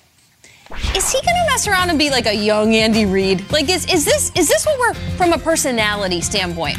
is 0.95 1.11
he 1.11 1.21
to 1.21 1.33
mess 1.53 1.67
around 1.69 1.91
and 1.91 1.99
be 1.99 2.11
like 2.11 2.27
a 2.27 2.35
young 2.35 2.75
Andy 2.75 3.07
Reid? 3.07 3.51
Like, 3.51 3.69
is, 3.69 3.87
is 3.93 4.05
this 4.05 4.31
is 4.35 4.49
this 4.49 4.65
what 4.65 4.79
we're 4.79 4.95
from 5.17 5.33
a 5.33 5.39
personality 5.39 6.21
standpoint? 6.21 6.79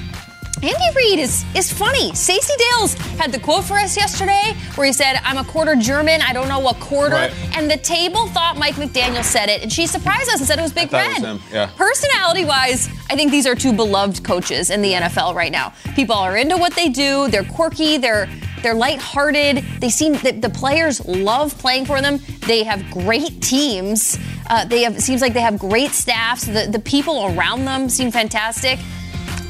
Andy 0.62 0.96
Reid 0.96 1.20
is 1.20 1.44
is 1.56 1.72
funny. 1.72 2.14
Stacey 2.14 2.54
Dales 2.58 2.94
had 3.18 3.32
the 3.32 3.40
quote 3.40 3.66
for 3.66 3.74
us 3.74 3.98
yesterday 3.98 4.56
where 4.76 4.88
he 4.88 4.94
said, 4.94 5.20
"I'm 5.24 5.38
a 5.38 5.44
quarter 5.44 5.76
German. 5.76 6.22
I 6.22 6.32
don't 6.32 6.48
know 6.48 6.60
what 6.60 6.80
quarter." 6.80 7.16
Right. 7.16 7.58
And 7.58 7.70
the 7.70 7.78
table 7.78 8.28
thought 8.28 8.58
Mike 8.58 8.76
McDaniel 8.76 9.24
said 9.24 9.50
it, 9.50 9.62
and 9.62 9.72
she 9.72 9.88
surprised 9.88 10.30
us 10.30 10.40
and 10.40 10.48
said 10.48 10.60
it 10.60 10.62
was 10.62 10.74
Big 10.74 10.92
Red. 10.92 11.22
was 11.22 11.42
yeah. 11.52 11.70
Personality-wise, 11.76 12.90
I 13.10 13.16
think 13.16 13.32
these 13.32 13.46
are 13.46 13.56
two 13.56 13.74
beloved 13.74 14.24
coaches 14.24 14.70
in 14.70 14.82
the 14.82 14.94
NFL 14.94 15.36
right 15.36 15.52
now. 15.52 15.74
People 15.96 16.16
are 16.16 16.38
into 16.38 16.58
what 16.58 16.74
they 16.76 16.90
do. 16.90 17.28
They're 17.30 17.44
quirky. 17.44 17.98
They're 17.98 18.30
they're 18.62 18.74
lighthearted. 18.74 19.58
They 19.82 19.90
seem 19.90 20.14
the, 20.14 20.32
the 20.32 20.50
players 20.50 21.06
love 21.06 21.58
playing 21.58 21.86
for 21.86 22.02
them. 22.02 22.20
They 22.48 22.64
have 22.64 22.90
great 22.90 23.42
teams. 23.42 24.18
Uh, 24.50 24.64
they 24.66 24.84
have 24.84 25.02
seems 25.02 25.22
like 25.22 25.34
they 25.34 25.42
have 25.42 25.60
great 25.60 25.92
staffs. 25.92 26.46
The 26.46 26.70
the 26.72 26.80
people 26.80 27.36
around 27.38 27.66
them 27.66 27.90
seem 27.90 28.12
fantastic. 28.12 28.80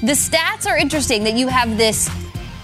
The 0.03 0.11
stats 0.11 0.67
are 0.67 0.75
interesting 0.75 1.23
that 1.23 1.35
you 1.35 1.47
have 1.47 1.77
this 1.77 2.09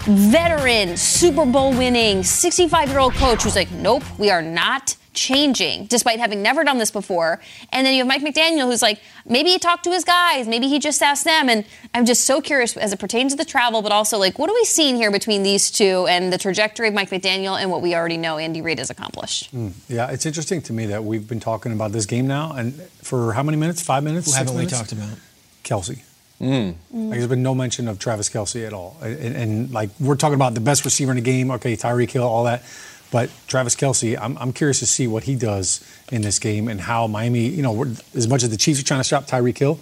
veteran, 0.00 0.94
Super 0.98 1.46
Bowl 1.46 1.70
winning, 1.72 2.22
65 2.22 2.90
year 2.90 2.98
old 2.98 3.14
coach 3.14 3.44
who's 3.44 3.56
like, 3.56 3.70
nope, 3.70 4.02
we 4.18 4.28
are 4.30 4.42
not 4.42 4.94
changing, 5.14 5.86
despite 5.86 6.18
having 6.18 6.42
never 6.42 6.64
done 6.64 6.76
this 6.76 6.90
before. 6.90 7.40
And 7.72 7.86
then 7.86 7.94
you 7.94 8.00
have 8.00 8.08
Mike 8.08 8.20
McDaniel 8.20 8.66
who's 8.66 8.82
like, 8.82 9.00
maybe 9.24 9.48
he 9.48 9.58
talked 9.58 9.84
to 9.84 9.90
his 9.90 10.04
guys, 10.04 10.46
maybe 10.46 10.68
he 10.68 10.78
just 10.78 11.00
asked 11.00 11.24
them. 11.24 11.48
And 11.48 11.64
I'm 11.94 12.04
just 12.04 12.24
so 12.24 12.42
curious 12.42 12.76
as 12.76 12.92
it 12.92 12.98
pertains 12.98 13.32
to 13.32 13.38
the 13.38 13.46
travel, 13.46 13.80
but 13.80 13.90
also 13.90 14.18
like, 14.18 14.38
what 14.38 14.50
are 14.50 14.54
we 14.54 14.66
seeing 14.66 14.96
here 14.96 15.10
between 15.10 15.42
these 15.42 15.70
two 15.70 16.06
and 16.10 16.30
the 16.30 16.36
trajectory 16.36 16.88
of 16.88 16.94
Mike 16.94 17.08
McDaniel 17.08 17.58
and 17.58 17.70
what 17.70 17.80
we 17.80 17.94
already 17.94 18.18
know 18.18 18.36
Andy 18.36 18.60
Reid 18.60 18.76
has 18.76 18.90
accomplished? 18.90 19.48
Hmm. 19.50 19.68
Yeah, 19.88 20.10
it's 20.10 20.26
interesting 20.26 20.60
to 20.60 20.74
me 20.74 20.84
that 20.88 21.04
we've 21.04 21.26
been 21.26 21.40
talking 21.40 21.72
about 21.72 21.92
this 21.92 22.04
game 22.04 22.26
now, 22.26 22.52
and 22.52 22.74
for 23.00 23.32
how 23.32 23.42
many 23.42 23.56
minutes? 23.56 23.80
Five 23.80 24.04
minutes? 24.04 24.26
Who 24.26 24.36
haven't 24.36 24.56
we 24.56 24.66
talked 24.66 24.92
about? 24.92 25.16
Kelce. 25.64 26.02
Mm. 26.40 26.74
Like, 26.92 27.18
there's 27.18 27.26
been 27.26 27.42
no 27.42 27.54
mention 27.54 27.86
of 27.86 27.98
Travis 27.98 28.30
Kelce 28.30 28.66
at 28.66 28.72
all. 28.72 28.96
And, 29.02 29.36
and, 29.36 29.72
like 29.72 29.90
we're 30.00 30.16
talking 30.16 30.36
about 30.36 30.54
the 30.54 30.60
best 30.60 30.84
receiver 30.84 31.12
in 31.12 31.16
the 31.16 31.22
game. 31.22 31.50
Okay, 31.50 31.76
Tyreek 31.76 32.10
Hill, 32.10 32.24
all 32.24 32.44
that. 32.44 32.64
But 33.10 33.30
Travis 33.46 33.74
Kelce, 33.74 34.18
I'm, 34.18 34.38
I'm 34.38 34.52
curious 34.52 34.78
to 34.78 34.86
see 34.86 35.06
what 35.06 35.24
he 35.24 35.34
does 35.34 35.84
in 36.12 36.22
this 36.22 36.38
game 36.38 36.68
and 36.68 36.80
how 36.80 37.06
Miami, 37.06 37.48
you 37.48 37.62
know, 37.62 37.84
as 38.14 38.28
much 38.28 38.42
as 38.42 38.50
the 38.50 38.56
Chiefs 38.56 38.80
are 38.80 38.84
trying 38.84 39.00
to 39.00 39.04
stop 39.04 39.26
Tyreek 39.26 39.58
Hill, 39.58 39.80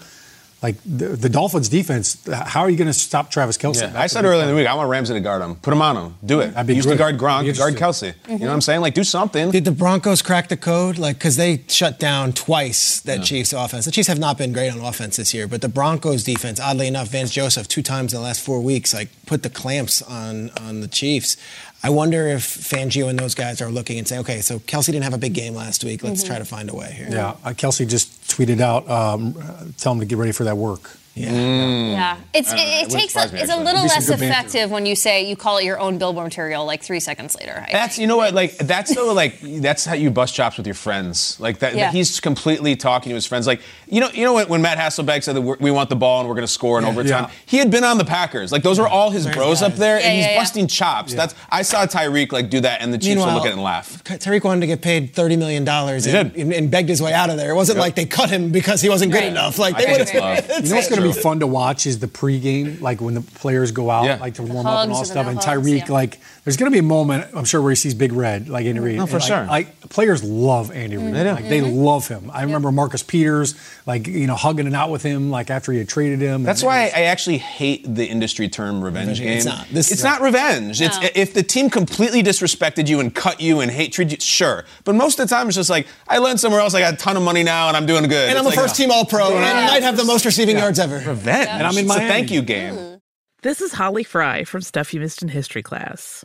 like 0.60 0.74
the, 0.84 1.08
the 1.10 1.28
Dolphins 1.28 1.68
defense, 1.68 2.26
how 2.32 2.62
are 2.62 2.70
you 2.70 2.76
going 2.76 2.88
to 2.88 2.92
stop 2.92 3.30
Travis 3.30 3.56
Kelce? 3.56 3.80
Yeah, 3.82 4.00
I 4.00 4.08
said 4.08 4.24
earlier 4.24 4.42
in 4.42 4.48
the 4.48 4.54
week, 4.56 4.66
I 4.66 4.74
want 4.74 4.90
Ramsey 4.90 5.14
to 5.14 5.20
guard 5.20 5.40
him. 5.40 5.54
Put 5.54 5.72
him 5.72 5.80
on 5.80 5.96
him. 5.96 6.14
Do 6.24 6.40
it. 6.40 6.52
be 6.66 6.72
He 6.72 6.76
used 6.78 6.88
to 6.88 6.96
guard 6.96 7.16
Gronk, 7.16 7.44
Be 7.44 7.52
guard. 7.52 7.74
Kelce. 7.76 8.06
You 8.08 8.12
Mm-hmm. 8.12 8.38
know 8.42 8.46
what 8.48 8.54
I'm 8.54 8.60
saying? 8.60 8.80
Like, 8.80 8.94
do 8.94 9.04
something. 9.04 9.52
Did 9.52 9.64
the 9.64 9.70
Broncos 9.70 10.20
crack 10.20 10.48
the 10.48 10.56
code? 10.56 10.98
Like, 10.98 11.16
because 11.16 11.36
they 11.36 11.62
shut 11.68 12.00
down 12.00 12.32
twice 12.32 13.00
that 13.02 13.18
Yeah. 13.18 13.24
Chiefs 13.24 13.52
offense. 13.52 13.84
The 13.84 13.92
Chiefs 13.92 14.08
have 14.08 14.18
not 14.18 14.36
been 14.36 14.52
great 14.52 14.72
on 14.72 14.80
offense 14.80 15.16
this 15.16 15.32
year, 15.32 15.46
but 15.46 15.60
the 15.60 15.68
Broncos 15.68 16.24
defense, 16.24 16.58
oddly 16.58 16.88
enough, 16.88 17.08
Vance 17.08 17.30
Joseph 17.30 17.68
two 17.68 17.82
times 17.82 18.12
in 18.12 18.18
the 18.18 18.24
last 18.24 18.40
four 18.44 18.60
weeks, 18.60 18.92
like 18.92 19.10
put 19.26 19.44
the 19.44 19.50
clamps 19.50 20.02
on 20.02 20.50
on 20.60 20.80
the 20.80 20.88
Chiefs. 20.88 21.36
I 21.82 21.90
wonder 21.90 22.26
if 22.28 22.42
Fangio 22.44 23.08
and 23.08 23.16
those 23.18 23.34
guys 23.36 23.60
are 23.62 23.70
looking 23.70 23.98
and 23.98 24.08
saying, 24.08 24.22
okay, 24.22 24.40
so 24.40 24.58
Kelce 24.58 24.86
didn't 24.86 25.04
have 25.04 25.14
a 25.14 25.18
big 25.18 25.32
game 25.32 25.54
last 25.54 25.84
week. 25.84 26.02
Let's 26.02 26.24
Mhm. 26.24 26.26
try 26.26 26.38
to 26.38 26.44
find 26.44 26.68
a 26.70 26.74
way 26.74 26.92
here. 26.96 27.08
Yeah, 27.10 27.34
uh, 27.44 27.50
Kelce 27.50 27.86
just 27.86 28.10
tweeted 28.28 28.60
out, 28.60 28.88
um, 28.90 29.36
uh, 29.40 29.64
tell 29.76 29.92
him 29.92 30.00
to 30.00 30.04
get 30.06 30.18
ready 30.18 30.32
for 30.32 30.42
that 30.44 30.56
work. 30.56 30.97
Yeah. 31.18 31.30
Mm. 31.30 31.92
Yeah, 31.92 32.16
it's 32.32 32.52
it, 32.52 32.56
it 32.58 32.86
It 32.86 32.90
takes 32.90 33.16
a, 33.16 33.22
it's 33.34 33.52
a 33.52 33.56
little 33.56 33.82
less 33.82 34.06
some 34.06 34.18
banter. 34.20 34.24
effective 34.32 34.70
when 34.70 34.86
you 34.86 34.94
say 34.94 35.28
you 35.28 35.36
call 35.36 35.58
it 35.58 35.64
your 35.64 35.78
own 35.80 35.98
billboard 35.98 36.24
material 36.24 36.64
like 36.64 36.82
three 36.82 37.00
seconds 37.00 37.36
later. 37.38 37.64
I- 37.66 37.72
That's 37.72 37.98
you 37.98 38.06
know 38.06 38.16
what 38.16 38.34
like 38.34 38.56
that's 38.58 38.94
so 38.94 39.12
like 39.12 39.40
that's 39.40 39.84
how 39.84 39.94
you 39.94 40.10
bust 40.10 40.34
chops 40.34 40.56
with 40.56 40.66
your 40.66 40.74
friends 40.74 41.38
like 41.40 41.58
that, 41.60 41.74
that 41.74 41.92
he's 41.94 42.20
completely 42.20 42.76
talking 42.76 43.10
to 43.10 43.14
his 43.14 43.26
friends 43.26 43.46
like 43.46 43.60
you 43.88 44.00
know 44.00 44.08
you 44.12 44.24
know 44.24 44.34
when, 44.34 44.48
when 44.48 44.62
Matt 44.62 44.78
Hasselbeck 44.78 45.22
said 45.24 45.34
that 45.36 45.40
we're, 45.42 45.56
we 45.60 45.70
want 45.70 45.88
the 45.90 45.96
ball 45.96 46.20
and 46.20 46.28
we're 46.28 46.34
going 46.34 46.46
to 46.46 46.52
score 46.52 46.78
in 46.78 46.84
Yeah. 46.84 46.90
overtime 46.90 47.24
Yeah. 47.24 47.30
he 47.46 47.56
had 47.58 47.70
been 47.70 47.84
on 47.84 47.98
the 47.98 48.04
Packers 48.04 48.52
like 48.52 48.62
those 48.62 48.78
were 48.78 48.88
all 48.88 49.10
his 49.10 49.24
Those 49.24 49.34
bros 49.34 49.62
up 49.62 49.74
there 49.74 49.98
Yeah, 49.98 50.06
and 50.06 50.16
he's 50.16 50.24
yeah, 50.26 50.32
yeah. 50.32 50.38
busting 50.40 50.66
chops 50.68 51.14
that's 51.14 51.34
I 51.50 51.62
saw 51.62 51.86
Tyreek 51.86 52.32
like 52.32 52.48
do 52.50 52.60
that 52.60 52.80
and 52.82 52.92
the 52.92 52.98
Chiefs 52.98 53.16
will 53.16 53.26
Meanwhile, 53.26 53.34
look 53.36 53.44
at 53.46 53.50
it 53.50 53.54
and 53.54 53.62
laugh 53.62 54.04
Tyreek 54.04 54.44
wanted 54.44 54.60
to 54.60 54.66
get 54.68 54.82
paid 54.82 55.12
thirty 55.14 55.36
million 55.36 55.64
dollars 55.64 56.04
He 56.04 56.12
and, 56.16 56.34
and, 56.36 56.52
and 56.52 56.70
begged 56.70 56.88
his 56.88 57.02
way 57.02 57.12
out 57.12 57.30
of 57.30 57.36
there. 57.36 57.50
It 57.50 57.54
wasn't 57.54 57.76
Yep. 57.78 57.82
like 57.84 57.94
they 57.96 58.06
cut 58.06 58.30
him 58.30 58.50
because 58.50 58.80
he 58.80 58.88
wasn't 58.88 59.12
good 59.12 59.18
Right. 59.22 59.28
enough. 59.28 59.58
Like 59.58 59.74
I 59.76 59.84
they 59.84 59.92
would 59.92 60.00
it's. 60.02 60.12
You 60.14 60.20
know 60.20 60.76
what's 60.76 60.88
going 60.88 61.00
to 61.02 61.06
be 61.07 61.07
fun 61.12 61.40
to 61.40 61.46
watch 61.46 61.86
is 61.86 61.98
the 61.98 62.06
pregame, 62.06 62.80
like 62.80 63.00
when 63.00 63.14
the 63.14 63.20
players 63.20 63.72
go 63.72 63.90
out, 63.90 64.04
Yeah. 64.04 64.16
like 64.20 64.34
to 64.34 64.42
warm 64.42 64.66
up 64.66 64.82
and 64.84 64.92
all 64.92 64.98
hugs 64.98 65.10
stuff. 65.10 65.26
and 65.26 65.36
And 65.36 65.44
hugs, 65.44 65.66
Tyreek, 65.66 65.86
yeah. 65.88 65.92
like, 65.92 66.20
there's 66.48 66.56
going 66.56 66.72
to 66.72 66.74
be 66.74 66.78
a 66.78 66.82
moment, 66.82 67.28
I'm 67.34 67.44
sure, 67.44 67.60
where 67.60 67.70
he 67.70 67.76
sees 67.76 67.92
Big 67.94 68.12
Red, 68.12 68.48
like 68.48 68.64
Andy 68.64 68.80
Reid. 68.80 68.96
No, 68.96 69.06
for 69.06 69.16
And, 69.16 69.22
sure. 69.24 69.44
Like 69.44 69.80
players 69.90 70.24
love 70.24 70.70
Andy 70.72 70.96
Reid. 70.96 71.14
They 71.14 71.24
do. 71.24 71.30
Like 71.32 71.48
they 71.48 71.60
Mm-hmm. 71.60 71.76
love 71.76 72.08
him. 72.08 72.30
I 72.32 72.42
remember 72.44 72.72
Marcus 72.72 73.02
Peters, 73.02 73.54
like 73.86 74.06
you 74.06 74.26
know, 74.26 74.34
hugging 74.34 74.66
it 74.66 74.74
out 74.74 74.90
with 74.90 75.02
him, 75.02 75.30
like 75.30 75.50
after 75.50 75.72
he 75.72 75.78
had 75.78 75.88
traded 75.88 76.20
him. 76.20 76.42
That's 76.42 76.62
And- 76.62 76.66
why 76.68 76.84
I 76.94 77.02
actually 77.02 77.38
hate 77.38 77.84
the 77.94 78.06
industry 78.06 78.48
term 78.48 78.82
revenge 78.82 79.18
game. 79.18 79.28
It's 79.36 79.44
not. 79.44 79.66
This- 79.70 79.92
it's 79.92 80.02
not 80.02 80.20
revenge. 80.22 80.80
It's 80.80 80.98
if 81.14 81.34
the 81.34 81.42
team 81.42 81.68
completely 81.68 82.22
disrespected 82.22 82.88
you 82.88 83.00
and 83.00 83.14
cut 83.14 83.40
you 83.40 83.60
and 83.60 83.70
hate 83.70 83.92
treated 83.92 84.12
you, 84.12 84.18
sure. 84.20 84.64
But 84.84 84.94
most 84.94 85.20
of 85.20 85.28
the 85.28 85.34
time, 85.34 85.48
it's 85.48 85.56
just 85.56 85.70
like 85.70 85.86
I 86.08 86.18
lent 86.18 86.40
somewhere 86.40 86.60
else. 86.60 86.74
I 86.74 86.80
got 86.80 86.94
a 86.94 86.96
ton 86.96 87.16
of 87.16 87.22
money 87.22 87.42
now, 87.42 87.68
and 87.68 87.76
I'm 87.76 87.84
doing 87.86 88.04
good. 88.08 88.28
And 88.30 88.38
I'm 88.38 88.46
It's 88.46 88.54
a 88.56 88.58
like, 88.58 88.66
first 88.68 88.76
team 88.76 88.90
All 88.90 89.04
Pro, 89.04 89.36
and 89.36 89.44
I 89.44 89.66
might 89.66 89.82
have 89.82 89.96
the 89.96 90.04
most 90.04 90.24
receiving 90.24 90.56
yards 90.56 90.78
ever. 90.78 90.96
Revenge. 90.96 91.48
And 91.50 91.66
I'm 91.66 91.76
in 91.76 91.86
my 91.86 91.98
thank 91.98 92.30
you 92.30 92.40
game. 92.42 93.00
This 93.42 93.60
is 93.60 93.72
Holly 93.72 94.02
Fry 94.02 94.42
from 94.42 94.62
Stuff 94.62 94.92
You 94.92 94.98
Missed 94.98 95.22
in 95.22 95.28
History 95.28 95.62
class. 95.62 96.24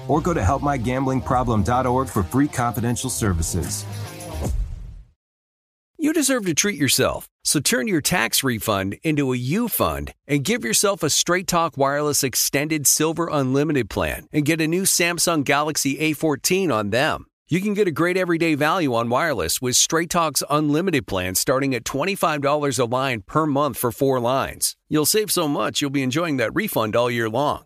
or 0.11 0.19
go 0.19 0.33
to 0.33 0.41
helpmygamblingproblem.org 0.41 2.09
for 2.09 2.23
free 2.23 2.49
confidential 2.49 3.09
services. 3.09 3.85
You 5.97 6.11
deserve 6.11 6.45
to 6.47 6.53
treat 6.53 6.77
yourself, 6.77 7.29
so 7.45 7.61
turn 7.61 7.87
your 7.87 8.01
tax 8.01 8.43
refund 8.43 8.97
into 9.03 9.31
a 9.31 9.37
U 9.37 9.69
fund 9.69 10.13
and 10.27 10.43
give 10.43 10.65
yourself 10.65 11.03
a 11.03 11.09
Straight 11.09 11.47
Talk 11.47 11.77
Wireless 11.77 12.23
Extended 12.23 12.87
Silver 12.87 13.29
Unlimited 13.31 13.89
plan 13.89 14.27
and 14.33 14.43
get 14.43 14.59
a 14.59 14.67
new 14.67 14.81
Samsung 14.83 15.45
Galaxy 15.45 15.95
A14 15.97 16.73
on 16.73 16.89
them. 16.89 17.27
You 17.47 17.61
can 17.61 17.73
get 17.73 17.87
a 17.87 17.91
great 17.91 18.17
everyday 18.17 18.55
value 18.55 18.93
on 18.95 19.09
wireless 19.09 19.61
with 19.61 19.75
Straight 19.75 20.09
Talk's 20.09 20.43
unlimited 20.49 21.07
plan 21.07 21.35
starting 21.35 21.73
at 21.75 21.83
$25 21.83 22.79
a 22.79 22.85
line 22.85 23.21
per 23.21 23.45
month 23.45 23.77
for 23.77 23.91
four 23.91 24.19
lines. 24.19 24.75
You'll 24.89 25.05
save 25.05 25.31
so 25.31 25.47
much 25.47 25.81
you'll 25.81 25.91
be 25.91 26.03
enjoying 26.03 26.37
that 26.37 26.55
refund 26.55 26.95
all 26.95 27.11
year 27.11 27.29
long. 27.29 27.65